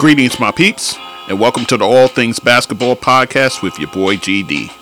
Greetings, 0.00 0.40
my 0.40 0.50
peeps, 0.50 0.96
and 1.28 1.38
welcome 1.38 1.66
to 1.66 1.76
the 1.76 1.84
All 1.84 2.08
Things 2.08 2.38
Basketball 2.38 2.96
Podcast 2.96 3.62
with 3.62 3.78
your 3.78 3.90
boy 3.90 4.16
GD. 4.16 4.72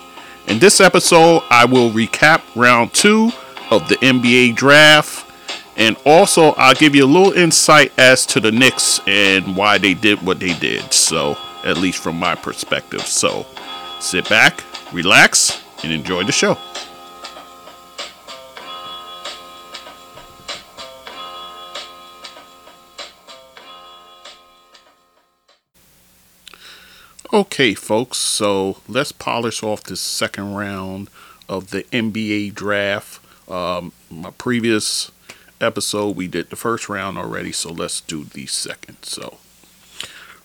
In 0.47 0.61
this 0.61 0.81
episode, 0.81 1.43
I 1.51 1.65
will 1.65 1.91
recap 1.91 2.43
round 2.55 2.95
two 2.95 3.33
of 3.73 3.89
the 3.89 3.97
NBA 3.97 4.55
draft, 4.55 5.29
and 5.77 5.97
also 6.07 6.53
I'll 6.53 6.77
give 6.77 6.95
you 6.95 7.05
a 7.05 7.11
little 7.13 7.33
insight 7.33 7.93
as 7.99 8.27
to 8.27 8.39
the 8.39 8.53
Knicks 8.53 9.01
and 9.09 9.57
why 9.57 9.77
they 9.77 9.93
did 9.93 10.23
what 10.23 10.39
they 10.39 10.55
did. 10.55 10.93
So, 10.93 11.37
at 11.65 11.79
least 11.79 12.01
from 12.01 12.17
my 12.17 12.37
perspective. 12.37 13.01
So, 13.01 13.45
sit 13.99 14.29
back, 14.29 14.63
relax, 14.93 15.65
and 15.83 15.93
enjoy 15.93 16.23
the 16.23 16.33
show. 16.33 16.57
Okay, 27.39 27.73
folks, 27.73 28.19
so 28.19 28.79
let's 28.89 29.13
polish 29.13 29.63
off 29.63 29.85
this 29.85 30.01
second 30.01 30.57
round 30.57 31.09
of 31.49 31.71
the 31.71 31.85
NBA 31.85 32.53
draft. 32.53 33.25
Um, 33.49 33.93
my 34.11 34.33
previous 34.33 35.13
episode, 35.61 36.17
we 36.17 36.27
did 36.27 36.51
the 36.51 36.57
first 36.57 36.89
round 36.89 37.17
already, 37.17 37.53
so 37.53 37.71
let's 37.71 38.01
do 38.01 38.25
the 38.25 38.47
second. 38.47 38.97
So, 39.03 39.37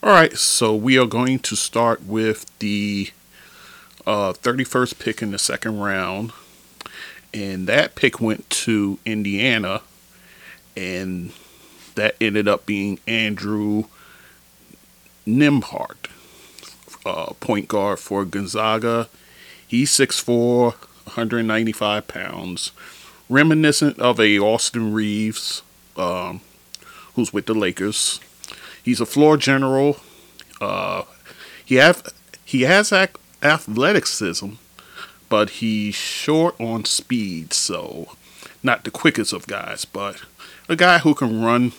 all 0.04 0.12
right, 0.12 0.38
so 0.38 0.76
we 0.76 1.00
are 1.00 1.08
going 1.08 1.40
to 1.40 1.56
start 1.56 2.04
with 2.06 2.46
the 2.60 3.10
uh, 4.06 4.34
31st 4.34 5.00
pick 5.00 5.24
in 5.24 5.32
the 5.32 5.40
second 5.40 5.80
round, 5.80 6.32
and 7.34 7.66
that 7.66 7.96
pick 7.96 8.22
went 8.22 8.48
to 8.52 9.00
Indiana, 9.04 9.82
and 10.78 11.32
that 11.96 12.16
ended 12.22 12.48
up 12.48 12.68
being 12.68 13.00
Andrew 13.08 13.86
Nembhard 15.26 16.03
uh, 17.06 17.34
point 17.40 17.68
guard 17.68 18.00
for 18.00 18.26
Gonzaga. 18.26 19.10
He's 19.68 19.92
6'4", 19.92 20.74
195 21.06 22.08
pounds, 22.08 22.72
reminiscent 23.30 24.00
of 24.00 24.20
a 24.20 24.40
Austin 24.40 24.94
Reaves, 24.94 25.62
um, 25.98 26.42
who's 27.16 27.34
with 27.34 27.46
the 27.46 27.54
Lakers. 27.54 28.20
He's 28.84 29.02
a 29.02 29.06
floor 29.06 29.38
general. 29.38 29.98
Uh, 30.62 31.04
he 31.66 31.76
have 31.76 32.04
he 32.46 32.62
has 32.62 32.92
ac- 32.92 33.14
athleticism, 33.42 34.52
but 35.30 35.50
he's 35.50 35.96
short 35.96 36.60
on 36.60 36.86
speed, 36.86 37.54
so 37.54 38.16
not 38.62 38.84
the 38.84 38.92
quickest 38.92 39.34
of 39.34 39.48
guys, 39.48 39.86
but 39.86 40.22
a 40.70 40.76
guy 40.76 41.00
who 41.00 41.14
can 41.14 41.44
run 41.44 41.72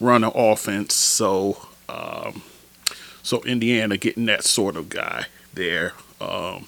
run 0.00 0.24
an 0.24 0.32
offense. 0.34 0.94
So 0.94 1.66
um, 1.88 2.42
so 3.24 3.42
Indiana 3.42 3.96
getting 3.96 4.26
that 4.26 4.44
sort 4.44 4.76
of 4.76 4.90
guy 4.90 5.26
there. 5.54 5.94
Um, 6.20 6.66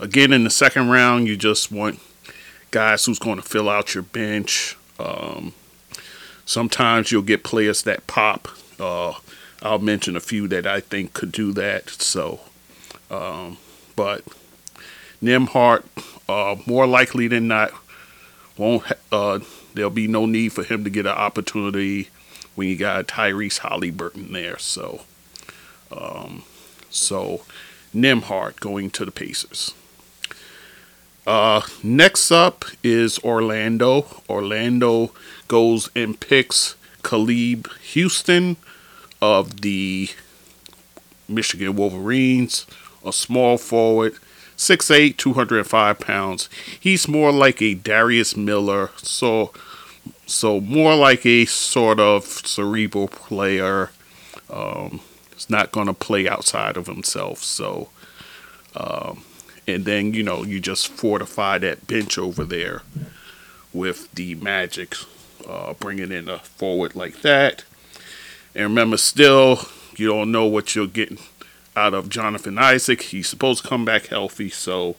again, 0.00 0.32
in 0.32 0.42
the 0.42 0.50
second 0.50 0.88
round, 0.88 1.28
you 1.28 1.36
just 1.36 1.70
want 1.70 2.00
guys 2.70 3.04
who's 3.04 3.18
going 3.18 3.36
to 3.36 3.42
fill 3.42 3.68
out 3.68 3.94
your 3.94 4.02
bench. 4.02 4.76
Um, 4.98 5.52
sometimes 6.46 7.12
you'll 7.12 7.22
get 7.22 7.44
players 7.44 7.82
that 7.82 8.06
pop. 8.06 8.48
Uh, 8.80 9.12
I'll 9.60 9.78
mention 9.78 10.16
a 10.16 10.20
few 10.20 10.48
that 10.48 10.66
I 10.66 10.80
think 10.80 11.12
could 11.12 11.30
do 11.30 11.52
that. 11.52 11.90
So, 11.90 12.40
um, 13.10 13.58
but 13.94 14.24
Nembhard, 15.22 15.84
uh, 16.26 16.56
more 16.66 16.86
likely 16.86 17.28
than 17.28 17.48
not, 17.48 17.70
won't. 18.56 18.84
Uh, 19.12 19.40
there'll 19.74 19.90
be 19.90 20.08
no 20.08 20.24
need 20.24 20.54
for 20.54 20.64
him 20.64 20.84
to 20.84 20.90
get 20.90 21.04
an 21.04 21.12
opportunity 21.12 22.08
when 22.54 22.68
you 22.68 22.76
got 22.76 23.08
Tyrese 23.08 23.60
Haliburton 23.60 24.32
there. 24.32 24.58
So, 24.58 25.02
um, 25.92 26.44
so 26.90 27.42
Nembhard 27.94 28.60
going 28.60 28.90
to 28.90 29.04
the 29.04 29.10
Pacers. 29.10 29.74
Uh, 31.26 31.62
next 31.82 32.32
up 32.32 32.64
is 32.82 33.18
Orlando. 33.20 34.06
Orlando 34.28 35.12
goes 35.46 35.88
and 35.94 36.18
picks 36.18 36.74
Caleb 37.04 37.68
Houstan 37.92 38.56
of 39.20 39.60
the 39.60 40.08
Michigan 41.28 41.76
Wolverines, 41.76 42.66
a 43.04 43.12
small 43.12 43.56
forward, 43.56 44.14
6'8, 44.56 45.16
205 45.16 46.00
pounds. 46.00 46.48
He's 46.78 47.08
more 47.08 47.32
like 47.32 47.62
a 47.62 47.74
Darius 47.74 48.36
Miller, 48.36 48.90
so 48.96 49.52
so 50.26 50.60
more 50.60 50.94
like 50.96 51.26
a 51.26 51.44
sort 51.44 52.00
of 52.00 52.24
cerebral 52.24 53.08
player. 53.08 53.90
Um, 54.50 55.00
Not 55.48 55.72
going 55.72 55.86
to 55.86 55.94
play 55.94 56.28
outside 56.28 56.76
of 56.76 56.86
himself. 56.86 57.42
So, 57.42 57.88
um, 58.76 59.24
and 59.66 59.84
then 59.84 60.14
you 60.14 60.22
know 60.22 60.42
you 60.42 60.60
just 60.60 60.88
fortify 60.88 61.58
that 61.58 61.86
bench 61.86 62.18
over 62.18 62.44
there 62.44 62.82
with 63.72 64.12
the 64.12 64.34
Magic, 64.34 64.94
uh, 65.48 65.74
bringing 65.74 66.12
in 66.12 66.28
a 66.28 66.38
forward 66.38 66.94
like 66.94 67.22
that. 67.22 67.64
And 68.54 68.64
remember, 68.64 68.96
still 68.96 69.60
you 69.96 70.08
don't 70.08 70.32
know 70.32 70.46
what 70.46 70.74
you're 70.74 70.86
getting 70.86 71.18
out 71.76 71.94
of 71.94 72.08
Jonathan 72.08 72.58
Isaac. 72.58 73.02
He's 73.02 73.28
supposed 73.28 73.62
to 73.62 73.68
come 73.68 73.84
back 73.84 74.06
healthy, 74.06 74.50
so 74.50 74.96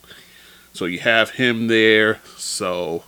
so 0.74 0.86
you 0.86 1.00
have 1.00 1.32
him 1.32 1.68
there. 1.68 2.20
So 2.38 3.04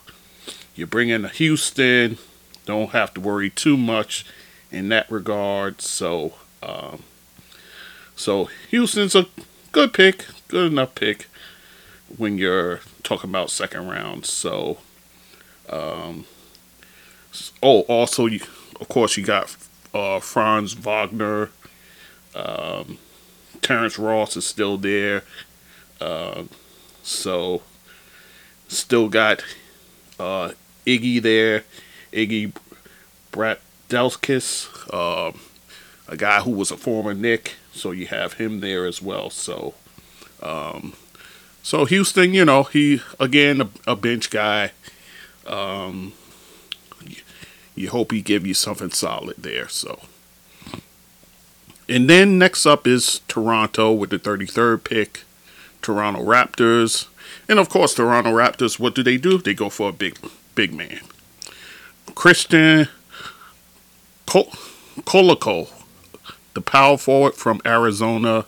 you 0.75 0.85
bring 0.85 1.09
in 1.09 1.23
Houstan. 1.23 2.19
Don't 2.65 2.91
have 2.91 3.13
to 3.15 3.21
worry 3.21 3.49
too 3.49 3.77
much 3.77 4.25
in 4.71 4.89
that 4.89 5.09
regard. 5.09 5.81
So 5.81 6.33
um, 6.61 7.03
so 8.15 8.49
Houstan's 8.71 9.15
a 9.15 9.27
good 9.71 9.93
pick, 9.93 10.25
good 10.47 10.71
enough 10.71 10.95
pick 10.95 11.27
when 12.17 12.37
you're 12.37 12.79
talking 13.03 13.29
about 13.29 13.49
second 13.49 13.87
round. 13.87 14.25
So, 14.25 14.77
um, 15.69 16.25
oh, 17.61 17.81
also, 17.81 18.25
you, 18.25 18.39
of 18.79 18.87
course, 18.87 19.17
you 19.17 19.23
got 19.23 19.55
uh, 19.93 20.19
Franz 20.19 20.73
Wagner. 20.73 21.49
Um, 22.33 22.97
Terrence 23.61 23.97
Ross 23.97 24.37
is 24.37 24.45
still 24.45 24.77
there. 24.77 25.23
Uh, 25.99 26.43
so, 27.03 27.61
still 28.67 29.09
got 29.09 29.43
uh, 30.19 30.51
Iggy 30.85 31.21
there. 31.21 31.63
Iggy 32.11 32.53
Brazdeikis, 33.31 34.69
uh, 34.93 35.35
a 36.07 36.17
guy 36.17 36.41
who 36.41 36.51
was 36.51 36.71
a 36.71 36.77
former 36.77 37.13
Knick, 37.13 37.55
So 37.73 37.91
you 37.91 38.07
have 38.07 38.33
him 38.33 38.59
there 38.59 38.85
as 38.85 39.01
well. 39.01 39.29
So, 39.29 39.73
um, 40.41 40.93
so 41.63 41.85
Houstan, 41.85 42.33
you 42.33 42.45
know, 42.45 42.63
he 42.63 43.01
again 43.19 43.61
a, 43.61 43.69
a 43.87 43.95
bench 43.95 44.29
guy. 44.29 44.71
Um, 45.47 46.13
you, 47.05 47.17
you 47.75 47.89
hope 47.89 48.11
he 48.11 48.21
give 48.21 48.45
you 48.45 48.53
something 48.53 48.91
solid 48.91 49.37
there. 49.37 49.67
So, 49.67 49.99
and 51.89 52.09
then 52.09 52.37
next 52.37 52.65
up 52.65 52.87
is 52.87 53.21
Toronto 53.27 53.91
with 53.91 54.09
the 54.09 54.19
33rd 54.19 54.83
pick. 54.83 55.23
Toronto 55.81 56.23
Raptors, 56.23 57.07
and 57.47 57.59
of 57.59 57.69
course, 57.69 57.93
Toronto 57.93 58.31
Raptors. 58.31 58.79
What 58.79 58.95
do 58.95 59.03
they 59.03 59.17
do? 59.17 59.37
They 59.37 59.53
go 59.53 59.69
for 59.69 59.89
a 59.89 59.93
big, 59.93 60.17
big 60.55 60.73
man. 60.73 61.01
Christian 62.15 62.87
Col- 64.25 64.51
Koloko 65.01 65.69
the 66.55 66.61
power 66.61 66.97
forward 66.97 67.35
from 67.35 67.61
Arizona. 67.65 68.45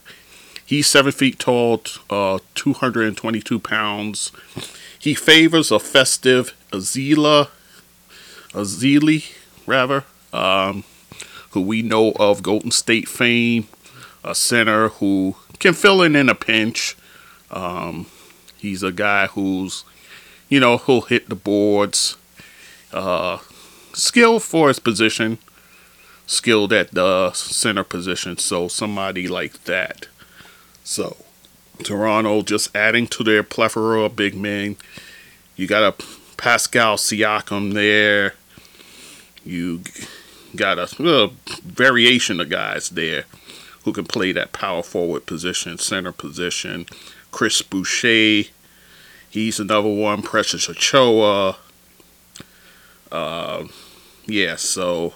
He's 0.66 0.88
seven 0.88 1.12
feet 1.12 1.38
tall, 1.38 1.84
uh, 2.10 2.40
222 2.56 3.60
pounds. 3.60 4.32
He 4.98 5.14
favors 5.14 5.72
a 5.72 5.80
Festus 5.80 6.52
Azila, 6.72 7.50
Ezeli, 8.52 9.34
rather, 9.68 10.06
um, 10.34 10.84
who 11.52 11.62
we 11.62 11.82
know 11.82 12.14
of 12.14 12.44
Golden 12.44 12.72
State 12.72 13.08
fame, 13.08 13.68
a 14.24 14.34
center 14.34 14.90
who 14.90 15.36
can 15.60 15.74
fill 15.74 16.02
in 16.02 16.16
in 16.16 16.30
a 16.30 16.36
pinch. 16.36 16.98
Um, 17.52 18.08
he's 18.58 18.84
a 18.84 18.92
guy 18.92 19.28
who's, 19.28 19.84
you 20.50 20.60
know, 20.60 20.78
who'll 20.78 21.02
hit 21.02 21.30
the 21.30 21.36
boards. 21.36 22.18
Uh, 22.92 23.40
skill 23.94 24.40
for 24.40 24.70
his 24.70 24.80
position 24.80 25.40
skilled 26.28 26.72
at 26.72 26.92
the 26.92 27.32
center 27.32 27.84
position. 27.84 28.38
So 28.38 28.68
somebody 28.68 29.28
like 29.28 29.64
that. 29.64 30.08
So 30.84 31.18
Toronto 31.84 32.44
just 32.44 32.76
adding 32.76 33.08
to 33.08 33.24
their 33.24 33.42
plethora 33.42 34.02
of 34.02 34.16
big 34.16 34.36
men. 34.36 34.76
You 35.56 35.66
got 35.66 35.84
a 35.84 36.06
Pascal 36.38 36.98
Siakam 36.98 37.74
there. 37.74 38.36
You 39.44 39.82
got 40.56 40.78
a, 40.78 40.88
a 41.04 41.32
variation 41.64 42.40
of 42.40 42.50
guys 42.50 42.90
there 42.90 43.24
who 43.84 43.94
can 43.94 44.06
play 44.06 44.32
that 44.34 44.52
power 44.52 44.84
forward 44.84 45.26
position, 45.26 45.78
center 45.78 46.12
position. 46.12 46.86
Chris 47.32 47.62
Boucher, 47.62 48.50
he's 49.30 49.60
another 49.60 49.90
one. 49.90 50.22
Precious 50.22 50.68
Achiuwa. 50.68 51.56
Uh, 53.12 53.68
yeah, 54.26 54.58
so 54.58 55.14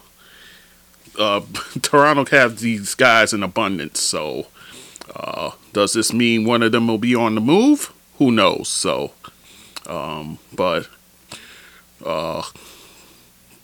uh, 1.18 1.42
Toronto 1.82 2.26
has 2.26 2.62
these 2.62 2.96
guys 2.96 3.34
in 3.34 3.44
abundance. 3.44 4.00
So, 4.00 4.48
uh, 5.16 5.52
does 5.74 5.94
this 5.94 6.14
mean 6.14 6.46
one 6.46 6.64
of 6.64 6.72
them 6.72 6.88
will 6.88 6.98
be 6.98 7.16
on 7.16 7.36
the 7.36 7.42
move? 7.42 7.94
Who 8.18 8.32
knows? 8.32 8.68
So, 8.68 9.12
um, 9.88 10.40
but 10.54 10.88
uh, 12.06 12.44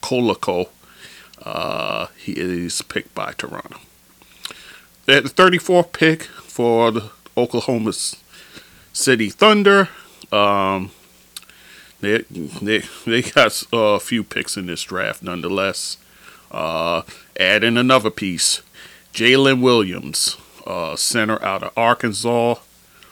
Koloko, 0.01 0.69
uh, 1.43 2.07
he 2.17 2.33
is 2.33 2.81
picked 2.81 3.13
by 3.13 3.33
Toronto. 3.33 3.77
At 5.07 5.23
the 5.23 5.29
34th 5.29 5.93
pick 5.93 6.23
for 6.23 6.91
the 6.91 7.11
Oklahoma 7.37 7.93
City 8.93 9.29
Thunder, 9.29 9.89
um, 10.31 10.91
they, 12.01 12.23
they, 12.61 12.83
they 13.05 13.21
got 13.21 13.63
a 13.71 13.99
few 13.99 14.23
picks 14.23 14.57
in 14.57 14.65
this 14.67 14.83
draft 14.83 15.23
nonetheless. 15.23 15.97
Uh, 16.51 17.01
add 17.39 17.63
in 17.63 17.77
another 17.77 18.09
piece 18.09 18.61
Jaylin 19.13 19.61
Williams, 19.61 20.37
uh, 20.65 20.95
center 20.95 21.43
out 21.43 21.63
of 21.63 21.71
Arkansas, 21.75 22.55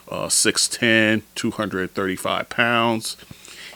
uh, 0.10 0.27
6'10, 0.27 1.24
235 1.33 2.50
pounds. 2.50 3.18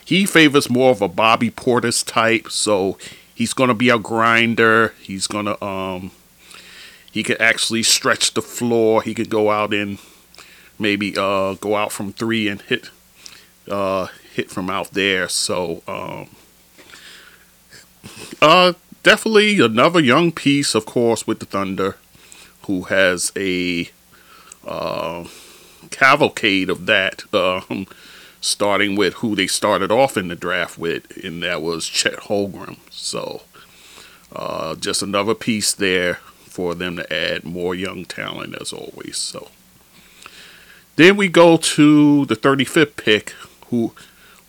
He 0.05 0.25
favors 0.25 0.69
more 0.69 0.91
of 0.91 1.01
a 1.01 1.07
Bobby 1.07 1.49
Portis 1.49 2.05
type, 2.05 2.51
so 2.51 2.97
he's 3.33 3.53
going 3.53 3.69
to 3.69 3.73
be 3.73 3.89
a 3.89 3.97
grinder. 3.97 4.93
He's 5.01 5.27
going 5.27 5.45
to, 5.45 5.63
um, 5.63 6.11
he 7.11 7.23
could 7.23 7.41
actually 7.41 7.83
stretch 7.83 8.33
the 8.33 8.41
floor. 8.41 9.01
He 9.01 9.13
could 9.13 9.29
go 9.29 9.49
out 9.49 9.73
and 9.73 9.97
maybe 10.77 11.15
uh, 11.17 11.55
go 11.55 11.75
out 11.75 11.91
from 11.91 12.13
three 12.13 12.47
and 12.47 12.61
hit 12.61 12.89
uh, 13.69 14.07
hit 14.33 14.49
from 14.49 14.69
out 14.69 14.91
there. 14.91 15.27
So, 15.29 15.83
um, 15.87 16.29
uh, 18.41 18.73
definitely 19.03 19.59
another 19.59 19.99
young 19.99 20.31
piece, 20.31 20.75
of 20.75 20.85
course, 20.85 21.25
with 21.25 21.39
the 21.39 21.45
Thunder, 21.45 21.97
who 22.63 22.83
has 22.83 23.31
a 23.35 23.89
uh, 24.65 25.25
cavalcade 25.91 26.69
of 26.69 26.85
that, 26.85 27.23
um, 27.33 27.87
starting 28.41 28.95
with 28.95 29.15
who 29.15 29.35
they 29.35 29.47
started 29.47 29.91
off 29.91 30.17
in 30.17 30.27
the 30.27 30.35
draft 30.35 30.77
with, 30.77 31.23
and 31.23 31.43
that 31.43 31.61
was 31.61 31.87
Chet 31.87 32.15
Holmgren. 32.21 32.77
So, 32.89 33.41
uh, 34.33 34.75
just 34.75 35.01
another 35.01 35.33
piece 35.33 35.73
there 35.73 36.15
for 36.45 36.75
them 36.75 36.95
to 36.97 37.13
add 37.13 37.43
more 37.43 37.73
young 37.73 38.05
talent, 38.05 38.55
as 38.59 38.73
always. 38.73 39.17
So, 39.17 39.49
then 40.95 41.15
we 41.15 41.27
go 41.29 41.57
to 41.57 42.25
the 42.25 42.35
35th 42.35 42.95
pick, 42.97 43.29
who 43.67 43.93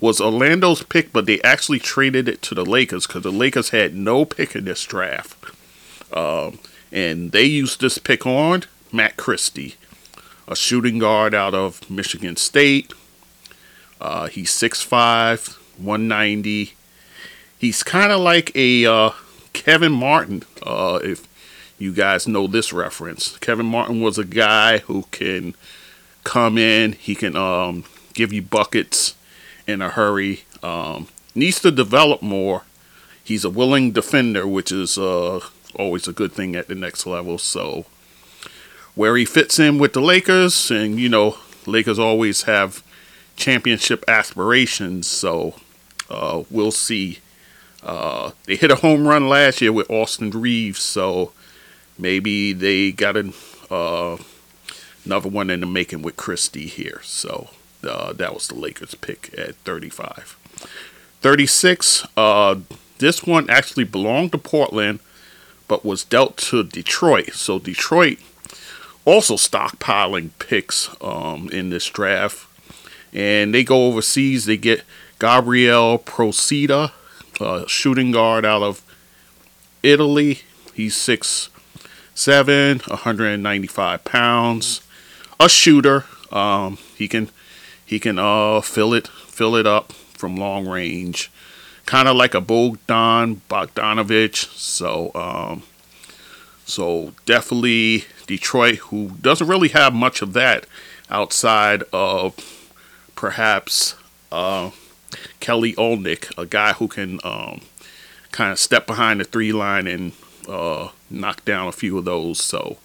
was 0.01 0.21
Orlando's 0.21 0.83
pick, 0.83 1.13
but 1.13 1.27
they 1.27 1.41
actually 1.43 1.79
traded 1.79 2.29
it 2.29 2.43
to 2.43 2.55
the 2.55 2.65
Lakers 2.65 3.07
because 3.07 3.23
the 3.23 3.31
Lakers 3.31 3.71
had 3.71 3.95
no 3.95 4.25
pick 4.25 4.55
in 4.57 4.65
this 4.65 4.85
draft. 4.85 5.37
Um, 6.13 6.59
and 6.91 7.33
they 7.33 7.45
used 7.45 7.81
this 7.81 7.99
pick 7.99 8.27
on 8.27 8.65
Max 8.93 9.15
Christie, 9.17 9.77
a 10.49 10.57
shooting 10.57 10.99
guard 10.99 11.35
out 11.35 11.55
of 11.55 11.89
Michigan 11.91 12.37
State. 12.37 12.93
Uh, 14.01 14.27
he's 14.29 14.51
6'5, 14.51 15.57
190. 15.79 16.73
He's 17.59 17.83
kind 17.83 18.11
of 18.11 18.21
like 18.21 18.51
a 18.57 18.87
uh, 18.87 19.11
Kevin 19.53 19.93
Martin, 19.93 20.43
uh, 20.63 20.99
if 21.03 21.29
you 21.79 21.93
guys 21.93 22.27
know 22.27 22.47
this 22.47 22.73
reference. 22.73 23.37
Kevin 23.39 23.67
Martin 23.67 24.01
was 24.01 24.19
a 24.19 24.25
guy 24.25 24.79
who 24.79 25.05
can 25.11 25.55
come 26.25 26.59
in, 26.59 26.93
he 26.93 27.15
can 27.15 27.37
um, 27.37 27.85
give 28.15 28.33
you 28.33 28.43
buckets 28.43 29.15
in 29.67 29.83
a 29.83 29.91
hurry. 29.91 30.45
Um, 30.63 31.09
needs 31.35 31.61
to 31.61 31.71
develop 31.71 32.23
more. 32.23 32.63
He's 33.23 33.45
a 33.45 33.51
willing 33.51 33.93
defender, 33.93 34.47
which 34.47 34.73
is 34.73 34.99
uh, 34.99 35.41
always 35.77 36.09
a 36.09 36.13
good 36.13 36.33
thing 36.33 36.57
at 36.57 36.69
the 36.69 36.75
next 36.75 37.07
level. 37.07 37.39
So, 37.39 37.87
where 38.95 39.17
he 39.17 39.25
fits 39.25 39.59
in 39.59 39.79
with 39.79 39.93
the 39.93 40.01
Lakers, 40.01 40.71
and 40.71 40.99
you 40.99 41.09
know, 41.09 41.37
Lakers 41.67 41.99
always 41.99 42.43
have 42.43 42.83
championship 43.37 44.05
aspirations. 44.09 45.07
So, 45.07 45.55
uh, 46.09 46.45
we'll 46.51 46.73
see. 46.73 47.19
Uh, 47.83 48.33
they 48.45 48.57
hit 48.57 48.71
a 48.71 48.77
home 48.77 49.07
run 49.07 49.29
last 49.29 49.61
year 49.61 49.73
with 49.73 49.91
Austin 49.91 50.31
Reaves, 50.31 50.83
so 50.83 51.33
maybe 51.99 52.53
they 52.53 52.93
got 52.93 53.17
an, 53.17 53.33
uh, 53.71 54.19
another 55.05 55.29
one 55.29 55.49
in 55.49 55.61
the 55.61 55.67
making 55.67 56.03
with 56.03 56.17
Christie 56.17 56.67
here. 56.67 57.01
So 57.03 57.49
uh, 57.85 58.13
that 58.13 58.35
was 58.35 58.49
the 58.49 58.55
Lakers 58.55 58.95
pick 58.95 59.33
at 59.37 59.55
35. 59.57 60.37
36, 61.21 62.07
uh, 62.17 62.57
this 62.99 63.25
one 63.25 63.49
actually 63.51 63.85
belonged 63.85 64.33
to 64.33 64.39
Portland, 64.39 65.01
but 65.69 65.85
was 65.85 66.05
dealt 66.05 66.37
to 66.37 66.63
Detroit. 66.65 67.33
So 67.33 67.59
Detroit 67.59 68.19
also 69.05 69.35
stockpiling 69.35 70.31
picks 70.39 70.91
um, 71.01 71.49
in 71.51 71.71
this 71.71 71.87
draft. 71.89 72.47
And 73.13 73.55
they 73.55 73.65
go 73.65 73.87
overseas. 73.87 74.45
They 74.47 74.57
get 74.57 74.83
Gabriel 75.19 75.99
Procida, 75.99 76.93
uh, 77.41 77.67
shooting 77.67 78.13
guard 78.13 78.45
out 78.45 78.63
of 78.63 78.83
Italy. 79.83 80.41
He's 80.75 80.95
6'7, 80.95 82.89
195 82.89 84.05
pounds. 84.05 84.81
A 85.39 85.49
shooter. 85.49 86.05
Um, 86.31 86.79
he 86.97 87.09
can 87.09 87.31
he 87.91 87.99
can 87.99 88.21
uh 88.21 88.61
fill 88.61 88.95
it 88.95 89.09
fill 89.09 89.57
it 89.57 89.67
up 89.67 89.93
from 89.93 90.37
long 90.37 90.69
range, 90.69 91.29
kind 91.87 92.07
of 92.07 92.15
like 92.15 92.35
a 92.35 92.41
Bogdan 92.41 93.43
Bogdanovich. 93.51 94.47
So 94.57 95.11
um, 95.17 95.65
so 96.65 97.13
definitely 97.27 98.05
Detroit, 98.29 98.77
who 98.77 99.11
doesn't 99.21 99.49
really 99.49 99.71
have 99.71 99.93
much 99.93 100.23
of 100.23 100.35
that 100.35 100.67
outside 101.11 101.83
of 101.93 102.37
perhaps 103.17 103.97
uh, 104.31 104.71
Kelly 105.41 105.73
Olynyk, 105.73 106.33
a 106.39 106.47
guy 106.47 106.75
who 106.75 106.87
can 106.87 107.19
um, 107.25 107.63
kind 108.31 108.53
of 108.53 108.61
step 108.61 108.87
behind 108.87 109.19
the 109.19 109.25
three 109.25 109.51
line 109.51 109.89
and 109.89 110.13
uh, 110.49 110.91
knock 111.11 111.45
down 111.45 111.67
a 111.67 111.73
few 111.73 111.99
of 111.99 112.05
those. 112.05 112.41
So, 112.41 112.77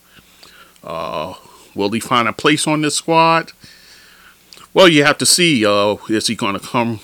uh, 0.83 1.35
will 1.75 1.91
he 1.91 1.99
find 1.99 2.27
a 2.27 2.33
place 2.33 2.65
on 2.65 2.81
this 2.81 2.95
squad? 2.95 3.51
Well, 4.75 4.89
you 4.89 5.05
have 5.05 5.17
to 5.19 5.25
see. 5.25 5.65
Uh, 5.65 5.95
is 6.09 6.27
he 6.27 6.35
going 6.35 6.59
to 6.59 6.67
come 6.67 6.99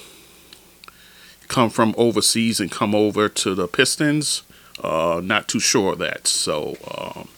come 1.48 1.70
from 1.70 1.96
overseas 1.98 2.60
and 2.60 2.70
come 2.70 2.94
over 2.94 3.30
to 3.30 3.56
the 3.56 3.66
Pistons? 3.66 4.44
Uh, 4.84 5.22
not 5.24 5.48
too 5.48 5.62
sure 5.62 5.94
of 5.94 6.00
that. 6.00 6.28
So 6.28 6.76
um, 6.94 7.30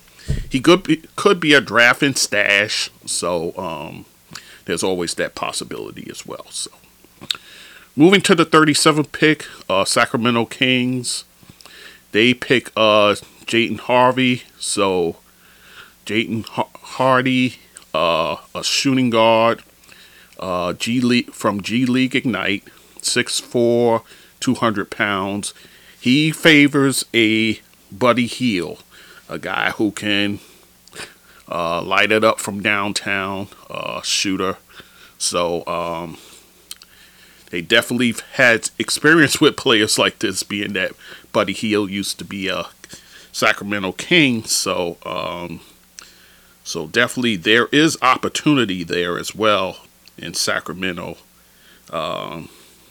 he 0.50 0.60
could 0.60 0.82
be, 0.82 1.04
could 1.16 1.40
be 1.40 1.54
a 1.54 1.62
drafting 1.62 2.16
stash. 2.16 2.90
So 3.06 3.56
um, 3.56 4.06
there's 4.66 4.82
always 4.82 5.14
that 5.16 5.36
possibility 5.36 6.10
as 6.10 6.26
well. 6.26 6.48
So 6.50 6.72
moving 7.96 8.22
to 8.22 8.34
the 8.34 8.46
37th 8.46 9.12
pick, 9.12 9.46
uh, 9.70 9.86
Sacramento 9.86 10.46
Kings. 10.46 11.26
They 12.12 12.34
pick 12.34 12.72
uh, 12.76 13.16
Harvey. 13.48 14.44
So 14.58 15.18
Jaden 16.08 16.48
Hardy, 16.48 17.60
uh, 17.94 18.38
a 18.56 18.64
shooting 18.64 19.12
guard 19.12 19.62
uh, 20.44 20.74
G 20.74 21.00
League 21.00 21.32
from 21.32 21.62
G 21.62 21.86
League 21.86 22.16
Ignite, 22.18 22.66
6'4", 23.00 24.04
200 24.42 24.92
pounds. 24.92 25.54
He 26.00 26.32
favors 26.32 27.06
a 27.14 27.62
Buddy 27.90 28.28
Hield, 28.28 28.84
a 29.30 29.40
guy 29.40 29.72
who 29.72 29.92
can 29.92 30.40
uh, 31.50 31.82
light 31.82 32.12
it 32.12 32.26
up 32.26 32.42
from 32.42 32.62
downtown, 32.62 33.48
uh, 33.70 34.02
shooter. 34.02 34.58
So 35.18 35.66
um, 35.66 36.18
they 37.50 37.62
definitely 37.62 38.14
had 38.34 38.70
experience 38.78 39.40
with 39.42 39.56
players 39.56 39.98
like 39.98 40.20
this, 40.20 40.44
being 40.44 40.74
that 40.74 40.92
Buddy 41.32 41.54
Hield 41.54 41.90
used 41.90 42.20
to 42.20 42.26
be 42.26 42.50
a 42.50 42.66
Sacramento 43.32 43.94
King. 43.94 44.44
So 44.44 44.98
um, 45.06 45.62
so 46.66 46.88
definitely 46.88 47.38
there 47.38 47.68
is 47.68 47.98
opportunity 48.02 48.84
there 48.84 49.18
as 49.18 49.34
well 49.34 49.78
in 50.18 50.34
Sacramento. 50.34 51.18
Um, 51.92 52.50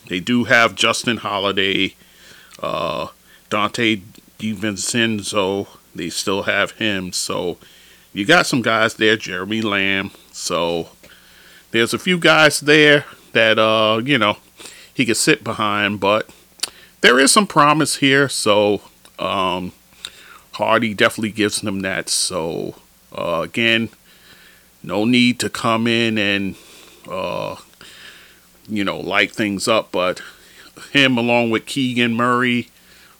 they 0.08 0.20
do 0.20 0.44
have 0.44 0.74
Justin 0.74 1.18
Holiday, 1.18 1.94
uh, 2.62 3.08
Donte 3.50 4.02
DiVincenzo. 4.38 5.68
They 5.94 6.10
still 6.10 6.44
have 6.44 6.72
him. 6.72 7.12
So 7.12 7.58
you 8.12 8.24
got 8.24 8.46
some 8.46 8.62
guys 8.62 8.94
there, 8.94 9.16
Jeremy 9.16 9.62
Lamb. 9.62 10.10
So 10.32 10.88
there's 11.70 11.94
a 11.94 11.98
few 11.98 12.18
guys 12.18 12.60
there 12.60 13.06
that 13.32 13.58
uh, 13.58 14.00
you 14.04 14.18
know 14.18 14.38
he 14.92 15.04
could 15.06 15.16
sit 15.16 15.42
behind, 15.42 16.00
but 16.00 16.28
there 17.00 17.18
is 17.18 17.32
some 17.32 17.46
promise 17.46 17.96
here. 17.96 18.28
So 18.28 18.82
um, 19.18 19.72
Hardy 20.52 20.94
definitely 20.94 21.32
gives 21.32 21.60
them 21.60 21.80
that. 21.80 22.08
So 22.08 22.76
uh, 23.16 23.40
again, 23.42 23.88
no 24.82 25.04
need 25.04 25.40
to 25.40 25.48
come 25.48 25.86
in 25.86 26.18
and 26.18 26.56
uh, 27.08 27.56
you 28.68 28.84
know, 28.84 28.98
light 28.98 29.32
things 29.32 29.68
up. 29.68 29.92
But 29.92 30.22
him, 30.92 31.16
along 31.18 31.50
with 31.50 31.66
Keegan 31.66 32.14
Murray, 32.14 32.68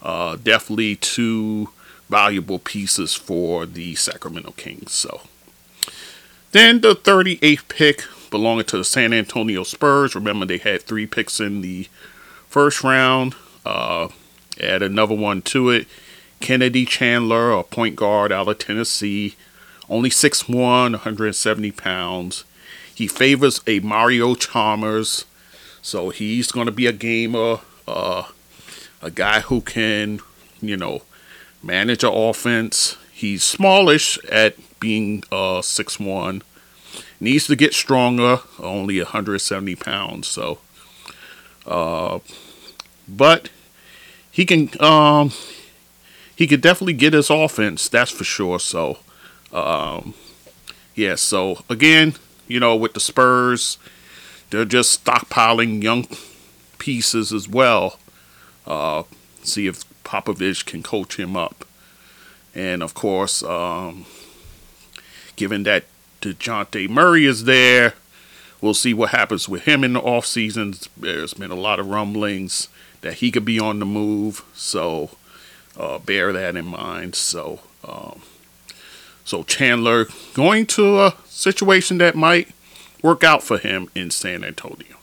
uh, 0.03 0.37
definitely 0.37 0.97
two 0.97 1.71
valuable 2.09 2.59
pieces 2.59 3.15
for 3.15 3.65
the 3.67 3.95
Sacramento 3.95 4.53
Kings. 4.57 4.93
So 4.93 5.23
then 6.53 6.81
the 6.81 6.95
38th 6.95 7.69
pick 7.69 8.05
belonging 8.31 8.65
to 8.67 8.79
the 8.79 8.85
San 8.85 9.13
Antonio 9.13 9.63
Spurs. 9.63 10.15
Remember 10.15 10.45
they 10.45 10.59
had 10.59 10.83
three 10.83 11.07
picks 11.07 11.41
in 11.41 11.61
the 11.61 11.89
first 12.49 12.83
round. 12.83 13.35
Uh, 13.65 14.09
add 14.61 14.83
another 14.83 15.15
one 15.15 15.43
to 15.43 15.71
it. 15.71 15.87
Kennedy 16.41 16.85
Chandler, 16.85 17.53
a 17.53 17.63
point 17.63 17.95
guard 17.95 18.33
out 18.33 18.49
of 18.49 18.59
Tennessee, 18.59 19.37
only 19.89 20.11
6'1", 20.11 20.53
170 20.55 21.71
pounds. 21.71 22.45
He 22.95 23.07
favors 23.07 23.61
a 23.67 23.81
Mario 23.81 24.35
Chalmers, 24.35 25.25
so 25.81 26.11
he's 26.11 26.53
going 26.53 26.67
to 26.67 26.73
be 26.73 26.87
a 26.87 26.93
gamer, 26.93 27.61
uh, 27.89 28.25
a 29.01 29.11
guy 29.11 29.41
who 29.41 29.61
can, 29.61 30.21
you 30.61 30.77
know, 30.77 31.03
manage 31.63 32.05
an 32.05 32.13
offense. 32.13 32.97
He's 33.13 33.43
smallish 33.43 34.19
at 34.31 34.57
being 34.79 35.25
uh, 35.33 35.61
6'1", 35.61 36.43
needs 37.21 37.47
to 37.47 37.57
get 37.57 37.75
stronger, 37.75 38.41
only 38.59 38.99
170 38.99 39.75
pounds. 39.77 40.29
So, 40.29 40.59
uh, 41.67 42.19
but 43.09 43.51
he 44.31 44.45
can 44.45 44.71
um, 44.81 45.33
he 46.35 46.47
could 46.47 46.61
definitely 46.61 46.95
get 46.95 47.13
his 47.13 47.31
offense. 47.31 47.89
That's 47.89 48.11
for 48.11 48.25
sure. 48.25 48.59
So, 48.59 48.99
um, 49.53 50.15
yeah. 50.95 51.15
So 51.15 51.63
again, 51.69 52.15
you 52.49 52.61
know, 52.61 52.77
with 52.77 52.95
the 52.95 53.01
Spurs, 53.01 53.79
they're 54.51 54.65
just 54.65 55.05
stockpiling 55.05 55.83
young 55.83 56.07
pieces 56.79 57.33
as 57.33 57.49
well. 57.49 57.99
Uh, 58.67 59.05
see 59.43 59.67
if 59.67 59.85
Popovich 60.05 60.67
can 60.67 60.83
coach 60.83 61.19
him 61.19 61.37
up, 61.37 61.65
and 62.55 62.83
of 62.83 62.95
course, 62.95 63.43
um, 63.43 64.07
given 65.37 65.63
that 65.65 65.85
Dejounte 66.21 66.89
Murray 66.89 67.27
is 67.27 67.45
there, 67.45 67.95
we'll 68.61 68.75
see 68.75 68.95
what 68.95 69.11
happens 69.11 69.49
with 69.49 69.63
him 69.63 69.83
in 69.85 69.95
the 69.95 70.01
off 70.01 70.25
seasons. 70.27 70.89
There's 70.97 71.35
been 71.35 71.51
a 71.51 71.57
lot 71.57 71.81
of 71.81 71.89
rumblings 71.89 72.69
that 73.01 73.15
he 73.15 73.31
could 73.31 73.45
be 73.45 73.61
on 73.61 73.79
the 73.79 73.87
move. 73.87 74.45
So 74.55 75.11
uh, 75.77 75.99
bear 75.99 76.33
that 76.33 76.57
in 76.57 76.67
mind. 76.67 77.15
So 77.15 77.61
um, 77.85 78.23
so 79.25 79.43
Chandler 79.43 80.07
going 80.35 80.67
to 80.67 81.01
a 81.01 81.17
situation 81.27 81.99
that 81.99 82.15
might 82.15 82.49
work 83.03 83.25
out 83.25 83.43
for 83.43 83.59
him 83.59 83.89
in 83.95 84.11
San 84.11 84.45
Antonio. 84.45 84.97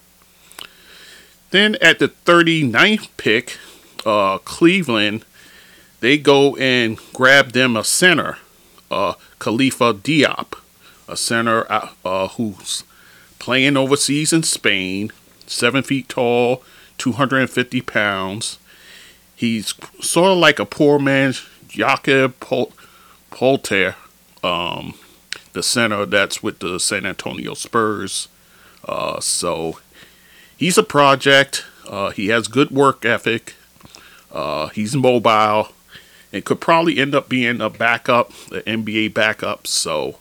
Then 1.52 1.76
at 1.82 2.00
the 2.00 2.10
39th 2.10 3.10
pick, 3.18 3.58
uh, 4.06 4.38
Cleveland, 4.40 5.26
they 6.00 6.18
go 6.18 6.56
and 6.56 6.98
grab 7.14 7.52
them 7.52 7.76
a 7.76 7.84
center, 7.84 8.38
uh, 8.90 9.14
Khalifa 9.40 9.94
Diop, 9.94 10.60
a 11.08 11.18
center 11.18 11.70
uh, 11.72 11.90
uh 12.06 12.28
who's 12.30 12.84
playing 13.40 13.76
overseas 13.76 14.32
in 14.32 14.44
Spain, 14.44 15.12
seven 15.48 15.82
feet 15.82 16.08
tall, 16.08 16.64
250 17.00 17.82
pounds. 17.82 18.60
He's 19.36 19.74
sort 20.02 20.32
of 20.32 20.38
like 20.38 20.60
a 20.60 20.66
poor 20.66 21.00
man's 21.00 21.46
Jakob 21.68 22.40
Pol- 22.40 22.74
Poeltl, 23.32 23.96
um, 24.44 24.94
the 25.54 25.64
center 25.64 26.06
that's 26.06 26.42
with 26.44 26.60
the 26.60 26.80
San 26.80 27.06
Antonio 27.06 27.54
Spurs. 27.54 28.28
Uh, 28.86 29.20
so 29.20 29.80
he's 30.58 30.78
a 30.78 30.84
project. 30.84 31.66
Uh, 31.88 32.12
he 32.12 32.28
has 32.28 32.48
good 32.48 32.72
work 32.72 33.06
ethic. 33.06 33.56
Uh, 34.32 34.68
he's 34.70 34.96
mobile 34.96 35.70
and 36.32 36.46
could 36.46 36.62
probably 36.62 36.98
end 37.00 37.16
up 37.16 37.28
being 37.28 37.62
a 37.62 37.70
backup, 37.70 38.32
an 38.52 38.84
NBA 38.84 39.14
backup. 39.14 39.66
So 39.66 40.20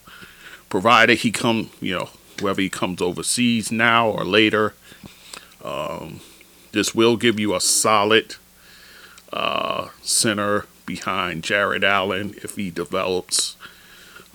provided 0.69 1.19
he 1.19 1.31
come, 1.31 1.71
you 1.81 1.95
know, 1.97 2.09
whether 2.41 2.63
he 2.63 2.71
comes 2.71 3.03
overseas 3.03 3.71
now 3.71 4.09
or 4.09 4.25
later, 4.25 4.75
um, 5.63 6.21
this 6.73 6.95
will 6.95 7.17
give 7.17 7.39
you 7.39 7.55
a 7.55 7.61
solid 7.61 8.37
uh, 9.33 9.89
center 10.03 10.67
behind 10.87 11.43
Jarrett 11.43 11.85
Allen 11.85 12.35
if 12.43 12.57
he 12.57 12.71
develops 12.71 13.57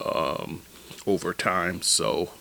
um, 0.03 0.61
over 1.05 1.33
time. 1.33 1.81
So, 1.81 2.31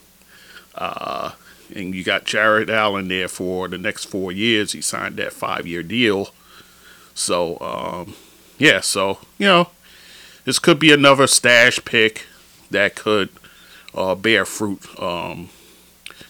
uh, 0.75 1.33
and 1.75 1.95
you 1.95 2.05
got 2.05 2.25
Jarrett 2.25 2.71
Allen 2.71 3.09
there 3.09 3.29
for 3.29 3.69
the 3.69 3.79
next 3.79 4.05
four 4.05 4.33
years. 4.33 4.73
He 4.73 4.81
signed 4.81 5.17
that 5.17 5.33
five 5.33 5.67
year 5.67 5.83
deal. 5.83 6.31
So, 7.15 7.59
um, 7.61 8.15
yeah, 8.59 8.81
so, 8.81 9.19
you 9.39 9.47
know, 9.47 9.69
this 10.45 10.59
could 10.59 10.79
be 10.79 10.93
another 10.93 11.27
stash 11.27 11.85
pick 11.85 12.27
that 12.71 12.95
could 12.95 13.29
uh, 13.95 14.15
bear 14.15 14.45
fruit 14.45 14.81
um, 15.01 15.51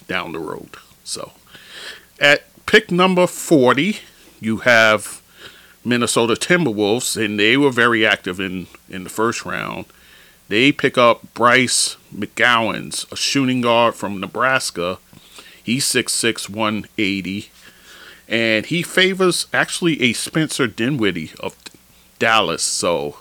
down 0.08 0.32
the 0.32 0.38
road. 0.38 0.70
So, 1.04 1.32
at 2.20 2.44
pick 2.66 2.90
number 2.90 3.26
40, 3.26 3.98
you 4.40 4.58
have 4.58 5.22
Minnesota 5.84 6.34
Timberwolves, 6.34 7.22
and 7.22 7.38
they 7.38 7.56
were 7.56 7.70
very 7.70 8.06
active 8.06 8.40
in, 8.40 8.66
in 8.88 9.04
the 9.04 9.10
first 9.10 9.44
round. 9.44 9.86
They 10.52 10.70
pick 10.70 10.98
up 10.98 11.32
Bryce 11.32 11.96
McGowens, 12.14 13.10
a 13.10 13.16
shooting 13.16 13.62
guard 13.62 13.94
from 13.94 14.20
Nebraska. 14.20 14.98
He's 15.64 15.86
6'6, 15.86 16.50
180. 16.50 17.48
And 18.28 18.66
he 18.66 18.82
favors 18.82 19.46
actually 19.54 20.02
a 20.02 20.12
Spencer 20.12 20.66
Dinwiddie 20.66 21.30
of 21.40 21.56
Dallas. 22.18 22.62
So, 22.62 23.16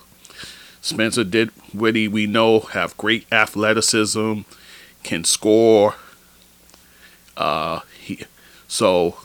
Spencer 0.81 1.23
Dinwiddie, 1.23 2.09
we 2.09 2.27
know, 2.27 2.59
have 2.59 2.97
great 2.97 3.25
athleticism, 3.31 4.41
can 5.03 5.23
score. 5.23 5.95
Uh, 7.37 7.79
he, 7.97 8.25
so, 8.67 9.19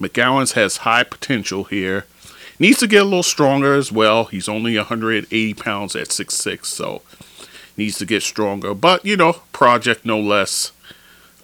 McGowens 0.00 0.54
has 0.54 0.78
high 0.78 1.04
potential 1.04 1.64
here. 1.64 2.06
Needs 2.58 2.78
to 2.78 2.86
get 2.86 3.02
a 3.02 3.04
little 3.04 3.22
stronger 3.22 3.74
as 3.74 3.90
well. 3.90 4.26
He's 4.26 4.48
only 4.48 4.76
180 4.76 5.54
pounds 5.54 5.96
at 5.96 6.08
6'6, 6.08 6.66
so 6.66 7.02
needs 7.76 7.98
to 7.98 8.06
get 8.06 8.22
stronger. 8.22 8.74
But, 8.74 9.04
you 9.04 9.16
know, 9.16 9.34
project 9.52 10.04
no 10.04 10.20
less. 10.20 10.72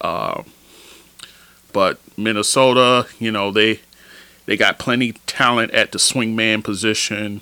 Uh, 0.01 0.45
but 1.73 1.99
Minnesota, 2.17 3.07
you 3.19 3.31
know, 3.31 3.51
they 3.51 3.81
they 4.47 4.57
got 4.57 4.79
plenty 4.79 5.13
talent 5.27 5.73
at 5.73 5.93
the 5.93 5.99
swingman 5.99 6.65
position 6.65 7.41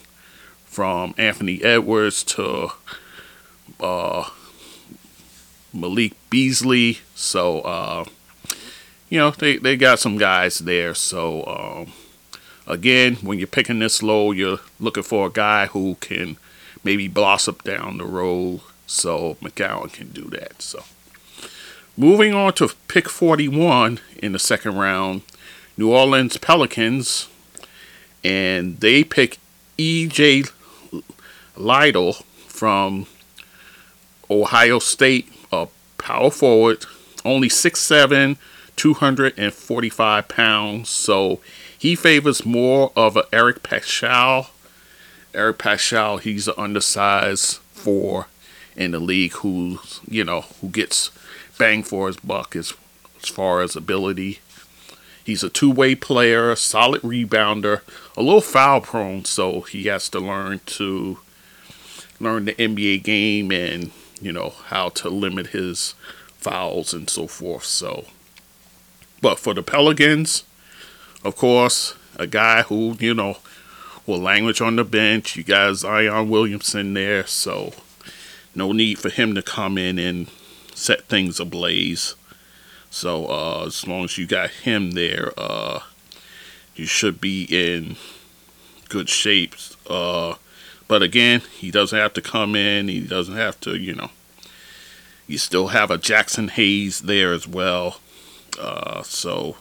from 0.67 1.15
Anthony 1.17 1.63
Edwards 1.63 2.23
to 2.25 2.73
uh, 3.81 4.29
Malik 5.73 6.13
Beasley. 6.29 6.99
So, 7.15 7.61
uh, 7.61 8.05
you 9.09 9.19
know, 9.19 9.31
they, 9.31 9.57
they 9.57 9.77
got 9.77 9.99
some 9.99 10.19
guys 10.19 10.59
there. 10.59 10.95
So, 10.95 11.47
um, 11.47 11.93
again, 12.69 13.17
when 13.17 13.39
you're 13.39 13.49
picking 13.49 13.81
this 13.81 14.03
low, 14.03 14.31
you're 14.31 14.61
looking 14.79 15.03
for 15.03 15.27
a 15.27 15.31
guy 15.31 15.67
who 15.67 15.97
can 16.01 16.37
maybe 16.85 17.09
blossom 17.09 17.57
down 17.65 17.99
the 17.99 18.05
road. 18.05 18.61
So, 18.87 19.37
McGowan 19.43 19.93
can 19.93 20.11
do 20.11 20.25
that. 20.31 20.63
So, 20.63 20.85
moving 21.97 22.35
on 22.35 22.53
to 22.55 22.71
pick 22.87 23.09
41 23.09 24.01
in 24.23 24.33
the 24.33 24.39
second 24.39 24.77
round, 24.77 25.23
New 25.77 25.93
Orleans 25.93 26.37
Pelicans, 26.37 27.29
and 28.23 28.79
they 28.81 29.03
pick 29.03 29.39
E.J. 29.77 30.45
Liddell 31.57 32.13
from 32.47 33.07
Ohio 34.31 34.79
State, 34.79 35.33
a 35.53 35.69
power 35.99 36.31
forward, 36.31 36.85
only 37.25 37.49
six 37.49 37.81
seven. 37.81 38.39
245 38.79 40.29
pounds. 40.29 40.89
So 40.89 41.41
he 41.79 41.95
favors 41.95 42.45
more 42.45 42.93
of 42.95 43.17
a 43.17 43.25
Eric 43.33 43.63
Paschall. 43.63 44.49
Eric 45.33 45.59
Paschall, 45.59 46.21
he's 46.21 46.49
an 46.49 46.55
undersized 46.59 47.59
four 47.73 48.27
in 48.77 48.91
the 48.91 48.99
league 48.99 49.33
who's, 49.35 50.01
you 50.09 50.25
know, 50.25 50.43
who 50.61 50.69
gets 50.69 51.11
bang 51.57 51.83
for 51.83 52.09
his 52.09 52.17
buck 52.19 52.55
as, 52.57 52.75
as 53.23 53.29
far 53.29 53.63
as 53.63 53.77
ability. 53.77 54.41
He's 55.25 55.43
a 55.43 55.51
two-way 55.51 55.95
player, 55.95 56.57
solid 56.57 57.03
rebounder, 57.03 57.83
a 58.17 58.23
little 58.23 58.41
foul 58.41 58.81
prone, 58.81 59.25
so 59.25 59.61
he 59.61 59.85
has 59.85 60.09
to 60.11 60.21
learn 60.21 60.61
to 60.67 61.19
learn 62.19 62.47
the 62.47 62.55
NBA 62.55 63.05
game 63.05 63.53
and, 63.53 63.93
you 64.21 64.33
know, 64.33 64.55
how 64.67 64.89
to 64.91 65.09
limit 65.09 65.49
his 65.49 65.95
fouls 66.39 66.93
and 66.93 67.09
so 67.09 67.27
forth. 67.27 67.65
So 67.65 68.07
but 69.21 69.39
for 69.39 69.55
the 69.55 69.63
Pelicans, 69.63 70.45
of 71.25 71.37
course, 71.37 71.95
a 72.17 72.27
guy 72.27 72.63
who, 72.63 72.97
you 73.01 73.15
know, 73.15 73.39
will 74.07 74.19
language 74.19 74.61
on 74.61 74.77
the 74.77 74.85
bench. 74.85 75.37
You 75.37 75.45
got 75.45 75.75
Zion 75.77 76.29
Williamson 76.29 76.95
there, 76.95 77.27
so 77.27 77.73
no 78.55 78.73
need 78.73 78.99
for 78.99 79.11
him 79.11 79.35
to 79.35 79.43
come 79.43 79.79
in 79.79 79.99
and 79.99 80.29
set 80.75 81.03
things 81.03 81.39
ablaze. 81.41 82.15
So 82.91 83.27
uh, 83.27 83.65
as 83.67 83.87
long 83.87 84.05
as 84.05 84.17
you 84.17 84.27
got 84.27 84.51
him 84.51 84.93
there, 84.93 85.33
uh, 85.37 85.81
you 86.75 86.87
should 86.87 87.21
be 87.21 87.45
in 87.45 87.97
good 88.89 89.09
shape. 89.09 89.55
Uh, 89.89 90.37
but 90.87 91.03
again, 91.03 91.43
he 91.59 91.71
doesn't 91.71 91.99
have 91.99 92.15
to 92.15 92.23
come 92.23 92.57
in. 92.57 92.89
He 92.89 93.01
doesn't 93.01 93.37
have 93.37 93.61
to, 93.61 93.77
you 93.77 93.95
know. 93.95 94.11
You 95.27 95.37
still 95.37 95.69
have 95.69 95.91
a 95.91 95.99
Jaxson 95.99 96.49
Hayes 96.51 97.01
there 97.01 97.35
as 97.35 97.47
well. 97.47 98.01
Uh, 98.59 99.03
so, 99.03 99.57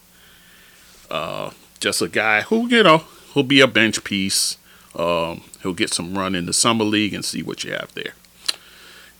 uh, 1.09 1.51
just 1.79 2.01
a 2.01 2.07
guy 2.07 2.41
who, 2.41 2.67
you 2.67 2.83
know, 2.83 3.03
he'll 3.33 3.43
be 3.43 3.61
a 3.61 3.67
bench 3.67 4.03
piece. 4.03 4.57
Um, 4.95 5.43
he'll 5.61 5.73
get 5.73 5.93
some 5.93 6.17
run 6.17 6.35
in 6.35 6.45
the 6.45 6.53
summer 6.53 6.83
league 6.83 7.13
and 7.13 7.23
see 7.23 7.43
what 7.43 7.63
you 7.63 7.71
have 7.71 7.93
there. 7.93 8.13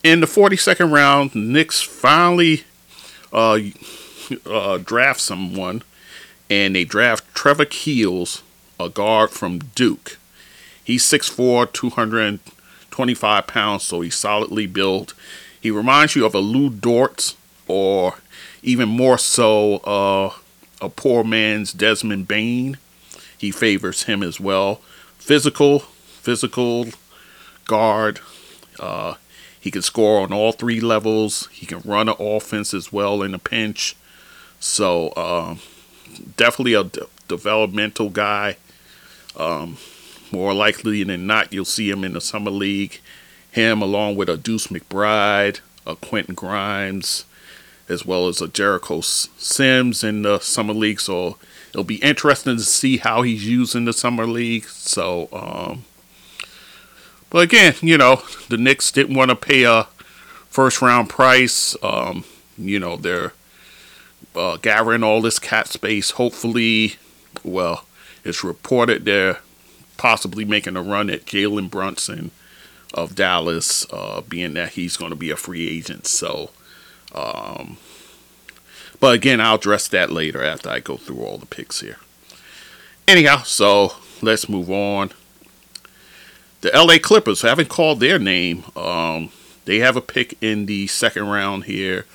In 0.04 0.22
the 0.22 0.28
42nd 0.28 0.92
round, 0.92 1.36
Knicks 1.36 1.82
finally 1.82 2.64
uh, 3.34 3.60
uh, 4.46 4.78
draft 4.78 5.20
someone, 5.20 5.84
and 6.50 6.76
they 6.76 6.84
draft 6.86 7.24
Trevor 7.36 7.66
Keels, 7.66 8.42
a 8.80 8.90
guard 8.90 9.32
from 9.32 9.60
Duke. 9.76 10.18
He's 10.84 11.04
6'4", 11.04 11.72
225 11.74 13.48
pounds, 13.48 13.84
so 13.84 14.02
he's 14.02 14.16
solidly 14.16 14.68
built. 14.68 15.14
He 15.60 15.72
reminds 15.72 16.16
you 16.16 16.26
of 16.26 16.34
a 16.34 16.40
Lu 16.40 16.70
Dort, 16.70 17.36
or 17.68 18.16
even 18.64 18.88
more 18.88 19.18
so, 19.18 19.78
uh, 19.78 20.34
a 20.82 20.90
poor 20.90 21.24
man's 21.24 21.74
Desmond 21.74 22.28
Bane. 22.28 22.78
He 23.38 23.52
favors 23.52 24.04
him 24.04 24.24
as 24.24 24.40
well. 24.40 24.76
Physical, 25.18 25.80
physical 25.80 26.88
guard. 27.66 28.20
Uh, 28.80 29.16
he 29.60 29.72
can 29.72 29.82
score 29.82 30.22
on 30.22 30.32
all 30.32 30.52
three 30.52 30.80
levels. 30.80 31.48
He 31.52 31.66
can 31.66 31.82
run 31.84 32.10
an 32.10 32.16
offense 32.20 32.74
as 32.74 32.92
well 32.92 33.22
in 33.22 33.34
a 33.34 33.40
pinch. 33.40 33.96
So 34.60 35.10
uh, 35.10 35.56
definitely 36.36 36.74
a 36.74 36.86
de- 36.86 37.08
developmental 37.28 38.10
guy. 38.10 38.58
Um, 39.36 39.78
more 40.32 40.54
likely 40.54 41.04
than 41.04 41.28
not, 41.28 41.54
you'll 41.54 41.66
see 41.66 41.90
him 41.90 42.04
in 42.04 42.14
the 42.14 42.22
summer 42.22 42.52
league. 42.52 43.00
Him 43.52 43.82
along 43.82 44.16
with 44.16 44.30
a 44.30 44.38
Deuce 44.38 44.68
McBride, 44.68 45.60
a 45.86 45.96
Quentin 45.96 46.36
Grimes, 46.36 47.26
as 47.90 48.06
well 48.06 48.28
as 48.28 48.42
a 48.42 48.48
Jericho 48.48 49.02
Sims 49.02 50.04
in 50.04 50.22
the 50.24 50.40
summer 50.40 50.74
league. 50.74 51.00
So 51.00 51.38
it'll 51.70 51.84
be 51.84 52.04
interesting 52.04 52.58
to 52.58 52.64
see 52.64 52.98
how 52.98 53.22
he's 53.22 53.48
used 53.48 53.76
in 53.76 53.86
the 53.86 53.94
summer 53.94 54.26
league. 54.26 54.66
So, 54.66 55.30
um, 55.32 55.86
but 57.30 57.40
again, 57.40 57.76
you 57.82 57.98
know, 57.98 58.22
the 58.50 58.58
Knicks 58.58 58.92
didn't 58.92 59.16
want 59.16 59.30
to 59.30 59.36
pay 59.36 59.64
a 59.64 59.88
first 60.50 60.82
round 60.82 61.10
price. 61.10 61.76
Um, 61.84 62.26
you 62.58 62.80
know, 62.80 62.96
they're 62.96 63.34
uh, 64.36 64.58
gathering 64.58 65.04
all 65.04 65.22
this 65.22 65.40
cat 65.40 65.68
space. 65.68 66.12
Hopefully, 66.12 66.96
well, 67.44 67.86
it's 68.24 68.44
reported 68.44 69.06
they're 69.06 69.40
possibly 69.98 70.46
making 70.46 70.76
a 70.76 70.82
run 70.82 71.10
at 71.10 71.26
Jalen 71.26 71.70
Brunson 71.70 72.32
of 72.94 73.16
Dallas, 73.16 73.86
uh, 73.92 74.22
being 74.22 74.54
that 74.54 74.72
he's 74.72 74.98
going 74.98 75.10
to 75.12 75.16
be 75.16 75.30
a 75.30 75.36
free 75.36 75.68
agent. 75.70 76.08
So, 76.08 76.52
um, 77.18 77.78
but 79.00 79.16
again, 79.16 79.42
I'll 79.42 79.56
address 79.56 79.88
that 79.90 80.12
later 80.12 80.44
after 80.44 80.70
I 80.70 80.80
go 80.80 80.98
through 80.98 81.22
all 81.22 81.38
the 81.38 81.46
picks 81.46 81.82
here. 81.82 81.98
Anyhow, 83.08 83.44
so 83.44 83.94
let's 84.22 84.50
move 84.50 84.70
on. 84.70 85.12
The 86.62 86.72
LA 86.74 86.98
Clippers 87.02 87.42
haven't 87.42 87.70
called 87.70 88.00
their 88.00 88.20
name. 88.20 88.64
Um, 88.76 89.30
they 89.66 89.80
have 89.80 89.96
a 89.96 90.02
pick 90.02 90.38
in 90.42 90.66
the 90.66 90.88
second 90.88 91.28
round 91.28 91.66
here, 91.66 92.06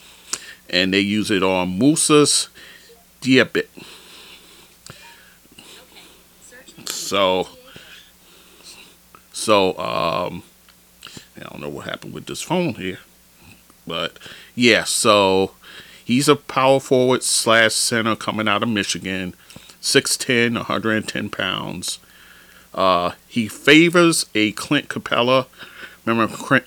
and 0.69 0.93
they 0.93 1.01
use 1.01 1.31
it 1.31 1.43
on 1.43 1.79
Moussa 1.79 2.27
Diabaté. 3.21 3.67
So, 6.87 7.49
so 9.33 9.79
um, 9.79 10.43
I 11.37 11.41
don't 11.41 11.61
know 11.61 11.69
what 11.69 11.87
happened 11.87 12.15
with 12.15 12.27
this 12.27 12.43
phone 12.43 12.75
here, 12.75 12.99
but 13.87 14.19
yeah. 14.55 14.85
So 14.85 15.53
he's 16.05 16.29
a 16.29 16.37
power 16.37 16.81
forward 16.81 17.23
slash 17.23 17.75
center 17.75 18.17
coming 18.17 18.49
out 18.49 18.63
of 18.63 18.69
Michigan, 18.69 19.35
6'10", 19.81 20.55
110 20.55 21.29
pounds. 21.31 21.99
Uh, 22.75 23.13
he 23.29 23.49
favors 23.49 24.27
a 24.35 24.53
Clint 24.53 24.89
Capela. 24.89 25.47
Remember 26.05 26.35
Clint, 26.35 26.65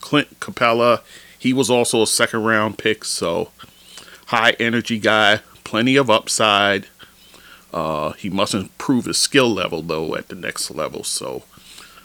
Clint 0.00 0.40
Capela? 0.40 1.00
He 1.38 1.52
was 1.52 1.70
also 1.70 2.02
a 2.02 2.06
second 2.06 2.44
round 2.44 2.78
pick, 2.78 3.04
so 3.04 3.50
high 4.26 4.52
energy 4.58 4.98
guy, 4.98 5.40
plenty 5.62 5.96
of 5.96 6.10
upside. 6.10 6.86
Uh, 7.72 8.12
he 8.12 8.30
must 8.30 8.54
improve 8.54 9.04
his 9.04 9.18
skill 9.18 9.52
level 9.52 9.82
though 9.82 10.14
at 10.14 10.28
the 10.28 10.34
next 10.34 10.70
level. 10.70 11.04
So 11.04 11.42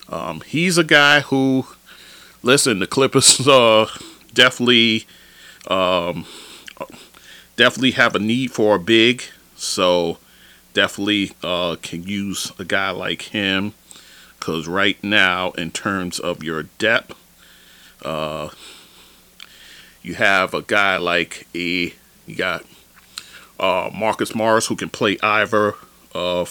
um, 0.09 0.41
he's 0.41 0.77
a 0.77 0.83
guy 0.83 1.21
who, 1.21 1.67
listen, 2.41 2.79
the 2.79 2.87
Clippers 2.87 3.39
uh, 3.47 3.87
definitely, 4.39 5.05
um, 5.67 6.25
definitely 7.57 7.91
have 7.91 8.15
a 8.15 8.19
need 8.19 8.51
for 8.51 8.75
a 8.75 8.79
big. 8.79 9.23
So 9.57 10.17
definitely 10.73 11.33
uh, 11.43 11.75
can 11.81 12.03
use 12.03 12.51
a 12.57 12.63
guy 12.63 12.91
like 12.91 13.23
him 13.23 13.73
because 14.39 14.65
right 14.67 15.01
now, 15.03 15.51
in 15.51 15.71
terms 15.71 16.19
of 16.19 16.41
your 16.41 16.63
depth, 16.63 17.13
uh, 18.03 18.49
you 20.01 20.15
have 20.15 20.53
a 20.53 20.61
guy 20.61 20.95
like 20.95 21.45
a 21.53 21.93
you 22.25 22.35
got 22.35 22.63
uh, 23.59 23.89
Marcus 23.93 24.33
Morris 24.33 24.67
who 24.67 24.77
can 24.77 24.89
play 24.89 25.17
either. 25.21 25.75
Uh, 26.15 26.45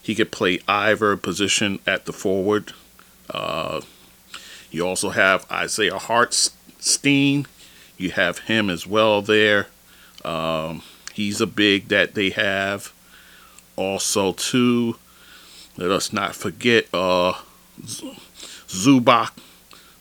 he 0.00 0.14
could 0.14 0.32
play 0.32 0.60
either 0.66 1.16
position 1.18 1.78
at 1.86 2.06
the 2.06 2.12
forward. 2.12 2.72
You 4.74 4.86
also 4.86 5.10
have 5.10 5.50
Isaiah 5.50 5.98
Hartstein. 5.98 7.46
You 7.96 8.10
have 8.10 8.40
him 8.40 8.68
as 8.68 8.86
well 8.86 9.22
there. 9.22 9.68
Um, 10.24 10.82
He's 11.14 11.40
a 11.40 11.46
big 11.46 11.88
that 11.88 12.14
they 12.14 12.30
have. 12.30 12.92
Also, 13.76 14.32
too, 14.32 14.96
let 15.76 15.92
us 15.92 16.12
not 16.12 16.34
forget 16.34 16.88
uh, 16.92 17.34
Zubac. 18.66 19.30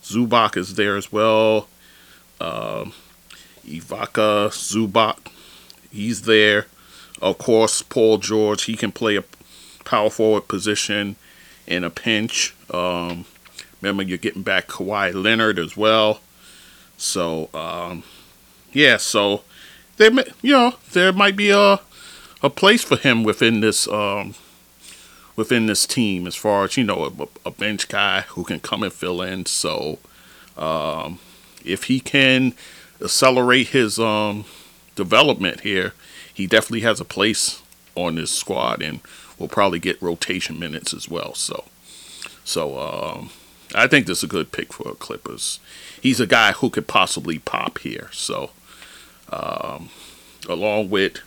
Zubac 0.03 0.57
is 0.57 0.73
there 0.73 0.97
as 0.97 1.12
well. 1.12 1.67
Uh, 2.41 2.86
Ivica 3.63 4.49
Zubac, 4.49 5.31
he's 5.91 6.23
there. 6.23 6.65
Of 7.21 7.38
course, 7.38 7.83
Paul 7.83 8.17
George, 8.17 8.63
he 8.63 8.75
can 8.75 8.91
play 8.91 9.15
a 9.15 9.23
power 9.86 10.09
forward 10.09 10.47
position 10.47 11.15
in 11.67 11.83
a 11.83 11.91
pinch. 11.91 12.55
Um, 12.73 13.25
remember, 13.84 14.04
you're 14.04 14.17
getting 14.17 14.43
back 14.43 14.67
Kawhi 14.67 15.13
Leonard 15.13 15.60
as 15.60 15.76
well. 15.76 16.22
So, 16.98 17.50
um, 17.54 18.04
yeah, 18.72 18.98
so 18.98 19.43
there, 19.98 20.12
you 20.41 20.54
know, 20.54 20.76
there 20.93 21.12
might 21.12 21.36
be 21.36 21.52
a 21.52 21.82
a 22.41 22.50
place 22.50 22.84
for 22.84 22.98
him 22.98 23.24
within 23.24 23.62
this 23.62 23.88
um, 23.88 24.36
within 25.36 25.65
this 25.65 25.88
team 25.88 26.28
as 26.28 26.36
far 26.36 26.65
as 26.65 26.78
you 26.78 26.84
know 26.84 27.06
a, 27.06 27.48
a 27.48 27.52
bench 27.52 27.88
guy 27.88 28.22
who 28.22 28.43
can 28.43 28.60
come 28.60 28.84
and 28.84 28.91
fill 28.93 29.22
in. 29.22 29.46
So 29.46 30.00
um, 30.58 31.19
if 31.63 31.86
he 31.86 32.00
can 32.00 32.54
accelerate 33.02 33.69
his 33.69 33.98
um, 33.98 34.46
development 34.96 35.62
here, 35.62 35.93
he 36.34 36.48
definitely 36.48 36.82
has 36.82 37.00
a 37.00 37.06
place 37.06 37.62
on 37.96 38.15
this 38.15 38.32
squad 38.32 38.82
and 38.82 39.00
will 39.39 39.48
probably 39.48 39.80
get 39.80 40.02
rotation 40.02 40.60
minutes 40.60 40.93
as 40.93 41.10
well. 41.10 41.34
So 41.34 41.65
so 42.43 42.78
um, 42.78 43.30
I 43.75 43.88
think 43.88 44.05
this 44.05 44.19
is 44.19 44.25
a 44.25 44.27
good 44.27 44.51
pick 44.51 44.71
for 44.71 44.93
Clippers. 44.95 45.59
He's 46.01 46.19
a 46.19 46.27
guy 46.27 46.51
who 46.51 46.69
could 46.69 46.88
possibly 46.88 47.39
pop 47.39 47.79
here. 47.79 48.09
So 48.12 48.51
um, 49.31 49.89
along 50.47 50.89
with 50.89 51.19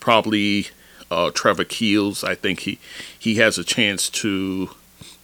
probably 0.00 0.68
uh, 1.10 1.30
Trevor 1.30 1.64
Keels. 1.64 2.24
I 2.24 2.34
think 2.34 2.60
he 2.60 2.78
he 3.18 3.36
has 3.36 3.58
a 3.58 3.64
chance 3.64 4.08
to 4.10 4.70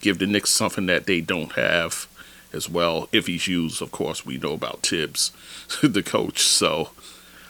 give 0.00 0.18
the 0.18 0.26
Knicks 0.26 0.50
something 0.50 0.86
that 0.86 1.06
they 1.06 1.20
don't 1.20 1.52
have 1.52 2.06
as 2.52 2.68
well. 2.68 3.08
If 3.12 3.26
he's 3.26 3.46
used, 3.46 3.82
of 3.82 3.90
course, 3.90 4.24
we 4.24 4.38
know 4.38 4.52
about 4.52 4.82
Thibs, 4.82 5.32
the 5.82 6.02
coach. 6.02 6.40
So, 6.40 6.90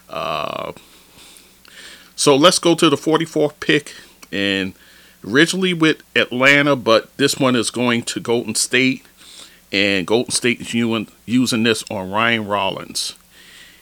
uh, 0.09 0.73
so 2.17 2.37
let's 2.37 2.59
go 2.59 2.75
to 2.75 2.91
the 2.91 2.97
44th 2.97 3.61
pick, 3.61 3.95
and 4.33 4.75
originally 5.27 5.75
with 5.75 6.03
Atlanta, 6.17 6.77
but 6.77 7.15
this 7.17 7.39
one 7.39 7.57
is 7.57 7.71
going 7.71 8.03
to 8.05 8.21
Golden 8.21 8.55
State, 8.55 9.05
and 9.73 10.07
Golden 10.07 10.33
State 10.33 10.61
is 10.61 10.75
using, 10.75 11.63
this 11.63 11.85
on 11.91 12.11
Ryan 12.11 12.47
Rollins. 12.47 13.15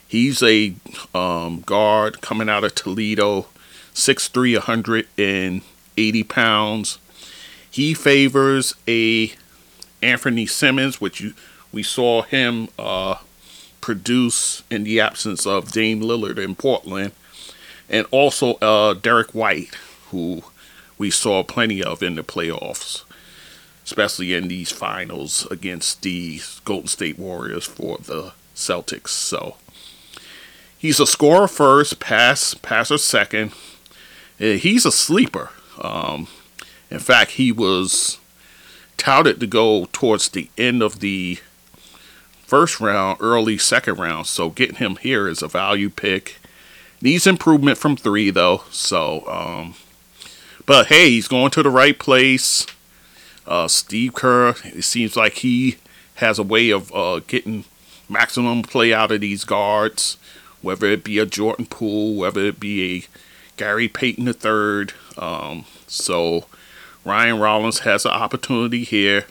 He's 0.07 0.42
a 0.42 0.74
um, 1.14 1.61
guard 1.61 2.20
coming 2.20 2.48
out 2.48 2.64
of 2.64 2.74
Toledo, 2.74 3.46
6'3", 3.94 4.55
180 4.55 6.22
pounds. 6.24 6.98
He 7.70 7.94
favors 7.94 8.74
a 8.87 9.33
Anthony 10.03 10.46
Simons, 10.46 11.01
which 11.01 11.20
you, 11.20 11.35
we 11.72 11.83
saw 11.83 12.22
him 12.22 12.68
uh, 12.79 13.16
produce 13.81 14.62
in 14.70 14.85
the 14.85 15.01
absence 15.01 15.46
of 15.46 15.72
Dame 15.72 16.01
Lillard 16.01 16.38
in 16.38 16.55
Portland, 16.55 17.12
and 17.88 18.07
also 18.11 18.55
uh, 18.55 18.94
Derrick 18.94 19.35
White, 19.35 19.74
who 20.11 20.42
we 20.98 21.11
saw 21.11 21.42
plenty 21.42 21.82
of 21.82 22.02
in 22.02 22.16
the 22.16 22.22
playoffs. 22.22 23.04
especially 23.84 24.34
in 24.34 24.48
these 24.48 24.70
finals 24.70 25.46
against 25.50 26.02
the 26.02 26.38
Golden 26.66 26.88
State 26.88 27.18
Warriors 27.18 27.64
for 27.64 27.96
the 27.96 28.32
Celtics. 28.54 29.08
So 29.08 29.56
he's 30.76 31.00
a 31.00 31.06
scorer 31.06 31.48
first, 31.48 31.98
pass 31.98 32.52
passer 32.52 32.98
second. 32.98 33.52
He's 34.37 34.84
a 34.84 34.92
sleeper. 34.92 35.48
Um, 35.80 36.28
in 36.90 36.98
fact, 36.98 37.32
he 37.32 37.50
was 37.50 38.18
touted 38.98 39.40
to 39.40 39.46
go 39.46 39.87
towards 39.90 40.28
the 40.28 40.50
end 40.58 40.82
of 40.82 41.00
the 41.00 41.38
first 42.42 42.80
round, 42.80 43.16
early 43.20 43.56
second 43.56 43.98
round. 43.98 44.26
So 44.26 44.50
getting 44.50 44.76
him 44.76 44.96
here 44.96 45.28
is 45.28 45.40
a 45.40 45.48
value 45.48 45.88
pick. 45.88 46.37
Needs 47.00 47.26
improvement 47.26 47.78
from 47.78 47.96
three 47.96 48.28
though. 48.30 48.64
So, 48.70 49.24
um, 49.26 49.76
but 50.68 50.88
hey, 50.88 51.09
he's 51.09 51.28
going 51.28 51.50
to 51.50 51.62
the 51.62 51.70
right 51.70 51.98
place. 51.98 52.66
Uh, 53.46 53.66
Steve 53.66 54.12
Kerr, 54.12 54.54
it 54.64 54.85
seems 54.85 55.16
like 55.16 55.33
he 55.37 55.76
has 56.16 56.38
a 56.38 56.42
way 56.42 56.68
of 56.68 56.94
uh, 56.94 57.20
getting 57.26 57.64
maximum 58.07 58.62
play 58.62 58.92
out 58.92 59.11
of 59.11 59.22
these 59.22 59.44
guards, 59.44 60.18
whether 60.61 60.87
it 60.87 61.02
be 61.02 61.18
a 61.18 61.24
Jordan 61.24 61.64
Poole, 61.64 62.16
whether 62.16 62.42
it 62.42 62.61
be 62.61 62.98
a 62.98 63.04
Gary 63.57 63.88
Payton 63.88 64.28
III. 64.28 64.88
Um, 65.16 65.64
so 65.87 66.44
Ryan 67.02 67.38
Rollins 67.38 67.78
has 67.81 68.04
an 68.04 68.11
opportunity 68.11 68.85
here. 68.85 69.24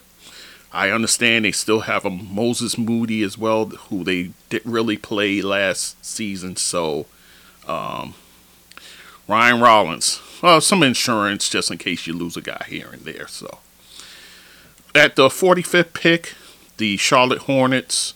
I 0.73 0.89
understand 0.89 1.45
they 1.45 1.51
still 1.51 1.81
have 1.81 2.03
a 2.03 2.09
Moses 2.09 2.79
Moody 2.79 3.21
as 3.21 3.37
well, 3.37 3.65
who 3.65 4.03
they 4.03 4.31
didn't 4.49 4.71
really 4.71 4.97
play 4.97 5.43
last 5.43 6.03
season. 6.03 6.55
So, 6.55 7.05
um, 7.67 8.15
Ryan 9.27 9.59
Rollins, 9.59 10.21
some 10.59 10.83
insurance 10.83 11.49
just 11.49 11.69
in 11.69 11.77
case 11.77 12.07
you 12.07 12.13
lose 12.13 12.37
a 12.37 12.41
guy 12.41 12.65
here 12.67 12.89
and 12.91 13.01
there. 13.01 13.27
So, 13.27 13.59
at 14.95 15.15
the 15.15 15.27
45th 15.27 15.93
pick, 15.93 16.33
the 16.77 16.97
Charlotte 16.97 17.39
Hornets, 17.39 18.13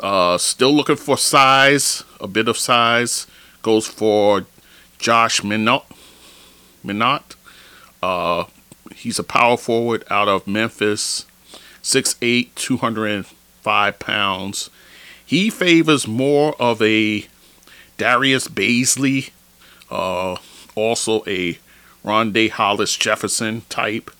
uh, 0.00 0.38
still 0.38 0.74
looking 0.74 0.96
for 0.96 1.16
size, 1.16 2.02
a 2.20 2.26
bit 2.26 2.48
of 2.48 2.58
size, 2.58 3.26
goes 3.62 3.86
for 3.86 4.46
Josh 4.98 5.42
Minott. 5.42 5.84
Minott. 6.84 7.36
Uh, 8.02 8.44
he's 8.94 9.18
a 9.18 9.24
power 9.24 9.56
forward 9.56 10.04
out 10.10 10.28
of 10.28 10.46
Memphis. 10.46 11.24
6'8, 11.82 12.48
205 12.54 13.98
pounds. 13.98 14.70
He 15.24 15.50
favors 15.50 16.06
more 16.06 16.54
of 16.60 16.80
a 16.80 17.26
Darius 17.96 18.48
Bazley, 18.48 19.30
uh, 19.92 20.36
also 20.74 21.22
a 21.26 21.58
Rondae 22.04 22.50
Hollis 22.50 22.96
Jefferson 22.96 23.62
type. 23.68 24.10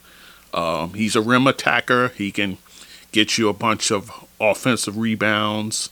Um, 0.54 0.94
he's 0.94 1.16
a 1.16 1.20
rim 1.20 1.46
attacker. 1.46 2.08
He 2.08 2.30
can 2.30 2.58
get 3.10 3.38
you 3.38 3.48
a 3.48 3.54
bunch 3.54 3.90
of 3.90 4.10
offensive 4.40 4.96
rebounds. 4.96 5.90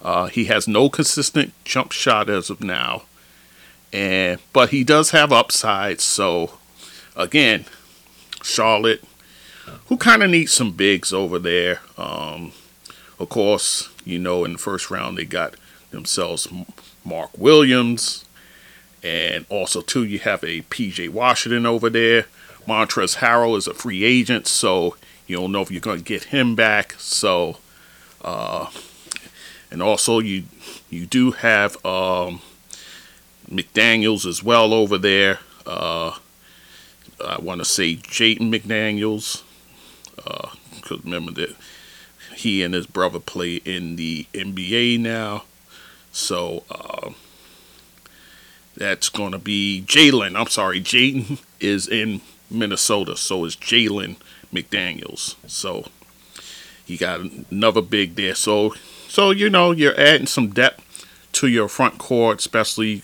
Uh, 0.00 0.26
he 0.26 0.46
has 0.46 0.66
no 0.66 0.88
consistent 0.88 1.52
jump 1.64 1.92
shot 1.92 2.30
as 2.30 2.50
of 2.50 2.60
now, 2.60 3.02
and 3.92 4.40
but 4.52 4.70
he 4.70 4.82
does 4.82 5.10
have 5.10 5.32
upside. 5.32 6.00
So, 6.00 6.58
again, 7.16 7.66
Charlotte 8.42 9.04
who 9.86 9.96
kind 9.96 10.22
of 10.22 10.30
needs 10.30 10.52
some 10.52 10.72
bigs 10.72 11.12
over 11.12 11.38
there. 11.38 11.80
Um, 11.96 12.52
of 13.18 13.28
course, 13.28 13.88
you 14.04 14.18
know, 14.18 14.44
in 14.44 14.52
the 14.52 14.58
first 14.58 14.90
round, 14.90 15.18
they 15.18 15.24
got 15.24 15.54
themselves 15.90 16.48
Mark 17.04 17.36
Williams. 17.36 18.24
And 19.02 19.46
also, 19.48 19.80
too, 19.80 20.04
you 20.04 20.20
have 20.20 20.44
a 20.44 20.62
PJ 20.62 21.08
Washington 21.08 21.66
over 21.66 21.90
there. 21.90 22.26
Montrezl 22.66 23.16
Harrell 23.16 23.56
is 23.56 23.66
a 23.66 23.74
free 23.74 24.04
agent, 24.04 24.46
so 24.46 24.96
you 25.26 25.36
don't 25.36 25.52
know 25.52 25.62
if 25.62 25.70
you're 25.70 25.80
going 25.80 25.98
to 25.98 26.04
get 26.04 26.24
him 26.24 26.54
back. 26.54 26.94
So, 26.98 27.58
uh, 28.22 28.70
and 29.70 29.82
also 29.82 30.20
you 30.20 30.44
you 30.90 31.06
do 31.06 31.32
have 31.32 31.84
um, 31.84 32.40
McDaniels 33.50 34.26
as 34.26 34.42
well 34.42 34.72
over 34.72 34.98
there. 34.98 35.40
Uh, 35.66 36.18
I 37.24 37.40
want 37.40 37.60
to 37.60 37.64
say 37.64 37.96
Jaden 37.96 38.52
McDaniels 38.52 39.42
because 40.16 40.98
uh, 40.98 41.02
remember 41.04 41.32
that 41.32 41.56
he 42.36 42.62
and 42.62 42.74
his 42.74 42.86
brother 42.86 43.18
play 43.18 43.56
in 43.56 43.96
the 43.96 44.26
NBA 44.34 45.00
now. 45.00 45.44
So 46.12 46.64
uh, 46.70 47.10
that's 48.76 49.08
going 49.08 49.32
to 49.32 49.38
be 49.38 49.84
Jalen. 49.86 50.38
I'm 50.38 50.48
sorry, 50.48 50.80
Jaden 50.80 51.42
is 51.60 51.88
in 51.88 52.20
Minnesota. 52.50 53.16
So 53.16 53.44
is 53.44 53.56
Jalen 53.56 54.16
McDaniels. 54.52 55.36
So 55.46 55.86
he 56.84 56.96
got 56.96 57.20
another 57.50 57.82
big 57.82 58.14
there. 58.14 58.34
So 58.34 58.74
so 59.08 59.30
you 59.30 59.50
know 59.50 59.72
you're 59.72 59.98
adding 59.98 60.26
some 60.26 60.50
depth 60.50 61.06
to 61.32 61.48
your 61.48 61.68
front 61.68 61.98
court, 61.98 62.38
especially 62.38 63.02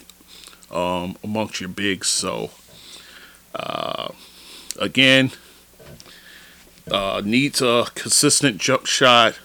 um, 0.71 1.17
amongst 1.23 1.61
your 1.61 1.69
bigs. 1.69 2.09
So 2.09 2.51
uh, 3.55 4.09
again, 4.79 5.33
uh, 6.91 7.23
needs 7.25 7.61
a 7.61 7.87
consistent 7.95 8.59
jump 8.59 8.87
shot, 8.87 9.39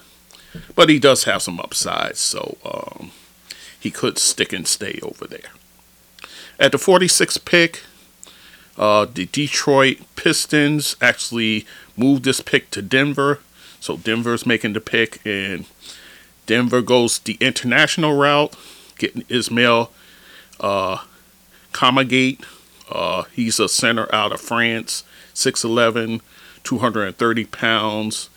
but 0.74 0.88
he 0.88 0.98
does 0.98 1.24
have 1.24 1.42
some 1.42 1.60
upside, 1.60 2.16
so 2.16 2.56
um, 2.64 3.10
he 3.78 3.90
could 3.90 4.18
stick 4.18 4.52
and 4.52 4.66
stay 4.66 4.98
over 5.02 5.26
there. 5.26 5.50
At 6.58 6.72
the 6.72 6.78
46th 6.78 7.44
pick, 7.44 7.82
uh, 8.76 9.06
the 9.12 9.26
Detroit 9.26 9.98
Pistons 10.16 10.96
actually 11.00 11.66
moved 11.96 12.24
this 12.24 12.40
pick 12.40 12.70
to 12.70 12.82
Denver. 12.82 13.40
So 13.80 13.96
Denver's 13.96 14.46
making 14.46 14.72
the 14.72 14.80
pick, 14.80 15.20
and 15.26 15.66
Denver 16.46 16.80
goes 16.80 17.18
the 17.18 17.36
international 17.40 18.16
route, 18.16 18.56
getting 18.98 19.24
Ismail 19.28 19.90
uh, 20.60 20.98
Kamagate. 21.72 22.44
Uh, 22.90 23.24
he's 23.32 23.58
a 23.58 23.68
center 23.68 24.12
out 24.14 24.32
of 24.32 24.40
France, 24.40 25.04
6'11, 25.34 26.20
230 26.62 27.44
pounds. 27.46 28.30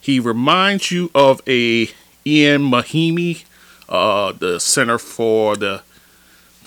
He 0.00 0.20
reminds 0.20 0.90
you 0.90 1.10
of 1.14 1.42
a 1.46 1.90
Ian 2.24 2.62
Mahinmi, 2.62 3.44
uh, 3.88 4.32
the 4.32 4.58
center 4.58 4.98
for 4.98 5.56
the 5.56 5.82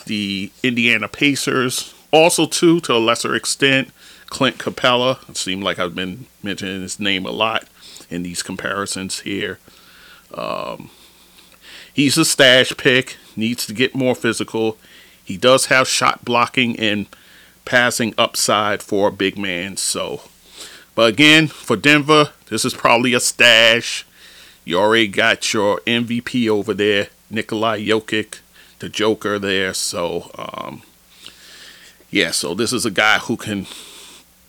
the 0.05 0.51
Indiana 0.63 1.07
Pacers. 1.07 1.93
Also, 2.11 2.45
too, 2.45 2.79
to 2.81 2.93
a 2.93 2.99
lesser 2.99 3.35
extent, 3.35 3.89
Clint 4.27 4.57
Capela. 4.57 5.27
It 5.29 5.37
seems 5.37 5.63
like 5.63 5.79
I've 5.79 5.95
been 5.95 6.25
mentioning 6.43 6.81
his 6.81 6.99
name 6.99 7.25
a 7.25 7.31
lot 7.31 7.65
in 8.09 8.23
these 8.23 8.43
comparisons 8.43 9.21
here. 9.21 9.59
Um, 10.33 10.89
he's 11.93 12.17
a 12.17 12.25
stash 12.25 12.75
pick. 12.77 13.17
Needs 13.35 13.65
to 13.67 13.73
get 13.73 13.95
more 13.95 14.15
physical. 14.15 14.77
He 15.23 15.37
does 15.37 15.67
have 15.67 15.87
shot 15.87 16.25
blocking 16.25 16.77
and 16.77 17.07
passing 17.63 18.13
upside 18.17 18.83
for 18.83 19.07
a 19.07 19.11
big 19.11 19.37
man. 19.37 19.77
So 19.77 20.21
but 20.95 21.09
again, 21.09 21.47
for 21.47 21.75
Denver, 21.75 22.31
this 22.49 22.65
is 22.65 22.73
probably 22.73 23.13
a 23.13 23.19
stash. 23.19 24.05
You 24.65 24.77
already 24.77 25.07
got 25.07 25.53
your 25.53 25.79
MVP 25.81 26.47
over 26.49 26.73
there, 26.73 27.07
Nikolai 27.29 27.81
Jokic, 27.81 28.39
the 28.81 28.89
Joker 28.89 29.39
there. 29.39 29.73
So, 29.73 30.31
um, 30.37 30.81
yeah, 32.09 32.31
so 32.31 32.53
this 32.53 32.73
is 32.73 32.85
a 32.85 32.91
guy 32.91 33.19
who 33.19 33.37
can 33.37 33.67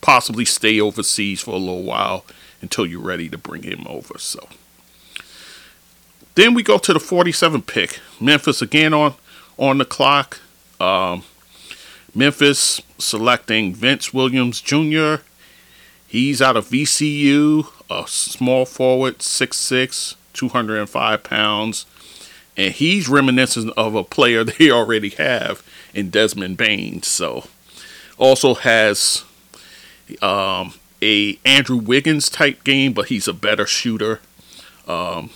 possibly 0.01 0.45
stay 0.45 0.81
overseas 0.81 1.43
for 1.43 1.53
a 1.53 1.59
little 1.59 1.85
while 1.85 2.25
until 2.61 2.85
you're 2.85 3.01
ready 3.01 3.29
to 3.29 3.39
bring 3.39 3.63
him 3.63 3.87
over. 3.87 4.19
So, 4.19 4.49
then 6.35 6.55
we 6.55 6.63
go 6.63 6.79
to 6.79 6.93
the 6.93 7.01
47 7.01 7.63
pick. 7.63 8.01
Memphis 8.21 8.61
again 8.63 8.93
on 8.93 9.15
on 9.59 9.79
the 9.79 9.85
clock. 9.85 10.41
Um, 10.81 11.25
Memphis 12.15 12.81
selecting 12.99 13.75
Vince 13.75 14.13
Williams 14.13 14.61
Jr. 14.61 15.17
He's 16.07 16.43
out 16.43 16.57
of 16.57 16.69
VCU, 16.69 17.69
a 17.89 18.07
small 18.07 18.67
forward, 18.67 19.21
6'6, 19.21 20.17
205 20.35 21.23
pounds. 21.23 21.87
And 22.57 22.73
he's 22.73 23.09
reminiscent 23.09 23.73
of 23.77 23.95
a 23.95 24.05
player 24.05 24.45
they 24.45 24.71
already 24.71 25.11
have 25.11 25.67
in 25.95 26.11
Desmond 26.11 26.57
Bane. 26.57 27.03
So, 27.03 27.45
also 28.19 28.55
has 28.55 29.25
um, 30.21 30.75
a 31.03 31.39
Andrew 31.45 31.77
Wiggins 31.77 32.29
type 32.29 32.65
game, 32.65 32.93
but 32.93 33.09
he's 33.09 33.27
a 33.27 33.33
better 33.33 33.67
shooter. 33.67 34.21
Um, 34.87 35.31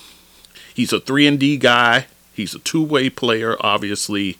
he's 0.73 0.93
a 0.93 0.99
three 0.99 1.27
and 1.27 1.39
D 1.39 1.57
guy. 1.57 2.05
He's 2.33 2.53
a 2.53 2.59
two 2.59 2.83
way 2.83 3.09
player, 3.09 3.57
obviously. 3.59 4.37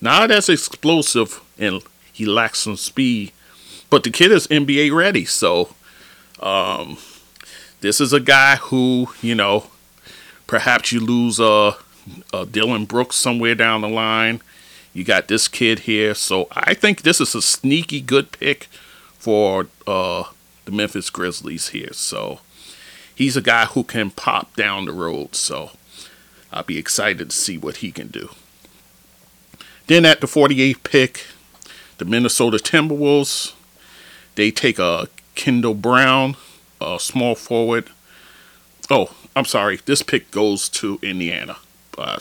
Not 0.00 0.30
as 0.30 0.48
explosive, 0.48 1.40
and 1.58 1.82
he 2.12 2.26
lacks 2.26 2.60
some 2.60 2.76
speed, 2.76 3.32
but 3.88 4.04
the 4.04 4.10
kid 4.10 4.30
is 4.30 4.46
NBA 4.48 4.94
ready. 4.94 5.24
So 5.24 5.74
um, 6.40 6.98
this 7.80 8.00
is 8.00 8.12
a 8.12 8.20
guy 8.20 8.56
who, 8.56 9.08
you 9.22 9.34
know, 9.34 9.68
perhaps 10.46 10.92
you 10.92 11.00
lose 11.00 11.40
uh, 11.40 11.76
uh, 12.32 12.44
Dillon 12.44 12.84
Brooks 12.84 13.16
somewhere 13.16 13.54
down 13.54 13.80
the 13.80 13.88
line. 13.88 14.40
You 14.92 15.04
got 15.04 15.28
this 15.28 15.48
kid 15.48 15.80
here. 15.80 16.14
So 16.14 16.48
I 16.52 16.74
think 16.74 17.02
this 17.02 17.20
is 17.20 17.34
a 17.34 17.42
sneaky 17.42 18.00
good 18.00 18.32
pick 18.32 18.68
for 19.18 19.66
uh, 19.86 20.24
the 20.64 20.72
Memphis 20.72 21.10
Grizzlies 21.10 21.68
here. 21.68 21.92
So 21.92 22.40
he's 23.14 23.36
a 23.36 23.42
guy 23.42 23.66
who 23.66 23.84
can 23.84 24.10
pop 24.10 24.54
down 24.56 24.86
the 24.86 24.92
road. 24.92 25.34
So 25.34 25.72
I'll 26.52 26.62
be 26.62 26.78
excited 26.78 27.30
to 27.30 27.36
see 27.36 27.58
what 27.58 27.78
he 27.78 27.92
can 27.92 28.08
do. 28.08 28.30
Then 29.86 30.04
at 30.04 30.20
the 30.20 30.26
48th 30.26 30.82
pick, 30.82 31.26
the 31.98 32.04
Minnesota 32.04 32.56
Timberwolves, 32.56 33.52
they 34.34 34.50
take 34.50 34.78
a 34.78 35.08
Kendall 35.34 35.74
Brown, 35.74 36.36
a 36.80 36.98
small 36.98 37.34
forward. 37.34 37.90
Oh, 38.90 39.14
I'm 39.34 39.44
sorry. 39.44 39.80
This 39.84 40.02
pick 40.02 40.30
goes 40.30 40.68
to 40.70 40.98
Indiana. 41.02 41.56
Uh, 41.98 42.18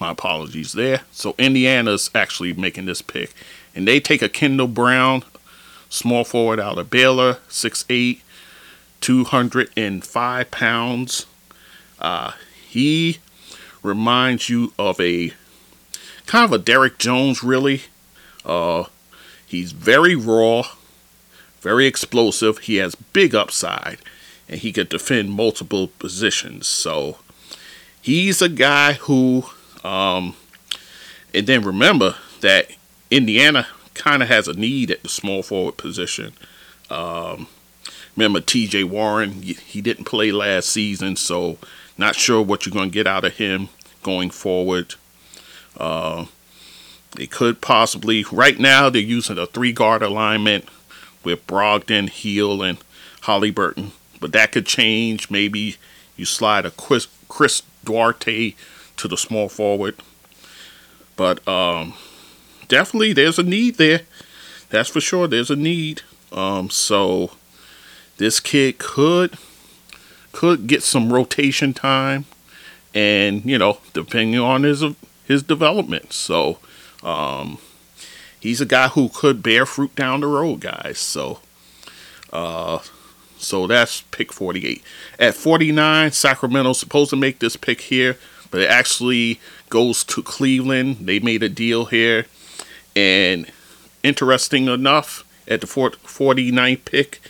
my 0.00 0.10
apologies 0.10 0.72
there. 0.72 1.02
So 1.12 1.34
Indiana's 1.38 2.10
actually 2.14 2.52
making 2.52 2.86
this 2.86 3.02
pick. 3.02 3.32
And 3.74 3.86
they 3.86 4.00
take 4.00 4.20
a 4.20 4.28
Kendall 4.28 4.68
Brown, 4.68 5.24
small 5.88 6.24
forward 6.24 6.60
out 6.60 6.78
of 6.78 6.90
Baylor, 6.90 7.38
6'8, 7.48 8.20
205 9.00 10.50
pounds. 10.50 11.26
Uh, 12.00 12.32
he 12.68 13.18
reminds 13.82 14.48
you 14.48 14.72
of 14.78 15.00
a 15.00 15.32
kind 16.26 16.44
of 16.44 16.52
a 16.52 16.58
Derrick 16.58 16.98
Jones, 16.98 17.42
really. 17.42 17.82
Uh, 18.44 18.84
he's 19.46 19.72
very 19.72 20.14
raw, 20.14 20.64
very 21.60 21.86
explosive. 21.86 22.58
He 22.58 22.76
has 22.76 22.94
big 22.94 23.34
upside, 23.34 23.98
and 24.48 24.60
he 24.60 24.72
can 24.72 24.86
defend 24.86 25.30
multiple 25.30 25.88
positions. 25.88 26.66
So 26.66 27.18
he's 28.02 28.42
a 28.42 28.48
guy 28.48 28.94
who, 28.94 29.44
um, 29.82 30.36
and 31.32 31.46
then 31.46 31.62
remember 31.62 32.16
that 32.40 32.70
Indiana 33.10 33.68
kind 33.94 34.22
of 34.22 34.28
has 34.28 34.48
a 34.48 34.52
need 34.52 34.90
at 34.90 35.02
the 35.02 35.08
small 35.08 35.42
forward 35.42 35.78
position. 35.78 36.34
Um, 36.90 37.46
remember 38.16 38.40
T.J. 38.40 38.84
Warren, 38.84 39.40
he 39.40 39.80
didn't 39.80 40.04
play 40.04 40.32
last 40.32 40.68
season, 40.68 41.16
so 41.16 41.56
not 41.96 42.16
sure 42.16 42.42
what 42.42 42.66
you're 42.66 42.72
going 42.74 42.90
to 42.90 42.94
get 42.94 43.06
out 43.06 43.24
of 43.24 43.36
him 43.36 43.68
going 44.02 44.30
forward. 44.30 44.96
Uh, 45.76 46.26
they 47.12 47.26
could 47.26 47.60
possibly, 47.60 48.24
right 48.32 48.58
now, 48.58 48.90
they're 48.90 49.00
using 49.00 49.38
a 49.38 49.46
three 49.46 49.72
guard 49.72 50.02
alignment 50.02 50.66
with 51.24 51.46
Brogdon, 51.46 52.08
Hield, 52.08 52.62
and 52.62 52.78
Haliburton, 53.22 53.92
But 54.20 54.32
that 54.32 54.50
could 54.52 54.66
change. 54.66 55.30
Maybe 55.30 55.76
you 56.16 56.24
slide 56.24 56.66
a 56.66 56.70
Chris, 56.70 57.06
Chris 57.28 57.62
Duarte 57.84 58.54
to 58.96 59.08
the 59.08 59.16
small 59.16 59.48
forward. 59.48 59.96
But 61.16 61.46
um, 61.46 61.94
definitely, 62.68 63.12
there's 63.12 63.38
a 63.38 63.42
need 63.42 63.76
there. 63.76 64.02
That's 64.70 64.88
for 64.88 65.00
sure. 65.00 65.28
There's 65.28 65.50
a 65.50 65.56
need. 65.56 66.02
Um, 66.32 66.70
so 66.70 67.32
this 68.16 68.40
kid 68.40 68.78
could 68.78 69.36
could 70.32 70.66
get 70.66 70.82
some 70.82 71.12
rotation 71.12 71.74
time, 71.74 72.24
and 72.94 73.44
you 73.44 73.58
know, 73.58 73.78
depending 73.92 74.40
on 74.40 74.62
his 74.62 74.82
his 75.24 75.42
development. 75.42 76.12
So 76.12 76.58
um, 77.02 77.58
he's 78.40 78.60
a 78.60 78.66
guy 78.66 78.88
who 78.88 79.08
could 79.08 79.42
bear 79.42 79.66
fruit 79.66 79.94
down 79.94 80.20
the 80.20 80.26
road, 80.26 80.60
guys. 80.60 80.98
So, 80.98 81.40
uh, 82.32 82.78
so 83.42 83.66
that's 83.66 84.02
pick 84.10 84.32
48. 84.32 84.82
At 85.18 85.34
49, 85.34 86.12
Sacramento's 86.12 86.78
supposed 86.78 87.10
to 87.10 87.16
make 87.16 87.38
this 87.38 87.56
pick 87.56 87.82
here, 87.82 88.16
but 88.50 88.60
it 88.60 88.70
actually 88.70 89.40
goes 89.68 90.04
to 90.04 90.22
Cleveland. 90.22 90.98
They 91.00 91.18
made 91.18 91.42
a 91.42 91.48
deal 91.48 91.86
here, 91.86 92.26
and 92.94 93.50
interesting 94.02 94.68
enough, 94.68 95.24
at 95.48 95.60
the 95.60 95.66
49th 95.66 96.84
pick, 96.84 97.20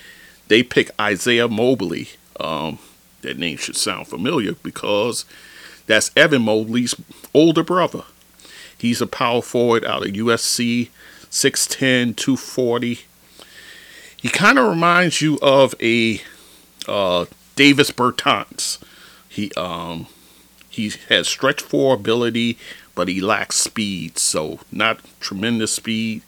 they 0.48 0.62
pick 0.62 0.90
Isaiah 1.00 1.48
Mobley. 1.48 2.10
Um, 2.38 2.78
that 3.22 3.38
name 3.38 3.56
should 3.56 3.76
sound 3.76 4.08
familiar 4.08 4.54
because 4.62 5.24
that's 5.86 6.10
Evan 6.16 6.42
Mobley's 6.42 6.94
older 7.32 7.62
brother. 7.62 8.04
He's 8.76 9.00
a 9.00 9.06
power 9.06 9.42
forward 9.42 9.84
out 9.84 10.06
of 10.06 10.12
USC, 10.12 10.90
6'10, 11.30 12.16
240. 12.16 13.00
He 14.22 14.28
kind 14.28 14.56
of 14.56 14.68
reminds 14.68 15.20
you 15.20 15.36
of 15.42 15.74
a 15.82 16.20
uh, 16.86 17.26
Davis 17.56 17.90
Bertans. 17.90 18.78
He 19.28 19.50
um 19.56 20.06
he 20.70 20.92
has 21.08 21.26
stretch 21.26 21.60
four 21.60 21.94
ability, 21.94 22.56
but 22.94 23.08
he 23.08 23.20
lacks 23.20 23.56
speed. 23.56 24.18
So 24.18 24.60
not 24.70 25.00
tremendous 25.18 25.72
speed 25.72 26.22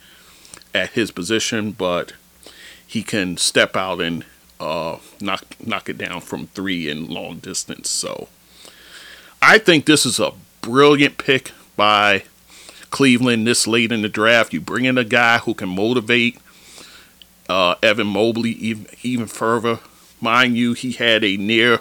at 0.74 0.90
his 0.90 1.12
position, 1.12 1.70
but 1.70 2.14
he 2.84 3.04
can 3.04 3.36
step 3.36 3.76
out 3.76 4.00
and 4.00 4.24
uh, 4.58 4.98
knock 5.20 5.44
knock 5.64 5.88
it 5.88 5.96
down 5.96 6.20
from 6.20 6.48
three 6.48 6.90
in 6.90 7.06
long 7.06 7.38
distance. 7.38 7.88
So 7.88 8.26
I 9.40 9.58
think 9.58 9.86
this 9.86 10.04
is 10.04 10.18
a 10.18 10.32
brilliant 10.62 11.16
pick 11.16 11.52
by 11.76 12.24
Cleveland 12.90 13.46
this 13.46 13.68
late 13.68 13.92
in 13.92 14.02
the 14.02 14.08
draft. 14.08 14.52
You 14.52 14.60
bring 14.60 14.84
in 14.84 14.98
a 14.98 15.04
guy 15.04 15.38
who 15.38 15.54
can 15.54 15.68
motivate 15.68 16.38
uh, 17.48 17.74
Evan 17.82 18.06
Mobley 18.06 18.50
even, 18.50 18.86
even 19.02 19.26
further. 19.26 19.80
Mind 20.20 20.56
you, 20.56 20.72
he 20.72 20.92
had 20.92 21.24
a 21.24 21.36
near 21.36 21.80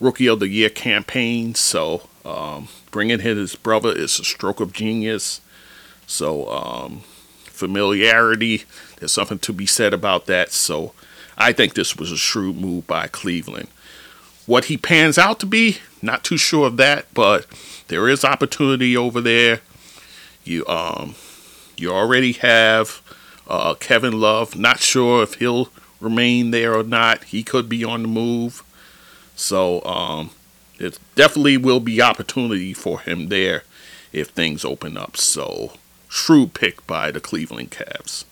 rookie 0.00 0.28
of 0.28 0.40
the 0.40 0.48
year 0.48 0.70
campaign, 0.70 1.54
so 1.54 2.08
um, 2.24 2.68
bringing 2.90 3.20
in 3.20 3.36
his 3.36 3.56
brother 3.56 3.92
is 3.92 4.18
a 4.18 4.24
stroke 4.24 4.60
of 4.60 4.72
genius. 4.72 5.40
So 6.06 6.48
um, 6.50 7.00
familiarity, 7.44 8.64
there's 8.98 9.12
something 9.12 9.38
to 9.40 9.52
be 9.52 9.66
said 9.66 9.92
about 9.92 10.26
that. 10.26 10.52
So 10.52 10.92
I 11.36 11.52
think 11.52 11.74
this 11.74 11.96
was 11.96 12.10
a 12.10 12.16
shrewd 12.16 12.56
move 12.56 12.86
by 12.86 13.06
Cleveland. 13.08 13.68
What 14.46 14.66
he 14.66 14.78
pans 14.78 15.18
out 15.18 15.40
to 15.40 15.46
be, 15.46 15.78
not 16.00 16.24
too 16.24 16.38
sure 16.38 16.66
of 16.66 16.78
that, 16.78 17.12
but 17.12 17.46
there 17.88 18.08
is 18.08 18.24
opportunity 18.24 18.96
over 18.96 19.20
there. 19.20 19.60
You 20.44 20.66
um 20.66 21.14
you 21.76 21.92
already 21.92 22.32
have 22.32 23.02
uh, 23.48 23.74
Kevin 23.74 24.20
Love. 24.20 24.56
Not 24.56 24.80
sure 24.80 25.22
if 25.22 25.34
he'll 25.34 25.68
remain 26.00 26.50
there 26.50 26.74
or 26.74 26.82
not. 26.82 27.24
He 27.24 27.42
could 27.42 27.68
be 27.68 27.84
on 27.84 28.02
the 28.02 28.08
move. 28.08 28.62
So 29.34 29.82
um, 29.84 30.30
it 30.78 30.98
definitely 31.14 31.56
will 31.56 31.80
be 31.80 32.02
opportunity 32.02 32.74
for 32.74 33.00
him 33.00 33.28
there 33.28 33.64
if 34.12 34.28
things 34.28 34.64
open 34.64 34.96
up. 34.96 35.16
So 35.16 35.72
shrewd 36.08 36.54
pick 36.54 36.86
by 36.86 37.10
the 37.10 37.20
Cleveland 37.20 37.70
Cavs. 37.70 38.24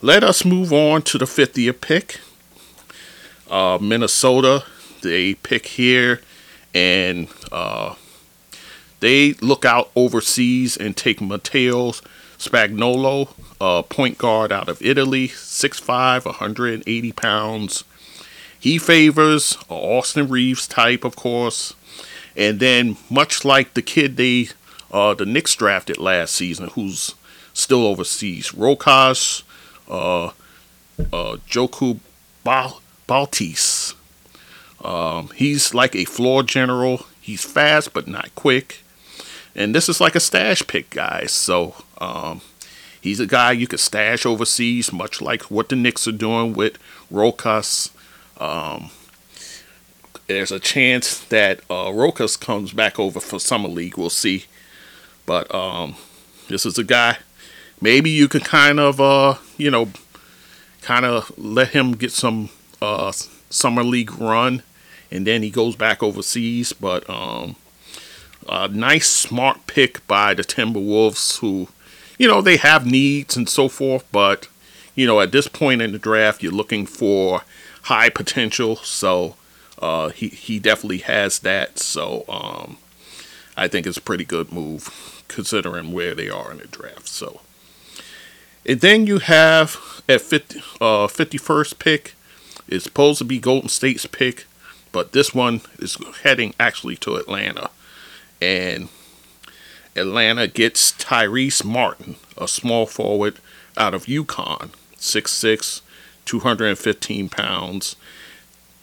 Let 0.00 0.24
us 0.24 0.44
move 0.44 0.72
on 0.72 1.02
to 1.02 1.18
the 1.18 1.26
50th 1.26 1.80
pick. 1.80 2.20
Uh, 3.48 3.78
Minnesota, 3.80 4.64
they 5.02 5.34
pick 5.34 5.66
here, 5.66 6.22
and 6.74 7.28
uh, 7.52 7.94
they 9.00 9.34
look 9.34 9.64
out 9.64 9.90
overseas 9.94 10.76
and 10.76 10.96
take 10.96 11.20
Matteo 11.20 11.92
Spagnolo, 12.38 13.28
a 13.64 13.84
point 13.84 14.18
guard 14.18 14.50
out 14.50 14.68
of 14.68 14.82
Italy, 14.82 15.28
6'5, 15.28 16.24
180 16.24 17.12
pounds. 17.12 17.84
He 18.58 18.76
favors 18.76 19.56
Austin 19.68 20.28
Reaves 20.28 20.66
type, 20.66 21.04
of 21.04 21.14
course. 21.14 21.72
And 22.36 22.58
then, 22.58 22.96
much 23.08 23.44
like 23.44 23.74
the 23.74 23.82
kid 23.82 24.16
they, 24.16 24.48
uh, 24.90 25.14
the 25.14 25.26
Knicks 25.26 25.54
drafted 25.54 25.98
last 25.98 26.34
season, 26.34 26.70
who's 26.70 27.14
still 27.54 27.86
overseas, 27.86 28.50
Rokas, 28.50 29.44
uh, 29.88 30.26
uh, 30.26 31.36
Joku 31.48 32.00
Baltis. 32.42 33.94
Um, 34.82 35.28
he's 35.36 35.72
like 35.72 35.94
a 35.94 36.04
floor 36.04 36.42
general. 36.42 37.06
He's 37.20 37.44
fast 37.44 37.94
but 37.94 38.08
not 38.08 38.34
quick. 38.34 38.82
And 39.54 39.72
this 39.72 39.88
is 39.88 40.00
like 40.00 40.16
a 40.16 40.20
stash 40.20 40.66
pick, 40.66 40.90
guys. 40.90 41.30
So 41.30 41.76
um, 41.98 42.40
he's 43.02 43.20
a 43.20 43.26
guy 43.26 43.52
you 43.52 43.66
could 43.66 43.80
stash 43.80 44.24
overseas, 44.24 44.92
much 44.92 45.20
like 45.20 45.50
what 45.50 45.68
the 45.68 45.76
Knicks 45.76 46.08
are 46.08 46.12
doing 46.12 46.54
with 46.54 46.78
Rokas. 47.12 47.90
Um, 48.40 48.90
there's 50.26 50.52
a 50.52 50.60
chance 50.60 51.18
that 51.26 51.60
uh, 51.68 51.90
Rokas 51.90 52.40
comes 52.40 52.72
back 52.72 52.98
over 52.98 53.20
for 53.20 53.38
summer 53.38 53.68
league. 53.68 53.98
We'll 53.98 54.08
see. 54.08 54.46
But 55.26 55.54
um, 55.54 55.96
this 56.48 56.64
is 56.64 56.78
a 56.78 56.84
guy. 56.84 57.18
Maybe 57.80 58.10
you 58.10 58.28
can 58.28 58.40
kind 58.40 58.80
of, 58.80 59.00
uh, 59.00 59.34
you 59.58 59.70
know, 59.70 59.90
kind 60.80 61.04
of 61.04 61.36
let 61.36 61.68
him 61.68 61.92
get 61.92 62.12
some 62.12 62.48
uh, 62.80 63.12
summer 63.50 63.82
league 63.82 64.18
run, 64.18 64.62
and 65.10 65.26
then 65.26 65.42
he 65.42 65.50
goes 65.50 65.76
back 65.76 66.02
overseas. 66.02 66.72
But 66.72 67.08
um, 67.10 67.56
a 68.48 68.68
nice, 68.68 69.08
smart 69.08 69.66
pick 69.66 70.06
by 70.06 70.34
the 70.34 70.44
Timberwolves, 70.44 71.38
who, 71.38 71.68
you 72.22 72.28
know, 72.28 72.40
they 72.40 72.56
have 72.56 72.86
needs 72.86 73.36
and 73.36 73.48
so 73.48 73.68
forth, 73.68 74.04
but, 74.12 74.46
you 74.94 75.08
know, 75.08 75.20
at 75.20 75.32
this 75.32 75.48
point 75.48 75.82
in 75.82 75.90
the 75.90 75.98
draft, 75.98 76.40
you're 76.40 76.52
looking 76.52 76.86
for 76.86 77.42
high 77.82 78.08
potential. 78.08 78.76
So 78.76 79.34
uh, 79.80 80.10
he, 80.10 80.28
he 80.28 80.60
definitely 80.60 80.98
has 80.98 81.40
that. 81.40 81.80
So 81.80 82.24
um, 82.28 82.78
I 83.56 83.66
think 83.66 83.88
it's 83.88 83.96
a 83.96 84.02
pretty 84.02 84.24
good 84.24 84.52
move 84.52 85.24
considering 85.26 85.90
where 85.90 86.14
they 86.14 86.30
are 86.30 86.52
in 86.52 86.58
the 86.58 86.68
draft. 86.68 87.08
So 87.08 87.40
And 88.64 88.80
then 88.80 89.08
you 89.08 89.18
have 89.18 90.00
at 90.08 90.20
50, 90.20 90.60
uh, 90.80 91.08
51st 91.08 91.78
pick, 91.80 92.14
it's 92.68 92.84
supposed 92.84 93.18
to 93.18 93.24
be 93.24 93.40
Golden 93.40 93.68
State's 93.68 94.06
pick, 94.06 94.46
but 94.92 95.10
this 95.10 95.34
one 95.34 95.62
is 95.80 95.96
heading 96.22 96.54
actually 96.60 96.94
to 96.98 97.16
Atlanta. 97.16 97.70
And 98.40 98.90
Atlanta 99.94 100.48
gets 100.48 100.92
Tyrese 100.92 101.64
Martin, 101.64 102.16
a 102.36 102.48
small 102.48 102.86
forward 102.86 103.38
out 103.76 103.94
of 103.94 104.06
UConn, 104.06 104.70
6'6, 104.96 105.80
215 106.24 107.28
pounds. 107.28 107.96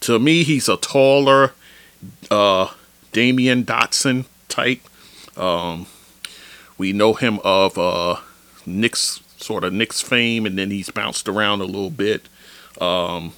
To 0.01 0.19
me, 0.19 0.43
he's 0.43 0.69
a 0.69 0.77
taller 0.77 1.53
uh, 2.29 2.67
Damyean 3.11 3.65
Dotson 3.65 4.25
type. 4.47 4.81
Um, 5.37 5.87
we 6.77 6.93
know 6.93 7.13
him 7.13 7.39
of 7.43 7.77
uh, 7.77 8.17
Knicks, 8.65 9.21
sort 9.37 9.63
of 9.63 9.73
Knicks 9.73 10.01
fame, 10.01 10.45
and 10.45 10.57
then 10.57 10.71
he's 10.71 10.89
bounced 10.89 11.27
around 11.27 11.61
a 11.61 11.65
little 11.65 11.89
bit. 11.89 12.27
Um, 12.79 13.33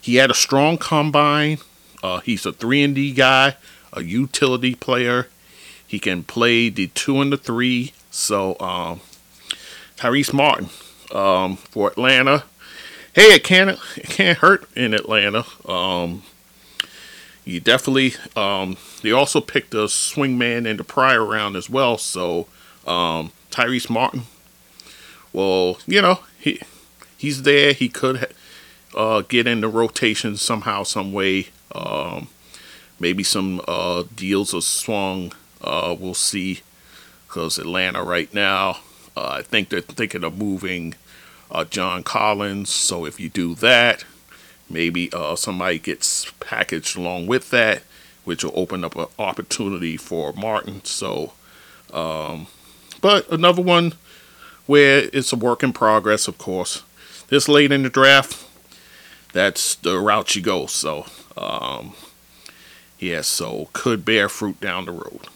he 0.00 0.16
had 0.16 0.30
a 0.30 0.34
strong 0.34 0.78
combine. 0.78 1.58
Uh, 2.02 2.20
he's 2.20 2.46
a 2.46 2.52
three 2.52 2.82
and 2.82 2.94
D 2.94 3.12
guy, 3.12 3.56
a 3.92 4.02
utility 4.02 4.74
player. 4.74 5.28
He 5.90 5.98
can 5.98 6.22
play 6.22 6.68
the 6.68 6.86
two 6.86 7.20
and 7.20 7.32
the 7.32 7.36
three. 7.36 7.94
So 8.12 8.56
um, 8.60 9.00
Tyrese 9.96 10.32
Martin 10.32 10.68
um, 11.12 11.56
for 11.56 11.88
Atlanta. 11.88 12.44
Hey, 13.12 13.34
it 13.34 13.42
can't 13.42 13.76
it 13.96 14.04
can't 14.08 14.38
hurt 14.38 14.68
in 14.76 14.94
Atlanta. 14.94 15.44
Um, 15.68 16.22
you 17.44 17.58
definitely. 17.58 18.14
Um, 18.36 18.76
they 19.02 19.10
also 19.10 19.40
picked 19.40 19.74
a 19.74 19.88
swingman 19.88 20.64
in 20.64 20.76
the 20.76 20.84
prior 20.84 21.24
round 21.24 21.56
as 21.56 21.68
well. 21.68 21.98
So 21.98 22.46
um, 22.86 23.32
Tyrese 23.50 23.90
Martin. 23.90 24.22
Well, 25.32 25.78
you 25.88 26.00
know 26.00 26.20
he 26.38 26.60
he's 27.18 27.42
there. 27.42 27.72
He 27.72 27.88
could 27.88 28.32
uh, 28.94 29.22
get 29.22 29.48
in 29.48 29.60
the 29.60 29.68
rotation 29.68 30.36
somehow, 30.36 30.84
some 30.84 31.12
way. 31.12 31.48
Um, 31.74 32.28
maybe 33.00 33.24
some 33.24 33.60
uh, 33.66 34.04
deals 34.14 34.54
are 34.54 34.60
swung. 34.60 35.32
Uh, 35.62 35.94
we'll 35.98 36.14
see. 36.14 36.60
Because 37.26 37.58
Atlanta 37.58 38.02
right 38.02 38.32
now, 38.34 38.80
uh, 39.16 39.28
I 39.38 39.42
think 39.42 39.68
they're 39.68 39.80
thinking 39.80 40.24
of 40.24 40.36
moving 40.36 40.94
uh, 41.50 41.64
John 41.64 42.02
Collins. 42.02 42.70
So 42.70 43.04
if 43.04 43.20
you 43.20 43.28
do 43.28 43.54
that, 43.56 44.04
maybe 44.68 45.12
uh, 45.12 45.36
somebody 45.36 45.78
gets 45.78 46.30
packaged 46.40 46.96
along 46.96 47.26
with 47.26 47.50
that, 47.50 47.82
which 48.24 48.44
will 48.44 48.58
open 48.58 48.84
up 48.84 48.96
an 48.96 49.06
opportunity 49.18 49.96
for 49.96 50.32
Martin. 50.32 50.84
So, 50.84 51.32
um, 51.92 52.46
but 53.00 53.30
another 53.30 53.62
one 53.62 53.94
where 54.66 55.08
it's 55.12 55.32
a 55.32 55.36
work 55.36 55.62
in 55.62 55.72
progress, 55.72 56.28
of 56.28 56.38
course. 56.38 56.82
This 57.28 57.48
late 57.48 57.72
in 57.72 57.82
the 57.82 57.90
draft, 57.90 58.46
that's 59.32 59.76
the 59.76 59.98
route 59.98 60.34
you 60.34 60.42
go. 60.42 60.66
So, 60.66 61.06
um, 61.36 61.94
yeah, 62.98 63.20
so 63.22 63.68
could 63.72 64.04
bear 64.04 64.28
fruit 64.28 64.60
down 64.60 64.84
the 64.84 64.92
road. 64.92 65.28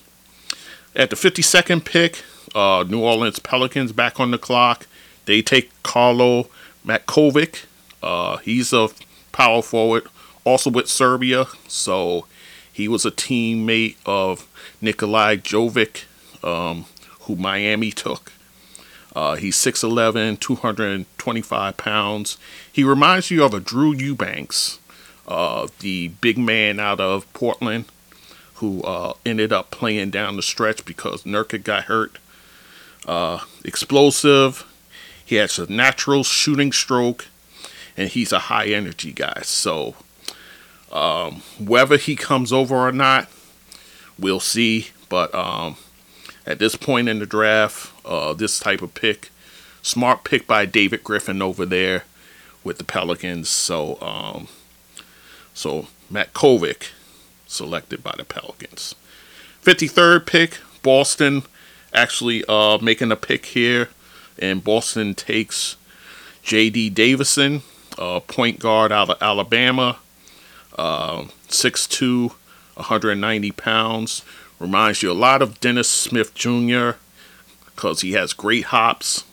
At 0.97 1.11
the 1.11 1.17
52nd 1.17 1.85
pick, 1.85 2.23
uh, 2.55 2.85
New 2.87 3.01
Orleans 3.01 3.41
Pelicans 3.41 3.91
back 3.93 4.21
on 4.21 4.31
the 4.31 4.39
clock. 4.39 4.87
They 5.25 5.43
take 5.43 5.71
Karlo 5.83 6.49
Matkovic. 6.87 7.65
Uh, 8.01 8.37
he's 8.39 8.73
a 8.73 8.89
power 9.33 9.61
forward, 9.61 10.07
also 10.45 10.71
with 10.71 10.89
Serbia. 10.89 11.47
So 11.67 12.27
he 12.73 12.87
was 12.87 13.05
a 13.05 13.11
teammate 13.11 13.97
of 14.07 14.47
Nikolai 14.81 15.37
Jovic, 15.37 16.05
um, 16.45 16.85
who 17.23 17.35
Miami 17.35 17.91
took. 17.91 18.33
Uh, 19.17 19.35
he's 19.35 19.57
6'11, 19.57 20.39
225 20.39 21.77
pounds. 21.77 22.39
He 22.73 22.85
reminds 22.85 23.33
you 23.33 23.45
of 23.45 23.53
a 23.53 23.61
Drew 23.61 23.93
Eubanks, 23.93 24.79
uh, 25.27 25.67
the 25.81 26.09
big 26.21 26.39
man 26.39 26.79
out 26.79 27.01
of 27.01 27.33
Portland, 27.33 27.87
who 28.57 28.83
uh, 28.83 29.15
ended 29.27 29.53
up 29.53 29.71
playing 29.71 30.11
down 30.11 30.37
the 30.37 30.43
stretch 30.43 30.85
because 30.85 31.25
Nurkic 31.25 31.65
got 31.65 31.85
hurt. 31.85 32.19
Uh, 33.07 33.41
explosive. 33.65 34.67
He 35.25 35.37
has 35.37 35.59
a 35.59 35.71
natural 35.71 36.23
shooting 36.23 36.73
stroke, 36.73 37.27
and 37.97 38.09
he's 38.09 38.33
a 38.33 38.41
high 38.41 38.67
energy 38.67 39.13
guy. 39.13 39.41
So, 39.43 39.97
um, 40.93 41.43
whether 41.59 41.97
he 41.97 42.15
comes 42.17 42.53
over 42.53 42.77
or 42.77 42.93
not, 42.93 43.29
we'll 44.19 44.41
see. 44.41 44.89
But 45.09 45.35
um, 45.35 45.77
at 46.47 46.59
this 46.59 46.77
point 46.77 47.09
in 47.09 47.19
the 47.19 47.27
draft, 47.27 47.93
uh, 48.05 48.33
this 48.35 48.59
type 48.59 48.83
of 48.83 48.95
pick. 48.95 49.31
Smart 49.83 50.25
pick 50.25 50.47
by 50.47 50.65
David 50.65 51.05
Griffin 51.05 51.43
over 51.43 51.67
there 51.67 52.05
with 52.63 52.79
the 52.79 52.85
Pelicans. 52.85 53.49
So, 53.51 54.01
um, 54.01 54.49
so 55.53 55.89
Matkovic 56.11 56.89
selected 57.55 58.03
by 58.03 58.15
the 58.17 58.25
Pelicans. 58.25 58.95
53rd 59.63 60.27
pick, 60.27 60.59
Boston 60.83 61.43
actually 61.93 62.45
uh, 62.49 62.79
making 62.79 63.13
a 63.13 63.17
pick 63.17 63.47
here. 63.47 63.89
And 64.39 64.65
Boston 64.65 65.15
takes 65.15 65.77
J.D. 66.43 66.91
Davison, 66.91 67.63
uh, 67.97 68.21
point 68.21 68.59
guard 68.59 68.91
out 68.91 69.09
of 69.09 69.23
Alabama, 69.23 69.99
uh, 70.77 71.25
6'2, 71.49 72.31
190 72.75 73.53
pounds. 73.53 74.25
Reminds 74.59 75.03
you 75.03 75.11
a 75.11 75.15
lot 75.15 75.41
of 75.41 75.61
Dennis 75.61 75.89
Smith 75.89 76.35
Jr 76.35 76.93
because 77.75 78.01
he 78.01 78.13
has 78.13 78.33
great 78.33 78.65
hops. 78.65 79.25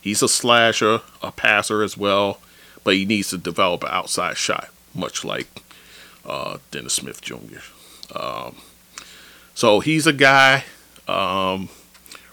He's 0.00 0.22
a 0.22 0.28
slasher, 0.28 1.00
a 1.22 1.32
passer 1.32 1.82
as 1.82 1.96
well, 1.96 2.40
but 2.84 2.94
he 2.94 3.04
needs 3.04 3.30
to 3.30 3.38
develop 3.38 3.84
an 3.84 3.90
outside 3.92 4.36
shot, 4.36 4.68
much 4.94 5.24
like 5.24 5.62
uh, 6.24 6.58
Dennis 6.70 6.94
Smith 6.94 7.20
Jr. 7.20 7.60
Um, 8.14 8.56
so 9.54 9.80
he's 9.80 10.06
a 10.06 10.12
guy. 10.12 10.64
Um, 11.06 11.68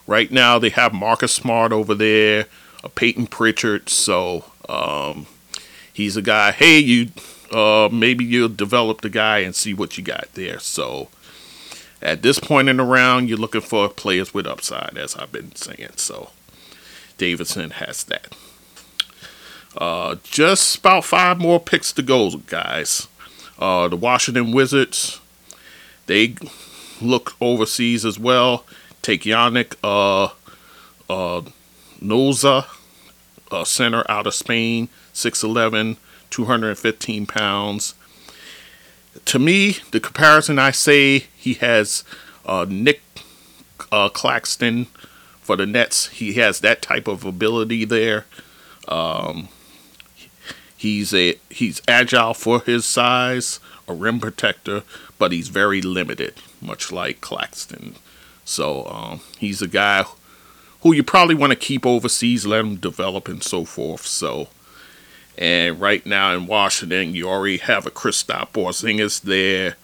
right 0.06 0.32
now 0.32 0.60
they 0.60 0.70
have 0.70 0.94
Marcus 0.94 1.34
Smart 1.34 1.72
over 1.72 1.96
there, 1.96 2.46
a 2.84 2.90
Payton 2.90 3.28
Pritchard. 3.28 3.90
So 3.90 4.46
um, 4.70 5.28
he's 5.92 6.18
a 6.18 6.22
guy. 6.22 6.52
Hey, 6.52 6.80
you 6.80 7.10
uh, 7.52 7.90
maybe 7.92 8.26
you'll 8.26 8.50
develop 8.50 9.02
the 9.02 9.10
guy 9.10 9.40
and 9.40 9.56
see 9.56 9.74
what 9.74 9.98
you 9.98 10.04
got 10.04 10.28
there. 10.34 10.60
So 10.60 11.10
at 12.02 12.22
this 12.22 12.40
point 12.40 12.70
in 12.70 12.78
the 12.78 12.84
round, 12.84 13.30
you're 13.30 13.38
looking 13.38 13.62
for 13.62 13.90
players 13.90 14.34
with 14.34 14.46
upside, 14.46 14.98
as 14.98 15.16
I've 15.16 15.32
been 15.32 15.56
saying. 15.56 15.92
So 15.96 16.32
Davidson 17.18 17.72
has 17.72 18.04
that. 18.06 18.36
Uh, 19.76 20.16
just 20.24 20.80
about 20.80 21.06
five 21.06 21.40
more 21.40 21.60
picks 21.60 21.92
to 21.94 22.02
go, 22.02 22.32
guys. 22.38 23.08
Uh, 23.60 23.88
the 23.88 23.96
Washington 23.96 24.52
Wizards, 24.52 25.20
they 26.06 26.36
look 27.02 27.36
overseas 27.42 28.06
as 28.06 28.20
well. 28.20 28.66
Take 29.02 29.24
Yannick 29.24 29.76
uh, 29.84 30.34
uh, 31.10 31.42
Nzosa, 32.02 32.66
a 33.52 33.66
center 33.66 34.04
out 34.10 34.28
of 34.28 34.34
Spain, 34.34 34.90
6'11, 35.14 35.98
215 36.30 37.26
pounds 37.26 37.94
to 39.26 39.40
me, 39.40 39.78
the 39.92 40.00
comparison 40.00 40.60
I 40.60 40.72
say 40.72 41.26
he 41.36 41.56
has 41.56 42.04
uh, 42.46 42.66
Nick 42.68 43.02
uh, 43.92 44.10
Claxton 44.10 44.86
for 45.42 45.56
the 45.56 45.66
Nets. 45.66 46.08
He 46.08 46.34
has 46.34 46.60
that 46.62 46.82
type 46.82 47.08
of 47.08 47.26
ability 47.26 47.86
there. 47.86 48.26
Um, 48.88 49.50
he's 50.78 51.14
a 51.14 51.36
he's 51.50 51.82
agile 51.88 52.34
for 52.34 52.62
his 52.62 52.86
size, 52.86 53.60
a 53.88 53.94
rim 53.94 54.20
protector, 54.20 54.84
but 55.18 55.32
he's 55.32 55.50
very 55.50 55.82
limited, 55.82 56.36
much 56.62 56.92
like 56.92 57.20
Claxton. 57.20 57.96
So 58.46 58.86
um, 58.86 59.22
he's 59.38 59.62
a 59.62 59.68
guy 59.68 60.06
who 60.82 60.94
you 60.94 61.04
probably 61.04 61.36
want 61.36 61.52
to 61.52 61.58
keep 61.58 61.86
overseas, 61.86 62.46
let 62.46 62.64
him 62.64 62.76
develop 62.78 63.28
and 63.28 63.44
so 63.44 63.66
forth. 63.66 64.06
So 64.06 64.48
and 65.38 65.80
right 65.80 66.04
now 66.06 66.34
in 66.34 66.48
Washington, 66.48 67.14
you 67.14 67.30
already 67.30 67.58
have 67.58 67.86
a 67.86 67.92
Kristaps 67.92 68.54
Porzingis 68.54 69.22
there. 69.22 69.76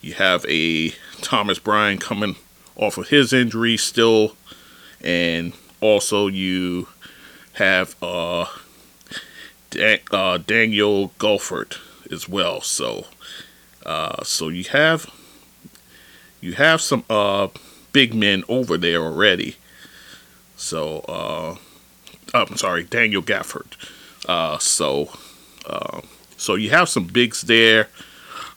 You 0.00 0.14
have 0.14 0.46
a 0.48 0.90
Thomas 1.20 1.58
Bryant 1.58 2.00
coming 2.00 2.36
off 2.76 2.96
of 2.96 3.08
his 3.08 3.32
injury 3.32 3.76
still, 3.76 4.36
and 5.00 5.52
also 5.80 6.28
you 6.28 6.86
have 7.54 7.96
uh, 8.00 8.46
Uh 10.10 10.38
Daniel 10.38 11.10
Gafford 11.18 11.78
as 12.10 12.28
well. 12.28 12.60
So, 12.60 13.06
uh, 13.84 14.24
so 14.24 14.48
you 14.48 14.64
have 14.64 15.06
you 16.40 16.54
have 16.54 16.80
some 16.80 17.04
uh 17.10 17.48
big 17.92 18.14
men 18.14 18.44
over 18.48 18.76
there 18.76 19.02
already. 19.02 19.56
So, 20.56 21.00
uh, 21.08 21.56
I'm 22.34 22.56
sorry, 22.56 22.84
Daniel 22.84 23.22
Gafford. 23.22 23.72
Uh, 24.28 24.58
so, 24.58 25.10
uh, 25.66 26.00
so 26.36 26.54
you 26.56 26.70
have 26.70 26.88
some 26.88 27.04
bigs 27.04 27.42
there 27.42 27.88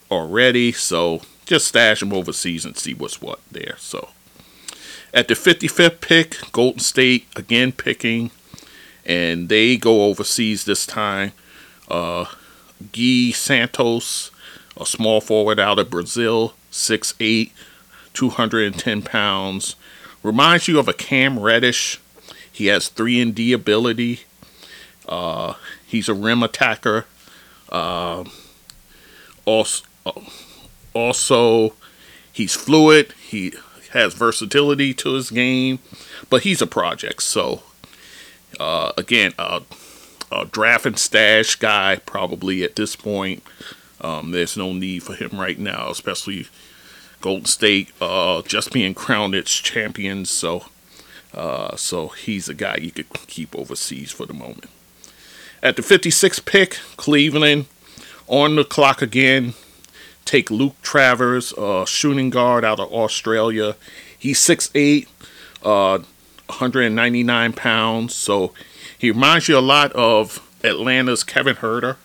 already. 0.10 0.72
So 0.72 1.22
just 1.46 1.68
stash 1.68 2.00
them 2.00 2.14
overseas 2.14 2.66
and 2.66 2.78
see 2.78 2.94
what's 2.94 3.22
what 3.22 3.40
there. 3.52 3.76
So 3.78 4.10
at 5.14 5.28
the 5.28 5.36
55th 5.36 6.02
pick, 6.02 6.38
Golden 6.52 6.80
State 6.80 7.28
again 7.36 7.72
picking 7.72 8.32
and 9.06 9.50
they 9.50 9.78
go 9.78 10.06
overseas 10.06 10.66
this 10.66 10.86
time. 10.86 11.32
Uh, 11.90 12.26
Gui 12.92 13.32
Santos, 13.32 14.32
a 14.80 14.86
small 14.86 15.22
forward 15.22 15.60
out 15.60 15.80
of 15.80 15.90
Brazil, 15.90 16.54
6'8", 16.72 17.52
210 18.14 19.02
pounds. 19.02 19.76
Reminds 20.24 20.68
you 20.68 20.80
of 20.80 20.88
a 20.88 20.94
Cam 20.94 21.40
Reddish. 21.40 22.00
He 22.52 22.68
has 22.68 22.90
3 22.90 23.22
and 23.22 23.36
D 23.36 23.54
ability. 23.54 24.22
Uh, 25.08 25.56
he's 25.86 26.08
a 26.08 26.14
rim 26.14 26.44
attacker. 26.44 27.06
Uh, 27.70 28.26
also, 29.46 29.86
also, 30.94 31.74
he's 32.32 32.56
fluid. 32.56 33.14
He 33.14 33.54
has 33.92 34.14
versatility 34.14 34.94
to 34.96 35.14
his 35.14 35.32
game, 35.32 35.80
but 36.30 36.44
he's 36.44 36.62
a 36.62 36.68
project. 36.68 37.24
So, 37.24 37.64
uh, 38.60 38.92
again, 38.98 39.34
uh, 39.38 39.62
a 40.32 40.46
draft 40.46 40.86
and 40.86 40.98
stash 40.98 41.56
guy 41.56 41.98
probably 42.06 42.64
at 42.64 42.76
this 42.76 42.96
point. 42.96 43.44
Um, 44.00 44.32
there's 44.32 44.58
no 44.58 44.74
need 44.74 45.04
for 45.04 45.14
him 45.14 45.40
right 45.40 45.60
now, 45.60 45.90
especially 45.90 46.48
Golden 47.20 47.46
State 47.46 47.92
uh, 48.02 48.42
just 48.42 48.72
being 48.72 48.94
crowned 48.94 49.36
its 49.36 49.60
champions. 49.60 50.30
So, 50.30 50.66
uh, 51.34 51.76
so 51.76 52.10
he's 52.10 52.50
a 52.50 52.54
guy 52.54 52.78
you 52.78 52.92
could 52.92 53.10
keep 53.28 53.56
overseas 53.56 54.12
for 54.12 54.26
the 54.26 54.34
moment. 54.34 54.70
At 55.62 55.76
the 55.76 55.84
56th 55.84 56.46
pick, 56.46 56.80
Cleveland 56.98 57.68
on 58.28 58.56
the 58.56 58.64
clock 58.64 59.02
again. 59.02 59.54
Take 60.26 60.50
Luke 60.50 60.82
Travers, 60.82 61.54
uh, 61.54 61.86
shooting 61.86 62.30
guard 62.30 62.64
out 62.64 62.80
of 62.80 62.92
Australia. 62.92 63.76
He's 64.18 64.40
6'8", 64.40 65.08
uh, 65.64 66.04
199 66.52 67.54
pounds. 67.54 68.16
So 68.16 68.54
he 68.98 69.12
reminds 69.12 69.48
you 69.48 69.58
a 69.58 69.60
lot 69.60 69.92
of 69.94 70.48
Atlanta's 70.64 71.24
Kevin 71.24 71.56
Huerter. 71.56 71.98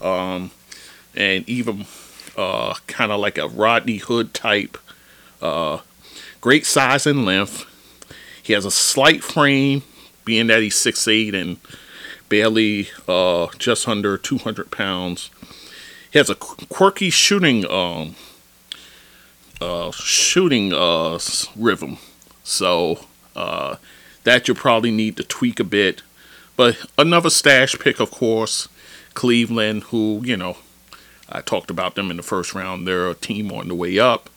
Um, 0.00 0.50
and 1.14 1.48
even 1.48 1.86
uh, 2.36 2.74
kind 2.86 3.10
of 3.10 3.20
like 3.20 3.38
a 3.38 3.48
Rodney 3.48 3.96
Hood 3.96 4.32
type. 4.32 4.78
Uh, 5.42 5.78
great 6.40 6.64
size 6.64 7.06
and 7.06 7.24
length. 7.24 7.64
He 8.42 8.52
has 8.52 8.64
a 8.64 8.70
slight 8.70 9.22
frame, 9.22 9.82
being 10.24 10.46
that 10.46 10.62
he's 10.62 10.76
6'8 10.76 11.34
and 11.34 11.58
barely 12.28 12.88
uh, 13.06 13.48
just 13.58 13.88
under 13.88 14.16
200 14.16 14.70
pounds. 14.70 15.30
He 16.10 16.18
has 16.18 16.30
a 16.30 16.34
quirky 16.34 17.10
shooting 17.10 17.68
um, 17.70 18.14
uh, 19.60 19.90
shooting 19.90 20.72
uh, 20.72 21.18
rhythm, 21.56 21.98
so 22.44 23.00
uh, 23.36 23.76
that 24.24 24.46
you'll 24.46 24.56
probably 24.56 24.90
need 24.90 25.16
to 25.16 25.24
tweak 25.24 25.60
a 25.60 25.64
bit. 25.64 26.02
But 26.56 26.76
another 26.96 27.30
stash 27.30 27.78
pick, 27.78 28.00
of 28.00 28.10
course, 28.10 28.68
Cleveland, 29.14 29.84
who 29.84 30.22
you 30.24 30.36
know 30.36 30.56
I 31.28 31.40
talked 31.40 31.70
about 31.70 31.94
them 31.94 32.10
in 32.10 32.16
the 32.16 32.22
first 32.22 32.54
round. 32.54 32.86
They're 32.86 33.10
a 33.10 33.14
team 33.14 33.52
on 33.52 33.68
the 33.68 33.74
way 33.74 33.98
up, 33.98 34.30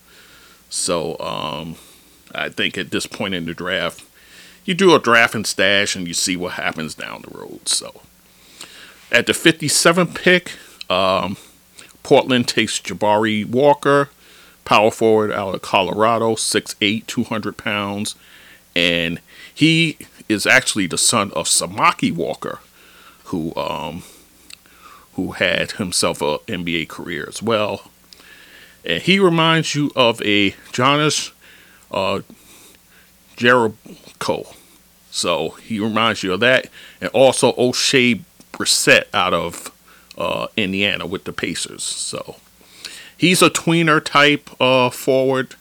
so 0.70 1.18
um, 1.20 1.76
I 2.34 2.50
think 2.50 2.78
at 2.78 2.92
this 2.92 3.08
point 3.08 3.34
in 3.34 3.46
the 3.46 3.54
draft, 3.54 4.04
you 4.66 4.74
do 4.74 4.96
a 4.96 5.00
draft 5.00 5.36
and 5.36 5.48
stash 5.48 5.96
and 5.96 6.08
you 6.08 6.14
see 6.14 6.38
what 6.38 6.54
happens 6.54 6.96
down 6.96 7.24
the 7.24 7.38
road. 7.38 7.68
So 7.68 8.02
at 9.12 9.26
the 9.26 9.34
57th 9.34 10.16
pick, 10.16 10.54
um, 10.90 11.38
Portland 12.04 12.48
takes 12.48 12.80
Jabari 12.80 13.46
Walker, 13.46 14.10
power 14.66 14.92
forward 14.92 15.32
out 15.32 15.56
of 15.56 15.62
Colorado, 15.62 16.36
6'8, 16.36 17.06
200 17.06 17.58
pounds. 17.58 18.16
And 18.76 19.20
he 19.54 19.98
is 20.30 20.46
actually 20.46 20.88
the 20.88 20.98
son 20.98 21.32
of 21.34 21.48
Samaki 21.48 22.14
Walker, 22.14 22.60
who 23.26 23.54
um, 23.56 24.04
who 25.14 25.32
had 25.34 25.74
himself 25.74 26.22
a 26.22 26.40
NBA 26.40 26.88
career 26.88 27.26
as 27.28 27.44
well. 27.44 27.92
And 28.86 29.02
he 29.02 29.20
reminds 29.20 29.76
you 29.76 29.92
of 29.96 30.22
a 30.22 30.56
Jonas 30.72 31.32
uh, 31.92 32.22
Jerebko. 33.38 34.56
So 35.12 35.50
he 35.50 35.80
reminds 35.80 36.24
you 36.24 36.34
of 36.34 36.40
that. 36.40 36.68
And 37.02 37.10
also 37.10 37.52
Oshae 37.54 38.22
Brissett 38.54 39.04
out 39.14 39.34
of 39.34 39.72
uh, 40.18 40.48
Indiana 40.56 41.06
with 41.06 41.26
the 41.26 41.34
Pacers. 41.34 41.84
So 41.84 42.38
he's 43.18 43.42
a 43.42 43.50
tweener 43.50 44.04
type 44.04 44.50
uh, 44.60 44.90
forward. 44.90 45.56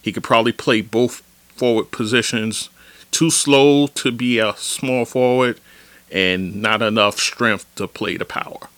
He 0.00 0.12
could 0.12 0.22
probably 0.22 0.52
play 0.52 0.82
both 0.82 1.22
forward 1.56 1.90
positions. 1.90 2.68
Too 3.10 3.30
slow 3.30 3.86
to 3.88 4.10
be 4.10 4.38
a 4.38 4.54
small 4.56 5.04
forward, 5.04 5.60
and 6.10 6.60
not 6.60 6.82
enough 6.82 7.18
strength 7.18 7.66
to 7.76 7.86
play 7.86 8.16
the 8.16 8.24
power. 8.24 8.68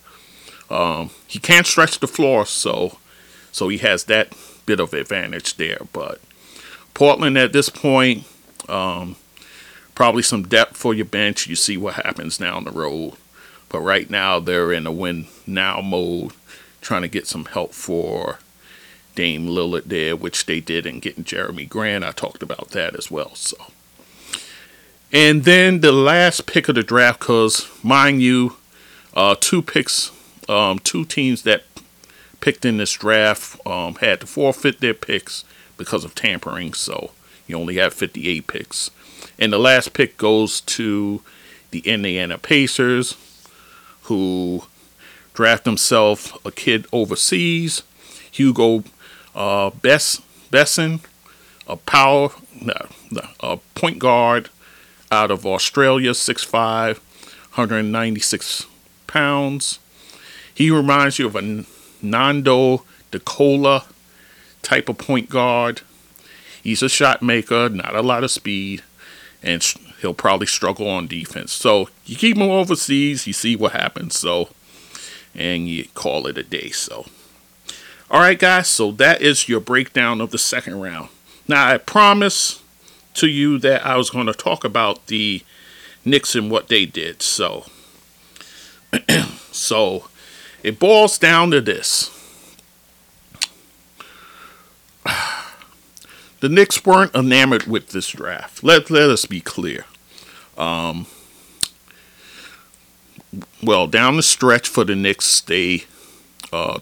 Um, 0.71 1.11
he 1.27 1.39
can't 1.39 1.67
stretch 1.67 1.99
the 1.99 2.07
floor, 2.07 2.47
so 2.47 2.99
so 3.53 3.69
he 3.69 3.79
has 3.79 4.05
that 4.05 4.35
bit 4.67 4.81
of 4.81 4.93
advantage 4.93 5.57
there. 5.57 5.81
But 5.93 6.21
Portland 6.95 7.39
at 7.39 7.53
this 7.53 7.69
point, 7.69 8.25
um, 8.69 9.17
probably 9.95 10.23
some 10.23 10.45
depth 10.45 10.77
for 10.77 10.95
your 10.95 11.07
bench. 11.07 11.47
You 11.47 11.57
see 11.57 11.77
what 11.77 11.95
happens 11.95 12.39
down 12.39 12.65
the 12.65 12.71
road. 12.71 13.15
But 13.69 13.81
right 13.81 14.09
now 14.09 14.41
they're 14.41 14.73
in 14.73 14.87
a 14.87 14.93
win 14.93 15.27
now 15.47 15.81
mode, 15.81 16.33
trying 16.81 17.03
to 17.03 17.09
get 17.09 17.27
some 17.27 17.47
help 17.47 17.75
for 17.75 18.39
Dame 19.19 19.49
Lillard 19.49 19.87
there, 19.87 20.15
which 20.15 20.47
they 20.47 20.61
did 20.61 20.87
in 20.87 21.01
getting 21.01 21.25
Jerami 21.25 21.69
Grant. 21.69 22.05
I 22.05 22.13
talked 22.13 22.41
about 22.41 22.69
that 22.69 22.95
as 22.95 23.11
well. 23.11 23.35
So, 23.35 23.57
and 25.13 25.43
then 25.43 25.81
the 25.81 25.91
last 25.91 26.47
pick 26.47 26.69
of 26.69 26.77
the 26.77 26.85
draft, 26.85 27.19
because 27.19 27.69
mind 27.83 28.23
you, 28.23 28.59
uh, 29.15 29.35
two 29.41 29.61
picks, 29.61 30.13
um, 30.49 30.79
two 30.79 31.05
teams 31.05 31.43
that 31.43 31.65
picked 32.39 32.65
in 32.65 32.77
this 32.77 32.93
draft 32.93 33.59
um, 33.67 33.97
had 33.97 34.21
to 34.21 34.27
forfeit 34.29 34.79
their 34.79 34.95
picks 34.95 35.45
because 35.77 36.05
of 36.05 36.15
tampering. 36.15 36.73
So 36.73 37.11
you 37.49 37.59
only 37.59 37.75
have 37.79 37.93
58 37.93 38.47
picks. 38.47 38.93
And 39.37 39.53
the 39.53 39.59
last 39.59 39.95
pick 39.95 40.17
goes 40.17 40.61
to 40.61 41.23
the 41.73 41.81
Indiana 41.81 42.39
Pacers 42.39 43.17
who 44.03 44.63
draft 45.35 45.65
himself 45.65 46.39
a 46.47 46.53
kid 46.53 46.87
overseas, 46.93 47.83
Hugo 48.31 48.85
uh, 49.39 49.71
Bess, 49.71 50.21
Besson, 50.51 51.01
a 51.67 51.77
power, 51.77 52.31
no, 52.61 52.75
no, 53.11 53.23
a 53.41 53.57
point 53.75 53.99
guard 54.01 54.51
out 55.11 55.31
of 55.31 55.47
Australia, 55.47 56.11
6'5", 56.11 56.99
196 56.99 58.67
pounds. 59.07 59.79
He 60.53 60.71
reminds 60.71 61.19
you 61.19 61.27
of 61.27 61.37
a 61.37 61.65
Nando 62.03 62.85
De 63.13 63.21
Colo 63.21 63.83
type 64.63 64.89
of 64.89 64.99
point 64.99 65.29
guard. 65.29 65.83
He's 66.63 66.83
a 66.83 66.89
shot 66.89 67.23
maker, 67.23 67.69
not 67.69 67.95
a 67.95 68.03
lot 68.03 68.25
of 68.25 68.33
speed, 68.33 68.83
and 69.41 69.63
he'll 70.01 70.15
probably 70.15 70.49
struggle 70.49 70.89
on 70.89 71.07
defense. 71.07 71.53
So 71.53 71.89
you 72.05 72.17
keep 72.17 72.37
him 72.37 72.43
overseas, 72.43 73.27
you 73.29 73.33
see 73.33 73.55
what 73.55 73.73
happens. 73.73 74.19
So, 74.19 74.49
and 75.33 75.69
you 75.69 75.87
call 75.95 76.27
it 76.27 76.37
a 76.37 76.43
day. 76.43 76.71
So, 76.71 77.07
all 78.11 78.21
right, 78.21 78.39
guys. 78.39 78.69
So 78.69 78.91
that 78.93 79.21
is 79.21 79.49
your 79.49 79.61
breakdown 79.61 80.21
of 80.21 80.31
the 80.31 80.39
second 80.39 80.81
round. 80.81 81.09
Now 81.47 81.69
I 81.69 81.79
promised 81.79 82.63
to 83.15 83.27
you 83.27 83.59
that 83.59 83.85
I 83.85 83.97
was 83.97 84.11
going 84.11 84.27
to 84.27 84.33
talk 84.33 84.65
about 84.65 85.07
the 85.07 85.43
Knicks 86.05 86.35
and 86.35 86.51
what 86.51 86.69
they 86.69 86.87
did. 86.87 87.23
So, 87.23 87.67
so 89.53 90.09
it 90.63 90.79
boils 90.79 91.19
down 91.19 91.51
to 91.51 91.61
this. 91.61 92.11
the 96.41 96.49
Knicks 96.49 96.85
weren't 96.87 97.15
enamored 97.15 97.67
with 97.67 97.91
this 97.91 98.11
draft. 98.11 98.63
Let 98.63 98.91
let 98.91 99.11
us 99.11 99.27
be 99.27 99.41
clear. 99.41 99.85
Um, 100.57 101.07
well, 103.63 103.87
down 103.87 104.17
the 104.17 104.23
stretch 104.23 104.69
for 104.69 104.85
the 104.85 104.97
Knicks, 104.97 105.41
they 105.41 105.85
uh, 106.53 106.81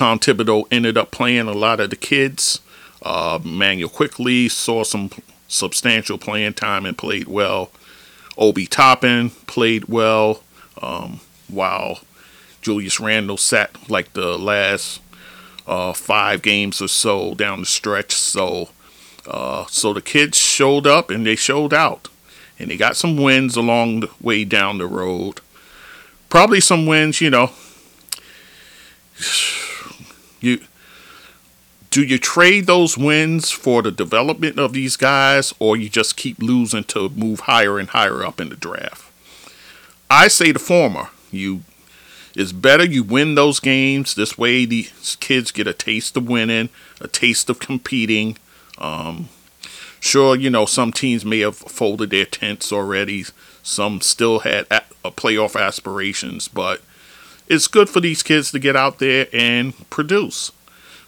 Tom 0.00 0.18
Thibodeau 0.18 0.66
ended 0.70 0.96
up 0.96 1.10
playing 1.10 1.46
a 1.46 1.52
lot 1.52 1.78
of 1.78 1.90
the 1.90 1.96
kids. 1.96 2.62
Uh, 3.02 3.38
Manuel 3.44 3.90
Quickley 3.90 4.48
saw 4.48 4.82
some 4.82 5.10
substantial 5.46 6.16
playing 6.16 6.54
time 6.54 6.86
and 6.86 6.96
played 6.96 7.28
well. 7.28 7.70
Obi 8.38 8.64
Toppin 8.64 9.28
played 9.46 9.90
well, 9.90 10.42
um, 10.80 11.20
while 11.48 12.00
Julius 12.62 12.98
Randle 12.98 13.36
sat 13.36 13.90
like 13.90 14.14
the 14.14 14.38
last 14.38 15.02
uh, 15.66 15.92
five 15.92 16.40
games 16.40 16.80
or 16.80 16.88
so 16.88 17.34
down 17.34 17.60
the 17.60 17.66
stretch. 17.66 18.14
So 18.14 18.70
uh, 19.26 19.66
so 19.66 19.92
the 19.92 20.00
kids 20.00 20.38
showed 20.38 20.86
up 20.86 21.10
and 21.10 21.26
they 21.26 21.36
showed 21.36 21.74
out. 21.74 22.08
And 22.58 22.70
they 22.70 22.78
got 22.78 22.96
some 22.96 23.18
wins 23.18 23.54
along 23.54 24.00
the 24.00 24.10
way 24.18 24.46
down 24.46 24.78
the 24.78 24.86
road. 24.86 25.42
Probably 26.30 26.60
some 26.60 26.86
wins, 26.86 27.20
you 27.20 27.28
know. 27.28 27.50
You 30.40 30.60
do 31.90 32.02
you 32.02 32.18
trade 32.18 32.66
those 32.66 32.96
wins 32.96 33.50
for 33.50 33.82
the 33.82 33.90
development 33.90 34.58
of 34.60 34.72
these 34.72 34.96
guys 34.96 35.52
or 35.58 35.76
you 35.76 35.88
just 35.88 36.16
keep 36.16 36.38
losing 36.38 36.84
to 36.84 37.08
move 37.10 37.40
higher 37.40 37.80
and 37.80 37.88
higher 37.88 38.24
up 38.24 38.40
in 38.40 38.48
the 38.48 38.56
draft? 38.56 39.10
I 40.08 40.28
say 40.28 40.52
the 40.52 40.60
former. 40.60 41.08
You 41.32 41.62
it's 42.34 42.52
better 42.52 42.84
you 42.84 43.02
win 43.02 43.34
those 43.34 43.60
games. 43.60 44.14
This 44.14 44.38
way, 44.38 44.64
these 44.64 45.16
kids 45.16 45.50
get 45.50 45.66
a 45.66 45.72
taste 45.72 46.16
of 46.16 46.28
winning, 46.28 46.68
a 47.00 47.08
taste 47.08 47.50
of 47.50 47.58
competing. 47.58 48.38
Um, 48.78 49.28
sure, 49.98 50.36
you 50.36 50.50
know, 50.50 50.66
some 50.66 50.92
teams 50.92 51.24
may 51.24 51.40
have 51.40 51.56
folded 51.56 52.10
their 52.10 52.24
tents 52.24 52.72
already. 52.72 53.24
Some 53.62 54.00
still 54.00 54.40
had 54.40 54.66
a, 54.70 54.82
playoff 55.10 55.60
aspirations, 55.60 56.46
but 56.46 56.82
it's 57.50 57.66
good 57.66 57.90
for 57.90 58.00
these 58.00 58.22
kids 58.22 58.52
to 58.52 58.60
get 58.60 58.76
out 58.76 59.00
there 59.00 59.26
and 59.32 59.74
produce. 59.90 60.52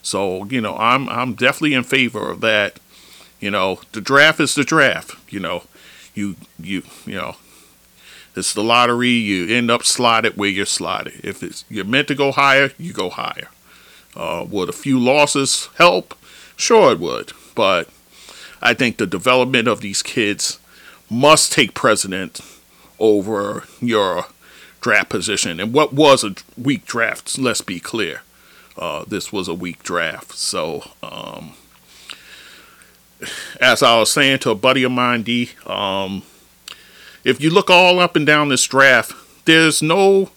So, 0.03 0.45
you 0.47 0.61
know, 0.61 0.77
I'm 0.77 1.09
I'm 1.09 1.35
definitely 1.35 1.75
in 1.75 1.85
favor 1.85 2.31
of 2.31 2.41
that. 2.41 2.81
You 3.41 3.51
know, 3.51 3.81
the 3.93 4.01
draft 4.01 4.41
is 4.41 4.57
the 4.57 4.65
draft. 4.65 5.17
You 5.33 5.39
know, 5.39 5.63
you 6.15 6.35
you 6.59 6.83
you 7.07 7.15
know, 7.15 7.37
it's 8.35 8.53
the 8.53 8.63
lottery. 8.65 9.11
You 9.11 9.55
end 9.55 9.71
up 9.71 9.85
slotted 9.85 10.37
where 10.37 10.49
you're 10.49 10.67
slotted. 10.67 11.21
If 11.25 11.45
it's 11.45 11.65
you're 11.71 11.85
meant 11.85 12.09
to 12.09 12.17
go 12.17 12.33
higher, 12.33 12.73
you 12.77 12.93
go 12.93 13.09
higher. 13.09 13.49
Uh, 14.17 14.45
would 14.51 14.69
a 14.69 14.73
few 14.73 14.99
losses 14.99 15.69
help? 15.79 16.15
Sure, 16.57 16.93
it 16.93 16.99
would. 16.99 17.33
But 17.55 17.89
I 18.61 18.75
think 18.75 18.97
the 18.97 19.07
development 19.07 19.69
of 19.69 19.81
these 19.81 20.03
kids 20.03 20.59
must 21.09 21.53
take 21.53 21.73
precedent 21.73 22.41
over 22.99 23.65
your 23.81 24.27
draft 24.83 25.09
position. 25.09 25.59
And 25.59 25.73
what 25.73 25.93
was 25.95 26.23
a 26.23 26.35
weak 26.59 26.85
draft? 26.85 27.39
Let's 27.39 27.63
be 27.63 27.81
clear. 27.81 28.23
Uh, 28.77 29.05
this 29.07 29.33
was 29.33 29.49
a 29.49 29.55
weak 29.55 29.83
draft. 29.83 30.33
So, 30.35 30.91
um, 31.03 31.55
as 33.61 33.83
I 33.83 33.99
was 33.99 34.11
saying 34.11 34.41
to 34.41 34.51
a 34.51 34.55
buddy 34.55 34.83
of 34.83 34.93
mine, 34.93 35.23
D, 35.23 35.51
um, 35.67 36.23
if 37.25 37.41
you 37.41 37.51
look 37.51 37.71
all 37.71 37.99
up 37.99 38.17
and 38.17 38.27
down 38.27 38.49
this 38.49 38.67
draft, 38.67 39.15
there's 39.45 39.83
no 39.83 40.31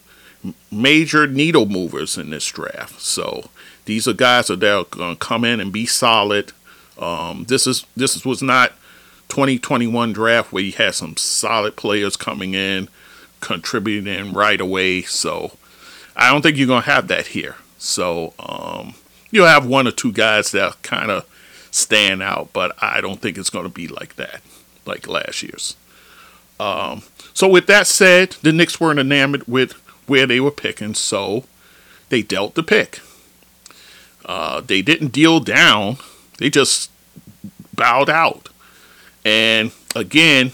major 0.71 1.25
needle 1.25 1.65
movers 1.65 2.17
in 2.17 2.29
this 2.29 2.45
draft. 2.47 3.01
So 3.01 3.49
these 3.85 4.07
are 4.07 4.13
guys 4.13 4.47
that 4.47 4.63
are 4.63 4.83
going 4.83 5.15
to 5.15 5.19
come 5.19 5.43
in 5.43 5.59
and 5.59 5.71
be 5.71 5.85
solid. 5.85 6.51
Um, 6.97 7.45
this 7.47 7.67
is 7.67 7.85
this 7.95 8.23
was 8.25 8.41
not 8.41 8.71
2021 9.29 10.13
draft 10.13 10.51
where 10.51 10.63
you 10.63 10.71
had 10.71 10.95
some 10.95 11.17
solid 11.17 11.75
players 11.75 12.15
coming 12.15 12.53
in, 12.53 12.87
contributing 13.45 14.33
right 14.33 14.59
away. 14.59 15.03
So 15.03 15.51
I 16.15 16.31
don't 16.31 16.41
think 16.41 16.57
you're 16.57 16.67
going 16.67 16.83
to 16.83 16.91
have 16.91 17.07
that 17.07 17.27
here. 17.27 17.55
So 17.77 18.33
um, 18.39 18.95
you'll 19.29 19.45
have 19.45 19.65
one 19.65 19.87
or 19.87 19.91
two 19.91 20.11
guys 20.11 20.51
that 20.51 20.81
kind 20.81 21.11
of 21.11 21.25
stand 21.69 22.23
out, 22.23 22.49
but 22.53 22.75
I 22.81 23.01
don't 23.01 23.21
think 23.21 23.37
it's 23.37 23.51
going 23.51 23.65
to 23.65 23.69
be 23.69 23.87
like 23.87 24.15
that, 24.15 24.41
like 24.85 25.07
last 25.07 25.43
year's. 25.43 25.75
Um, 26.59 27.03
so 27.33 27.47
with 27.47 27.67
that 27.67 27.85
said, 27.85 28.31
the 28.41 28.51
Knicks 28.51 28.79
weren't 28.79 28.99
enamored 28.99 29.47
with 29.47 29.73
where 30.07 30.25
they 30.25 30.39
were 30.39 30.51
picking, 30.51 30.93
so 30.93 31.43
they 32.09 32.21
dealt 32.21 32.55
the 32.55 32.63
pick. 32.63 33.01
Uh, 34.23 34.61
they 34.61 34.81
didn't 34.81 35.09
deal 35.09 35.39
down; 35.39 35.97
they 36.39 36.49
just 36.49 36.89
bowed 37.75 38.09
out. 38.09 38.49
And 39.23 39.71
again, 39.95 40.51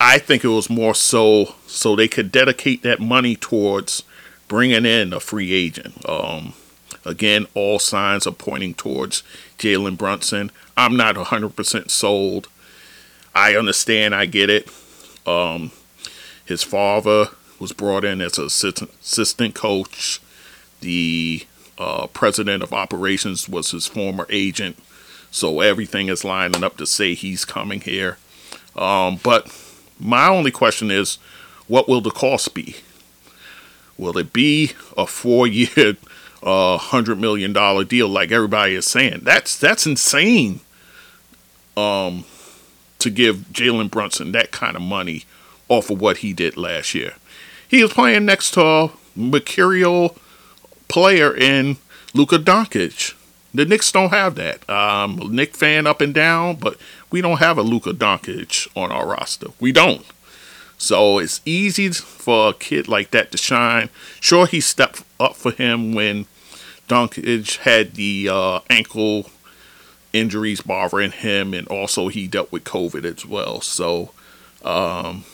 I 0.00 0.18
think 0.18 0.44
it 0.44 0.48
was 0.48 0.68
more 0.68 0.94
so 0.94 1.54
so 1.66 1.96
they 1.96 2.08
could 2.08 2.30
dedicate 2.32 2.82
that 2.82 3.00
money 3.00 3.36
towards 3.36 4.02
bringing 4.48 4.84
in 4.84 5.12
a 5.12 5.20
free 5.20 5.52
agent. 5.52 6.08
Um, 6.08 6.54
again, 7.04 7.46
all 7.54 7.78
signs 7.78 8.26
are 8.26 8.32
pointing 8.32 8.74
towards 8.74 9.22
Jalen 9.58 9.96
Brunson. 9.96 10.50
I'm 10.76 10.96
not 10.96 11.14
100% 11.14 11.90
sold 11.90 12.48
I 13.34 13.56
understand. 13.56 14.14
I 14.14 14.26
get 14.26 14.48
it. 14.48 14.68
Um, 15.26 15.72
his 16.44 16.62
father 16.62 17.26
was 17.58 17.72
brought 17.72 18.04
in 18.04 18.20
as 18.20 18.38
an 18.38 18.46
assistant, 18.46 18.90
assistant 19.00 19.54
coach. 19.54 20.20
The 20.80 21.46
uh, 21.78 22.06
president 22.08 22.62
of 22.62 22.72
operations 22.72 23.48
was 23.48 23.72
his 23.72 23.86
former 23.86 24.26
agent. 24.30 24.78
So 25.30 25.60
everything 25.60 26.08
is 26.08 26.24
lining 26.24 26.62
up 26.62 26.76
to 26.76 26.86
say 26.86 27.14
he's 27.14 27.44
coming 27.44 27.80
here. 27.80 28.18
Um, 28.76 29.18
but 29.22 29.46
my 29.98 30.28
only 30.28 30.50
question 30.50 30.90
is, 30.90 31.16
what 31.66 31.88
will 31.88 32.00
the 32.00 32.10
cost 32.10 32.54
be? 32.54 32.76
Will 33.96 34.18
it 34.18 34.32
be 34.32 34.72
a 34.96 35.06
four-year, 35.06 35.96
uh, 36.42 36.78
hundred 36.78 37.18
million 37.18 37.52
dollar 37.52 37.84
deal 37.84 38.08
like 38.08 38.32
everybody 38.32 38.74
is 38.74 38.86
saying? 38.86 39.20
That's 39.22 39.56
that's 39.56 39.86
insane. 39.86 40.60
Um, 41.76 42.24
to 43.04 43.10
give 43.10 43.36
Jalen 43.52 43.90
Brunson 43.90 44.32
that 44.32 44.50
kind 44.50 44.76
of 44.76 44.82
money 44.82 45.24
off 45.68 45.90
of 45.90 46.00
what 46.00 46.18
he 46.18 46.32
did 46.32 46.56
last 46.56 46.94
year. 46.94 47.14
He 47.68 47.82
was 47.82 47.92
playing 47.92 48.24
next 48.24 48.52
to 48.52 48.62
a 48.62 48.90
mercurial 49.14 50.16
player 50.88 51.36
in 51.36 51.76
Luka 52.14 52.38
Doncic. 52.38 53.14
The 53.54 53.64
Knicks 53.64 53.92
don't 53.92 54.10
have 54.10 54.34
that. 54.34 54.68
Um, 54.68 55.16
Knick 55.30 55.54
fan 55.54 55.86
up 55.86 56.00
and 56.00 56.12
down, 56.12 56.56
but 56.56 56.76
we 57.10 57.20
don't 57.20 57.38
have 57.38 57.56
a 57.56 57.62
Luka 57.62 57.92
Doncic 57.92 58.66
on 58.76 58.90
our 58.90 59.06
roster. 59.06 59.48
We 59.60 59.70
don't. 59.70 60.04
So 60.76 61.18
it's 61.18 61.40
easy 61.44 61.90
for 61.90 62.50
a 62.50 62.52
kid 62.52 62.88
like 62.88 63.12
that 63.12 63.30
to 63.30 63.38
shine. 63.38 63.90
Sure, 64.20 64.46
he 64.46 64.60
stepped 64.60 65.04
up 65.20 65.36
for 65.36 65.52
him 65.52 65.94
when 65.94 66.26
Doncic 66.88 67.58
had 67.58 67.94
the 67.94 68.28
uh, 68.30 68.60
ankle 68.68 69.30
injuries 70.12 70.60
bothering 70.60 71.12
him, 71.12 71.54
and 71.54 71.68
also 71.68 72.08
he 72.08 72.26
dealt 72.26 72.50
with 72.50 72.64
COVID 72.64 73.04
as 73.04 73.24
well. 73.24 73.60
So, 73.60 74.10
um, 74.64 75.24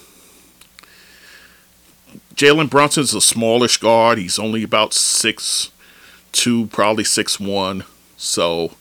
Jalen 2.34 2.68
Brunson's 2.68 3.14
a 3.14 3.20
smallish 3.20 3.78
guard. 3.78 4.18
He's 4.18 4.38
only 4.38 4.62
about 4.62 4.92
six 4.92 5.70
two, 6.32 6.66
probably 6.66 7.04
six 7.04 7.40
one. 7.40 7.84
So 8.20 8.72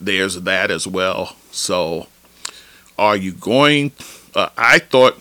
there's 0.00 0.42
that 0.42 0.70
as 0.70 0.86
well. 0.86 1.34
So, 1.50 2.08
are 2.98 3.16
you 3.16 3.32
going? 3.32 3.92
Uh, 4.34 4.50
I 4.56 4.78
thought 4.80 5.18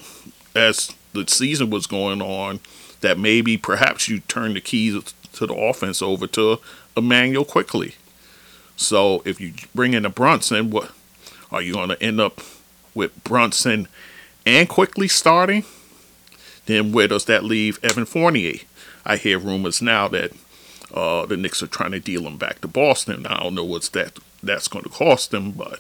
as 0.54 0.94
the 1.14 1.26
season 1.28 1.70
was 1.70 1.88
going 1.88 2.22
on 2.22 2.60
that 3.00 3.18
maybe 3.18 3.58
perhaps 3.58 4.10
you 4.10 4.20
turn 4.20 4.54
the 4.54 4.62
keys 4.62 5.14
to 5.34 5.48
the 5.48 5.56
offense 5.56 6.02
over 6.02 6.28
to 6.28 6.60
Immanuel 6.98 7.46
Quickley. 7.46 7.96
So 8.76 9.22
if 9.26 9.40
you 9.40 9.54
bring 9.74 9.94
in 9.94 10.06
a 10.06 10.10
Brunson, 10.10 10.70
what 10.70 10.92
are 11.50 11.62
you 11.62 11.74
going 11.74 11.90
to 11.90 12.04
end 12.04 12.20
up 12.20 12.42
with 12.94 13.24
Brunson 13.24 13.88
and 14.46 14.68
quickly 14.68 15.08
starting? 15.08 15.64
Then 16.66 16.92
where 16.92 17.08
does 17.08 17.26
that 17.26 17.46
leave 17.46 17.80
Evan 17.84 18.06
Fournier? 18.06 18.60
I 19.06 19.16
hear 19.16 19.40
rumors 19.40 19.82
now 19.82 20.08
that 20.10 20.32
uh, 20.96 21.26
the 21.26 21.38
Knicks 21.38 21.62
are 21.62 21.68
trying 21.68 21.92
to 21.92 22.00
deal 22.00 22.26
him 22.26 22.38
back 22.38 22.62
to 22.62 22.68
Boston. 22.68 23.26
I 23.28 23.44
don't 23.44 23.56
know 23.56 23.66
what's 23.66 23.90
that 23.90 24.18
that's 24.42 24.68
going 24.68 24.84
to 24.84 24.90
cost 24.90 25.32
them, 25.32 25.52
but 25.52 25.80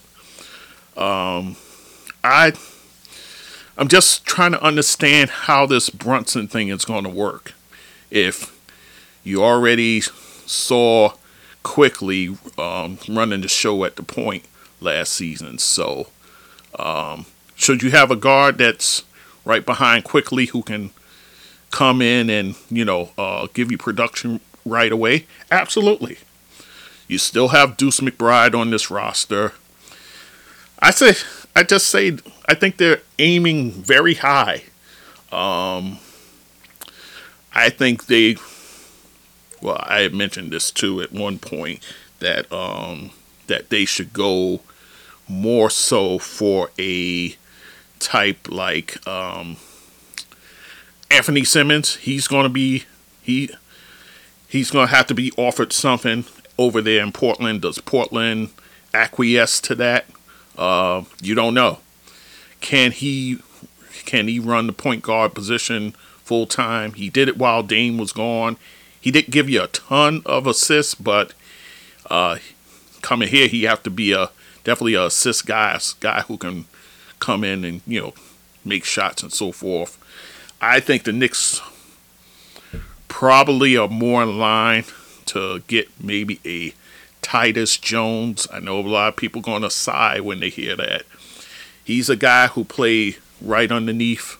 um, 1.01 1.55
I 2.23 2.53
I'm 3.77 3.87
just 3.87 4.25
trying 4.25 4.51
to 4.51 4.61
understand 4.61 5.29
how 5.29 5.65
this 5.65 5.89
Brunson 5.89 6.47
thing 6.47 6.69
is 6.69 6.85
going 6.85 7.03
to 7.03 7.09
work. 7.09 7.53
If 8.11 8.57
you 9.23 9.43
already 9.43 10.01
saw 10.01 11.13
Quickley 11.63 12.37
um, 12.59 12.99
running 13.09 13.41
the 13.41 13.47
show 13.47 13.83
at 13.85 13.95
the 13.95 14.03
point 14.03 14.45
last 14.79 15.13
season. 15.13 15.57
So, 15.57 16.07
um, 16.77 17.25
should 17.55 17.81
you 17.81 17.89
have 17.89 18.11
a 18.11 18.15
guard 18.15 18.59
that's 18.59 19.03
right 19.43 19.65
behind 19.65 20.03
Quickley 20.03 20.45
who 20.45 20.61
can 20.61 20.91
come 21.71 22.01
in 22.01 22.29
and 22.29 22.55
you 22.69 22.85
know 22.85 23.09
uh, 23.17 23.47
give 23.53 23.71
you 23.71 23.77
production 23.77 24.39
right 24.65 24.91
away? 24.91 25.27
Absolutely. 25.51 26.17
You 27.07 27.17
still 27.17 27.49
have 27.49 27.77
Deuce 27.77 27.99
McBride 27.99 28.55
on 28.59 28.71
this 28.71 28.89
roster. 28.89 29.53
I 30.79 30.91
say, 30.91 31.13
I 31.55 31.63
just 31.63 31.87
say, 31.87 32.17
I 32.47 32.55
think 32.55 32.77
they're 32.77 33.01
aiming 33.19 33.71
very 33.71 34.15
high. 34.15 34.63
Um, 35.31 35.99
I 37.53 37.69
think 37.69 38.07
they 38.07 38.35
well, 39.61 39.83
I 39.83 40.01
had 40.01 40.13
mentioned 40.13 40.51
this 40.51 40.69
too 40.69 41.01
at 41.01 41.11
one 41.11 41.39
point 41.39 41.79
that 42.19 42.51
um, 42.51 43.11
that 43.47 43.69
they 43.69 43.85
should 43.85 44.13
go 44.13 44.61
more 45.27 45.69
so 45.69 46.19
for 46.19 46.69
a 46.77 47.35
type 47.99 48.47
like 48.49 49.05
um, 49.07 49.57
Anfernee 51.09 51.47
Simons. 51.47 51.95
He's 51.95 52.27
going 52.27 52.43
to 52.43 52.49
be 52.49 52.83
he 53.21 53.49
he's 54.47 54.71
going 54.71 54.87
to 54.87 54.95
have 54.95 55.07
to 55.07 55.13
be 55.13 55.31
offered 55.37 55.73
something 55.73 56.25
over 56.57 56.81
there 56.81 57.03
in 57.03 57.11
Portland. 57.11 57.61
Does 57.61 57.79
Portland 57.79 58.49
acquiesce 58.93 59.59
to 59.61 59.75
that? 59.75 60.05
Uh, 60.57 61.03
you 61.21 61.35
don't 61.35 61.53
know. 61.53 61.79
Can 62.61 62.91
he 62.91 63.39
can 64.05 64.27
he 64.27 64.39
run 64.39 64.67
the 64.67 64.73
point 64.73 65.01
guard 65.01 65.33
position 65.33 65.91
full 66.23 66.45
time? 66.45 66.93
He 66.93 67.09
did 67.09 67.27
it 67.27 67.37
while 67.37 67.63
Dame 67.63 67.97
was 67.97 68.13
gone. 68.13 68.57
He 68.99 69.11
didn't 69.11 69.31
give 69.31 69.49
you 69.49 69.63
a 69.63 69.67
ton 69.67 70.21
of 70.25 70.47
assists, 70.47 70.95
but 70.95 71.33
uh, 72.09 72.37
coming 73.01 73.29
here, 73.29 73.47
he 73.47 73.63
have 73.63 73.83
to 73.83 73.89
be 73.89 74.13
a 74.13 74.29
definitely 74.63 74.95
a 74.95 75.05
assist 75.05 75.45
guy, 75.45 75.79
guy 75.99 76.21
who 76.21 76.37
can 76.37 76.65
come 77.19 77.43
in 77.43 77.63
and 77.63 77.81
you 77.85 78.01
know 78.01 78.13
make 78.63 78.83
shots 78.83 79.21
and 79.23 79.31
so 79.31 79.51
forth. 79.51 79.97
I 80.61 80.79
think 80.79 81.03
the 81.03 81.13
Knicks 81.13 81.61
probably 83.15 83.77
are 83.77 83.87
more 83.87 84.23
in 84.23 84.37
line 84.37 84.83
to 85.25 85.59
get 85.67 85.87
maybe 86.03 86.37
a 86.43 86.73
Tyus 87.25 87.79
Jones. 87.79 88.45
I 88.51 88.59
know 88.59 88.77
a 88.77 88.81
lot 88.81 89.07
of 89.07 89.15
people 89.15 89.41
going 89.41 89.61
to 89.61 89.69
sigh 89.69 90.19
when 90.19 90.41
they 90.41 90.49
hear 90.49 90.75
that. 90.75 91.03
He's 91.81 92.09
a 92.09 92.17
guy 92.17 92.47
who 92.47 92.65
played 92.65 93.15
right 93.41 93.71
underneath 93.71 94.35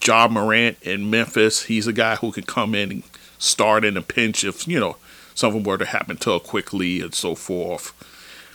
Ja 0.00 0.28
Morant 0.28 0.80
in 0.82 1.10
Memphis. 1.10 1.64
He's 1.64 1.88
a 1.88 1.92
guy 1.92 2.14
who 2.14 2.30
can 2.30 2.44
come 2.44 2.76
in 2.76 2.92
and 2.92 3.02
start 3.38 3.84
in 3.84 3.96
a 3.96 4.02
pinch 4.02 4.44
if, 4.44 4.68
you 4.68 4.78
know, 4.78 4.96
something 5.34 5.64
were 5.64 5.78
to 5.78 5.84
happen 5.84 6.18
to 6.18 6.34
her 6.34 6.38
Quickley 6.38 7.00
and 7.00 7.12
so 7.12 7.34
forth. 7.34 7.92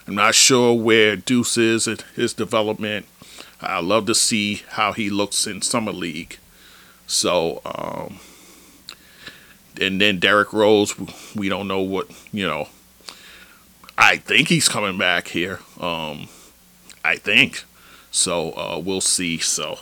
I'm 0.07 0.15
not 0.15 0.35
sure 0.35 0.73
where 0.73 1.17
Deuce 1.17 1.57
is 1.57 1.85
in 1.85 1.97
his 2.15 2.33
development. 2.33 3.05
I 3.59 3.81
love 3.81 4.05
to 4.05 4.15
see 4.15 4.61
how 4.69 4.93
he 4.93 5.09
looks 5.09 5.45
in 5.45 5.61
summer 5.61 5.91
league. 5.91 6.37
So, 7.07 7.61
um, 7.65 8.21
and 9.79 10.01
then 10.01 10.19
Derrick 10.19 10.53
Rose, 10.53 10.95
we 11.35 11.49
don't 11.49 11.67
know 11.67 11.81
what 11.81 12.09
you 12.31 12.45
know. 12.45 12.69
I 13.97 14.17
think 14.17 14.49
he's 14.49 14.69
coming 14.69 14.97
back 14.97 15.29
here. 15.29 15.59
Um, 15.79 16.27
I 17.03 17.15
think 17.15 17.63
so. 18.11 18.51
Uh, 18.51 18.81
we'll 18.83 19.01
see. 19.01 19.39
So, 19.39 19.79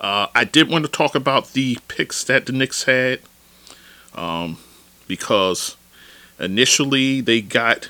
uh, 0.00 0.26
I 0.34 0.44
did 0.44 0.68
want 0.68 0.84
to 0.84 0.90
talk 0.90 1.14
about 1.14 1.52
the 1.52 1.78
picks 1.88 2.22
that 2.24 2.46
the 2.46 2.52
Knicks 2.52 2.84
had, 2.84 3.20
um, 4.14 4.58
because 5.06 5.76
initially 6.38 7.20
they 7.20 7.40
got 7.40 7.88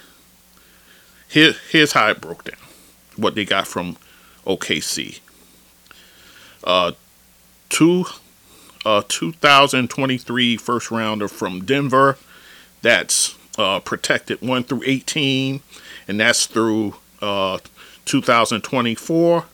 here. 1.29 1.55
Here's 1.71 1.93
how 1.93 2.09
it 2.11 2.21
broke 2.21 2.45
down. 2.45 2.61
What 3.17 3.35
they 3.35 3.45
got 3.45 3.67
from 3.67 3.97
OKC. 4.47 5.21
Uh, 6.63 6.93
two, 7.69 8.05
uh, 8.87 9.03
2023 9.09 10.57
first 10.57 10.91
rounder 10.93 11.26
from 11.26 11.64
Denver. 11.64 12.16
That's 12.82 13.37
uh, 13.59 13.80
protected 13.80 14.41
1 14.41 14.62
through 14.64 14.82
18, 14.87 15.61
and 16.07 16.20
that's 16.20 16.47
through 16.47 16.95
uh, 17.20 17.59
2024. 18.05 19.45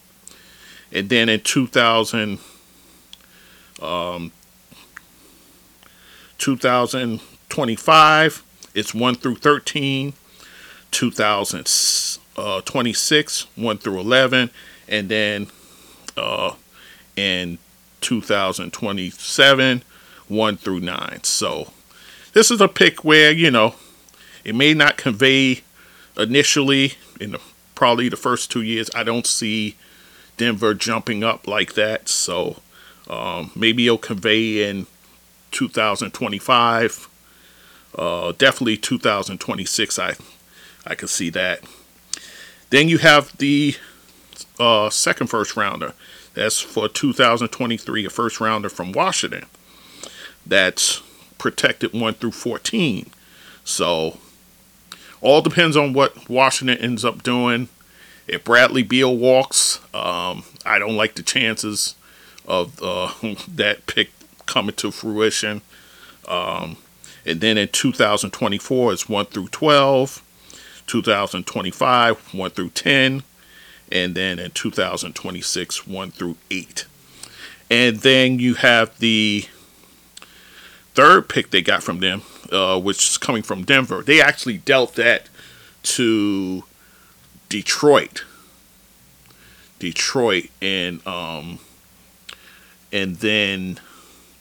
And 0.93 1.09
then 1.09 1.31
in 1.31 1.41
2000, 1.41 2.39
um, 3.81 4.33
2025, 6.37 8.45
it's 8.75 8.95
1 8.95 9.15
through 9.15 9.37
13. 9.37 10.13
2026, 10.91 13.43
uh, 13.43 13.47
1 13.63 13.79
through 13.79 13.99
11. 13.99 14.51
And 14.89 15.09
then 15.09 15.47
uh, 16.19 16.55
in 17.17 17.57
2027, 18.03 19.83
1 20.29 20.57
through 20.57 20.81
9. 20.81 21.21
So 21.23 21.73
this 22.33 22.51
is 22.51 22.61
a 22.61 22.69
pick 22.69 23.05
where, 23.05 23.33
you 23.33 23.51
know, 23.51 23.75
it 24.45 24.55
may 24.55 24.75
not 24.75 24.97
convey 24.97 25.63
initially 26.17 26.95
in 27.21 27.33
the, 27.33 27.41
probably 27.75 28.09
the 28.09 28.17
first 28.17 28.51
two 28.51 28.63
years. 28.63 28.91
I 28.95 29.03
don't 29.05 29.27
see 29.27 29.77
Denver 30.37 30.75
jumping 30.75 31.23
up 31.25 31.47
like 31.47 31.75
that. 31.75 32.09
So 32.09 32.57
um, 33.09 33.51
maybe 33.55 33.87
it'll 33.87 33.99
convey 33.99 34.69
in 34.69 34.87
2025. 35.53 37.09
Uh, 37.95 38.33
definitely 38.39 38.77
2026. 38.77 39.99
I 39.99 40.15
I 40.85 40.95
can 40.95 41.09
see 41.09 41.31
that. 41.31 41.61
Then 42.71 42.89
you 42.89 42.99
have 42.99 43.37
the 43.37 43.77
uh, 44.59 44.91
second 44.91 45.29
first 45.29 45.57
rounder. 45.57 45.93
That's 46.35 46.61
for 46.61 46.89
2023, 46.89 48.07
a 48.07 48.11
first 48.11 48.41
rounder 48.41 48.69
from 48.69 48.93
Washington. 48.93 49.47
That's 50.47 51.03
protected 51.39 51.93
1 51.93 52.15
through 52.15 52.33
14. 52.33 53.11
So, 53.65 54.19
all 55.21 55.43
depends 55.43 55.77
on 55.77 55.93
what 55.93 56.29
Washington 56.29 56.79
ends 56.79 57.05
up 57.05 57.23
doing. 57.23 57.69
If 58.27 58.45
Bradley 58.45 58.83
Beal 58.83 59.17
walks, 59.17 59.81
um, 59.93 60.45
I 60.65 60.79
don't 60.79 60.97
like 60.97 61.15
the 61.15 61.23
chances 61.23 61.95
of 62.47 62.83
uh, 62.83 63.13
that 63.49 63.87
pick 63.87 64.11
coming 64.47 64.75
to 64.77 64.91
fruition. 64.91 65.63
Um, 66.27 66.77
and 67.27 67.41
then 67.41 67.59
in 67.59 67.69
2024, 67.69 68.93
it's 68.93 69.09
1 69.09 69.27
through 69.27 69.49
12. 69.49 70.23
2025, 70.87 72.35
1 72.35 72.51
through 72.51 72.71
10 72.71 73.23
and 73.93 74.15
then 74.15 74.39
in 74.39 74.51
2026, 74.51 75.87
1 75.87 76.11
through 76.11 76.37
8. 76.51 76.87
And 77.71 77.99
then 77.99 78.39
you 78.39 78.55
have 78.55 78.99
the 78.99 79.47
third 80.95 81.29
pick 81.29 81.51
they 81.51 81.63
got 81.63 81.83
from 81.83 82.01
them, 82.01 82.23
uh, 82.51 82.81
which 82.81 83.11
is 83.11 83.19
coming 83.19 83.43
from 83.43 83.65
Denver. 83.65 84.03
They 84.03 84.21
actually 84.21 84.59
dealt 84.59 84.95
that 84.95 85.29
to 85.83 86.65
Detroit. 87.49 88.25
Detroit 89.79 90.49
and 90.61 91.05
um 91.09 91.59
and 92.93 93.17
then 93.17 93.81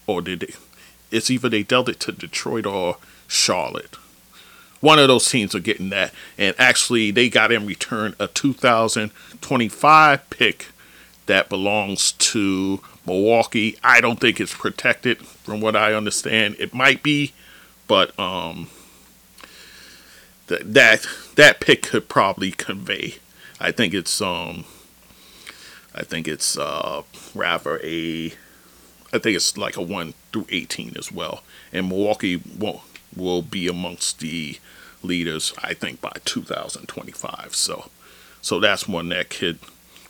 or 0.06 0.22
did 0.22 0.42
they 0.42 0.54
it's 1.10 1.32
either 1.32 1.50
they 1.50 1.64
dealt 1.64 1.90
it 1.90 2.00
to 2.02 2.12
Detroit 2.12 2.68
or 2.68 2.98
Charlotte 3.28 3.98
one 4.82 5.00
of 5.00 5.08
those 5.08 5.30
teams 5.30 5.56
are 5.56 5.60
getting 5.60 5.90
that. 5.90 6.14
And 6.38 6.56
actually, 6.60 7.12
they 7.12 7.30
got 7.30 7.52
in 7.52 7.66
return 7.66 8.16
a 8.20 8.28
2025 8.28 10.30
pick 10.30 10.68
that 11.28 11.50
belongs 11.50 12.12
to 12.14 12.82
Milwaukee. 13.06 13.78
I 13.84 14.02
don't 14.02 14.20
think 14.20 14.42
it's 14.42 14.54
protected, 14.54 15.26
from 15.26 15.62
what 15.62 15.76
I 15.76 15.94
understand. 15.94 16.58
It 16.60 16.74
might 16.74 17.02
be, 17.02 17.34
but 17.88 18.18
um, 18.20 18.70
th- 20.48 20.62
that 20.66 21.08
that 21.36 21.60
pick 21.60 21.84
could 21.84 22.10
probably 22.10 22.52
convey. 22.52 23.16
I 23.60 23.72
think 23.72 23.94
it's 23.94 24.22
um, 24.22 24.66
I 25.94 26.04
think 26.04 26.28
it's 26.28 26.58
uh, 26.58 27.04
rather 27.36 27.80
a, 27.84 28.28
I 29.14 29.18
think 29.18 29.36
it's 29.36 29.58
like 29.58 29.78
a 29.78 29.82
one 29.82 30.14
through 30.32 30.48
18 30.50 30.94
as 30.98 31.12
well. 31.12 31.44
And 31.74 31.90
Milwaukee 31.90 32.42
won't 32.58 32.82
will 33.16 33.42
be 33.42 33.68
amongst 33.68 34.20
the 34.20 34.60
leaders, 35.04 35.54
I 35.62 35.74
think, 35.74 36.02
by 36.02 36.14
2025. 36.26 37.56
So, 37.56 37.90
so 38.42 38.60
that's 38.60 38.88
one 38.88 39.10
that 39.10 39.30
could 39.30 39.60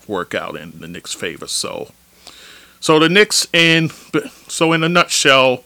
work 0.07 0.35
out 0.35 0.55
in 0.55 0.79
the 0.79 0.87
Knicks' 0.87 1.13
favor. 1.13 1.47
So, 1.47 1.91
so 2.79 2.99
the 2.99 3.09
Knicks, 3.09 3.47
in 3.53 3.89
so 4.47 4.73
in 4.73 4.83
a 4.83 4.89
nutshell, 4.89 5.63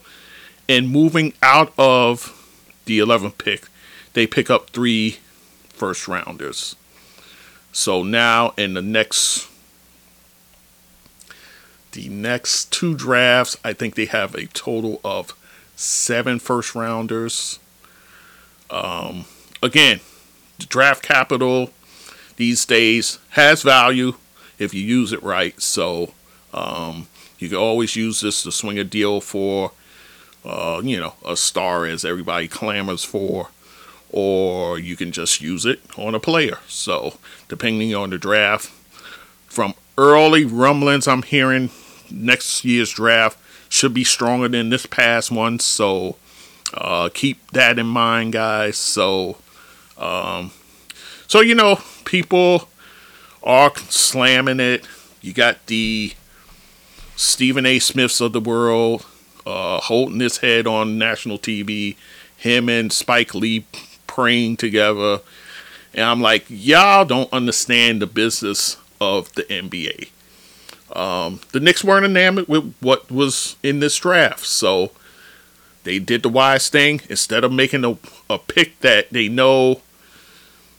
in 0.68 0.88
moving 0.88 1.34
out 1.42 1.74
of 1.78 2.32
the 2.86 3.00
11th 3.00 3.38
pick, 3.38 3.68
they 4.14 4.28
pick 4.28 4.50
up 4.50 4.70
three 4.70 5.18
first 5.70 6.08
rounders. 6.08 6.76
So 7.72 8.04
now 8.04 8.54
in 8.58 8.74
the 8.74 8.82
next 8.82 9.50
the 11.92 12.10
next 12.10 12.74
two 12.74 12.94
drafts, 12.94 13.58
I 13.64 13.72
think 13.72 13.96
they 13.96 14.06
have 14.06 14.36
a 14.36 14.48
total 14.48 15.00
of 15.04 15.34
seven 15.76 16.40
first 16.40 16.76
rounders. 16.76 17.60
Um, 18.70 19.26
again, 19.62 20.00
draft 20.60 21.04
capital 21.04 21.70
these 22.38 22.66
days 22.66 23.20
has 23.32 23.62
value 23.62 24.14
if 24.58 24.74
you 24.74 24.82
use 24.82 25.12
it 25.14 25.22
right. 25.24 25.60
So 25.62 26.14
um, 26.54 27.08
you 27.40 27.50
can 27.50 27.58
always 27.58 27.96
use 27.96 28.22
this 28.22 28.44
to 28.44 28.52
swing 28.52 28.80
a 28.80 28.84
deal 28.84 29.22
for, 29.22 29.72
uh, 30.44 30.82
you 30.84 31.00
know, 31.00 31.14
a 31.26 31.36
star 31.36 31.86
as 31.86 32.06
everybody 32.06 32.48
clamors 32.48 33.04
for, 33.04 33.50
or 34.12 34.80
you 34.80 34.96
can 34.96 35.12
just 35.12 35.42
use 35.42 35.66
it 35.66 35.82
on 35.98 36.16
a 36.16 36.20
player. 36.20 36.60
So 36.68 37.16
depending 37.48 37.94
on 37.94 38.10
the 38.10 38.18
draft, 38.18 38.72
from 39.48 39.74
early 39.98 40.46
rumblings 40.46 41.08
I'm 41.08 41.24
hearing, 41.24 41.70
next 42.12 42.66
year's 42.66 42.92
draft 42.92 43.40
should 43.76 43.94
be 43.94 44.06
stronger 44.06 44.48
than 44.48 44.70
this 44.70 44.86
past 44.86 45.30
one. 45.30 45.60
So 45.60 46.16
uh, 46.74 47.10
keep 47.14 47.52
that 47.52 47.78
in 47.78 47.86
mind, 47.86 48.34
guys. 48.34 48.78
So, 48.78 49.38
um, 49.98 50.52
so 51.28 51.42
you 51.42 51.56
know, 51.56 51.80
people 52.06 52.70
are 53.44 53.76
slamming 53.76 54.62
it. 54.62 54.88
You 55.22 55.34
got 55.34 55.66
the 55.68 56.14
Stephen 57.18 57.66
A. 57.66 57.80
Smiths 57.80 58.22
of 58.22 58.32
the 58.32 58.40
world 58.40 59.06
uh, 59.46 59.80
holding 59.82 60.22
his 60.22 60.38
head 60.38 60.68
on 60.68 60.98
national 60.98 61.38
TV. 61.38 61.98
Him 62.38 62.70
and 62.70 62.92
Spike 62.94 63.34
Lee 63.36 63.66
praying 64.08 64.58
together, 64.58 65.20
and 65.94 66.04
I'm 66.04 66.22
like, 66.22 66.46
y'all 66.48 67.06
don't 67.06 67.32
understand 67.34 68.02
the 68.02 68.08
business 68.08 68.78
of 69.02 69.34
the 69.34 69.44
NBA. 69.44 70.10
Um, 70.96 71.41
the 71.52 71.60
Knicks 71.60 71.84
weren't 71.84 72.06
enamored 72.06 72.48
with 72.48 72.74
what 72.80 73.12
was 73.12 73.58
in 73.62 73.80
this 73.80 73.98
draft, 73.98 74.46
so 74.46 74.91
they 75.84 76.00
did 76.00 76.24
the 76.24 76.30
wise 76.30 76.70
thing. 76.70 77.02
Instead 77.10 77.43
of 77.43 77.52
making 77.52 77.84
a, 77.84 77.98
a 78.30 78.39
pick 78.39 78.80
that 78.80 79.12
they 79.12 79.28
know 79.28 79.82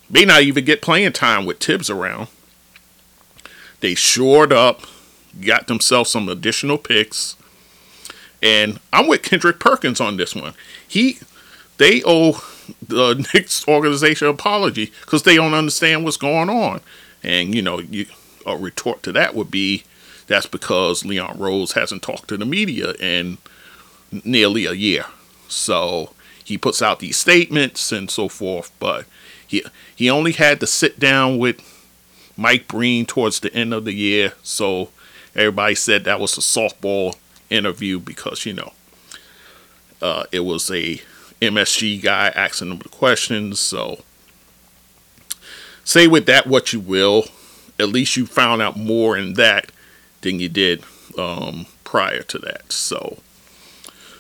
may 0.09 0.25
not 0.25 0.43
even 0.43 0.65
get 0.65 0.83
playing 0.83 1.13
time 1.13 1.45
with 1.45 1.59
Thibs 1.59 1.91
around, 1.91 2.29
they 3.81 3.95
shored 3.95 4.53
up, 4.53 4.83
got 5.45 5.67
themselves 5.67 6.11
some 6.11 6.29
additional 6.29 6.79
picks, 6.79 7.37
And 8.43 8.81
I'm 8.93 9.07
with 9.07 9.23
Kendrick 9.23 9.59
Perkins 9.59 10.01
on 10.01 10.17
this 10.17 10.35
one. 10.35 10.55
He, 10.87 11.19
they 11.79 12.03
owe 12.05 12.43
the 12.87 13.15
Knicks 13.35 13.67
organization 13.69 14.29
an 14.29 14.35
apology 14.35 14.93
because 15.03 15.25
they 15.25 15.37
don't 15.37 15.55
understand 15.55 16.05
what's 16.05 16.17
going 16.17 16.49
on. 16.49 16.81
And 17.23 17.55
you 17.55 17.63
know, 17.63 17.81
you, 17.81 18.07
a 18.47 18.57
retort 18.57 19.03
to 19.03 19.13
that 19.13 19.35
would 19.35 19.51
be 19.51 19.85
that's 20.27 20.47
because 20.47 21.05
Leon 21.05 21.39
Rose 21.39 21.73
hasn't 21.73 22.03
talked 22.03 22.29
to 22.29 22.37
the 22.37 22.47
media 22.47 22.93
in 22.95 23.39
nearly 24.25 24.67
a 24.67 24.73
year. 24.73 25.07
So 25.49 26.13
he 26.45 26.59
puts 26.59 26.83
out 26.83 27.01
these 27.01 27.17
statements 27.17 27.93
and 27.93 28.11
so 28.11 28.29
forth, 28.29 28.73
but 28.79 29.07
he 29.47 29.65
he 29.95 30.11
only 30.11 30.33
had 30.33 30.61
to 30.61 30.67
sit 30.67 30.99
down 30.99 31.39
with 31.39 31.61
Mike 32.37 32.69
Breen 32.69 33.07
towards 33.07 33.41
the 33.41 33.53
end 33.55 33.73
of 33.73 33.85
the 33.85 33.95
year. 33.95 34.33
So 34.43 34.91
everybody 35.35 35.75
said 35.75 36.05
that 36.05 36.21
was 36.21 36.37
a 36.37 36.41
softball 36.41 37.17
interview 37.51 38.01
because 38.01 38.45
you 38.45 38.53
know 38.53 38.73
uh, 40.03 40.25
it 40.33 40.41
was 40.41 40.71
a 40.71 41.01
MSG 41.41 42.03
guy 42.03 42.29
asking 42.29 42.71
him 42.71 42.79
the 42.79 42.89
questions. 42.89 43.61
So 43.61 44.01
say 45.85 46.07
with 46.07 46.27
that 46.27 46.47
what 46.47 46.73
you 46.73 46.81
will. 46.81 47.27
At 47.79 47.91
least 47.91 48.17
you 48.17 48.25
found 48.25 48.63
out 48.63 48.79
more 48.79 49.19
in 49.19 49.35
that 49.35 49.71
you 50.31 50.49
did 50.49 50.83
um, 51.17 51.67
prior 51.85 52.23
to 52.23 52.39
that. 52.41 52.73
So, 52.73 53.19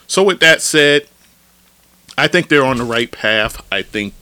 so 0.06 0.22
with 0.22 0.40
that 0.40 0.62
said, 0.62 1.08
I 2.16 2.28
think 2.28 2.48
they're 2.48 2.64
on 2.64 2.78
the 2.78 2.84
right 2.84 3.10
path. 3.10 3.64
I 3.70 3.82
think 3.82 4.14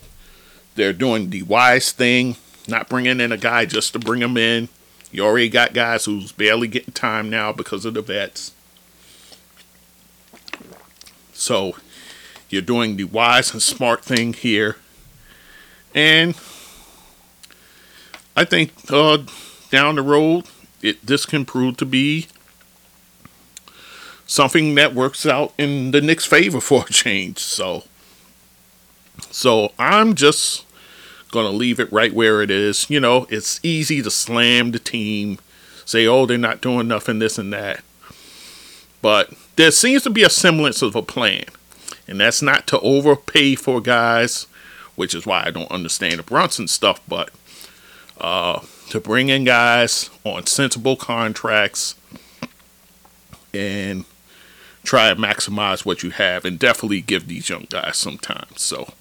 they're 0.74 0.92
doing 0.92 1.30
the 1.30 1.42
wise 1.42 1.92
thing, 1.92 2.36
not 2.66 2.88
bringing 2.88 3.20
in 3.20 3.30
a 3.30 3.36
guy 3.36 3.66
just 3.66 3.92
to 3.92 3.98
bring 3.98 4.20
him 4.20 4.36
in. 4.36 4.68
You 5.12 5.24
already 5.24 5.48
got 5.48 5.74
guys 5.74 6.06
who's 6.06 6.32
barely 6.32 6.66
getting 6.66 6.92
time 6.92 7.30
now 7.30 7.52
because 7.52 7.84
of 7.84 7.94
the 7.94 8.02
vets. 8.02 8.52
So 11.32 11.76
you're 12.48 12.62
doing 12.62 12.96
the 12.96 13.04
wise 13.04 13.52
and 13.52 13.62
smart 13.62 14.04
thing 14.04 14.32
here. 14.32 14.76
And 15.94 16.34
I 18.36 18.44
think 18.44 18.72
uh, 18.90 19.18
down 19.70 19.94
the 19.94 20.02
road, 20.02 20.46
it 20.84 21.04
this 21.04 21.26
can 21.26 21.44
prove 21.44 21.78
to 21.78 21.86
be 21.86 22.28
something 24.26 24.74
that 24.74 24.94
works 24.94 25.26
out 25.26 25.52
in 25.58 25.90
the 25.90 26.00
Knicks' 26.00 26.26
favor 26.26 26.60
for 26.60 26.84
a 26.88 26.92
change. 26.92 27.38
So, 27.38 27.84
so 29.30 29.72
I'm 29.78 30.14
just 30.14 30.64
gonna 31.30 31.50
leave 31.50 31.80
it 31.80 31.92
right 31.92 32.12
where 32.12 32.42
it 32.42 32.50
is. 32.50 32.88
You 32.88 33.00
know, 33.00 33.26
it's 33.30 33.58
easy 33.62 34.02
to 34.02 34.10
slam 34.10 34.72
the 34.72 34.78
team, 34.78 35.38
say, 35.86 36.06
"Oh, 36.06 36.26
they're 36.26 36.38
not 36.38 36.60
doing 36.60 36.86
nothing, 36.86 37.18
this 37.18 37.38
and 37.38 37.52
that," 37.52 37.82
but 39.00 39.32
there 39.56 39.70
seems 39.70 40.02
to 40.02 40.10
be 40.10 40.22
a 40.22 40.30
semblance 40.30 40.82
of 40.82 40.94
a 40.94 41.02
plan, 41.02 41.44
and 42.06 42.20
that's 42.20 42.42
not 42.42 42.66
to 42.68 42.80
overpay 42.80 43.54
for 43.54 43.80
guys, 43.80 44.46
which 44.96 45.14
is 45.14 45.26
why 45.26 45.44
I 45.46 45.50
don't 45.50 45.70
understand 45.70 46.18
the 46.18 46.22
Brunson 46.24 46.68
stuff, 46.68 47.00
but 47.08 47.30
uh, 48.20 48.60
to 48.94 49.00
bring 49.00 49.28
in 49.28 49.42
guys 49.42 50.08
on 50.22 50.46
sensible 50.46 50.94
contracts 50.94 51.96
and 53.52 54.04
try 54.84 55.08
and 55.08 55.18
maximize 55.18 55.84
what 55.84 56.04
you 56.04 56.10
have 56.10 56.44
and 56.44 56.60
definitely 56.60 57.00
give 57.00 57.26
these 57.26 57.48
young 57.48 57.66
guys 57.68 57.96
some 57.96 58.18
time. 58.18 58.46
So 58.54 58.92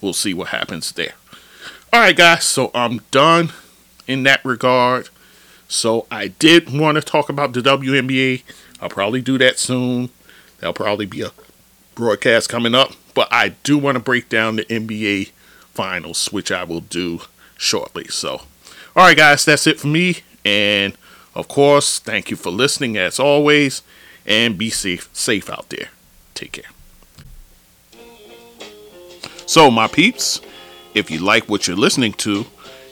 we'll 0.00 0.14
see 0.14 0.32
what 0.32 0.48
happens 0.48 0.90
there. 0.92 1.12
All 1.92 2.00
right, 2.00 2.16
guys, 2.16 2.44
so 2.44 2.70
I'm 2.74 3.02
done 3.10 3.52
in 4.06 4.22
that 4.22 4.42
regard. 4.42 5.10
So 5.68 6.06
I 6.10 6.28
did 6.28 6.72
want 6.72 6.96
to 6.96 7.02
talk 7.02 7.28
about 7.28 7.52
the 7.52 7.60
WNBA. 7.60 8.42
I'll 8.80 8.88
probably 8.88 9.20
do 9.20 9.36
that 9.36 9.58
soon. 9.58 10.08
There'll 10.60 10.72
probably 10.72 11.04
be 11.04 11.20
a 11.20 11.32
broadcast 11.94 12.48
coming 12.48 12.74
up, 12.74 12.92
but 13.12 13.28
I 13.30 13.50
do 13.64 13.76
want 13.76 13.96
to 13.96 14.02
break 14.02 14.30
down 14.30 14.56
the 14.56 14.64
NBA 14.64 15.32
finals, 15.74 16.32
which 16.32 16.50
I 16.50 16.64
will 16.64 16.80
do 16.80 17.20
shortly. 17.58 18.08
So 18.08 18.40
all 18.96 19.04
right, 19.04 19.16
guys, 19.16 19.44
that's 19.44 19.66
it 19.66 19.78
for 19.78 19.88
me. 19.88 20.18
And 20.44 20.96
of 21.34 21.48
course, 21.48 21.98
thank 21.98 22.30
you 22.30 22.36
for 22.36 22.50
listening 22.50 22.96
as 22.96 23.20
always. 23.20 23.82
And 24.24 24.56
be 24.58 24.70
safe, 24.70 25.08
safe 25.12 25.50
out 25.50 25.68
there. 25.68 25.90
Take 26.34 26.52
care. 26.52 26.64
So, 29.46 29.70
my 29.70 29.86
peeps, 29.86 30.40
if 30.94 31.10
you 31.10 31.18
like 31.20 31.48
what 31.48 31.68
you're 31.68 31.76
listening 31.76 32.14
to, 32.14 32.46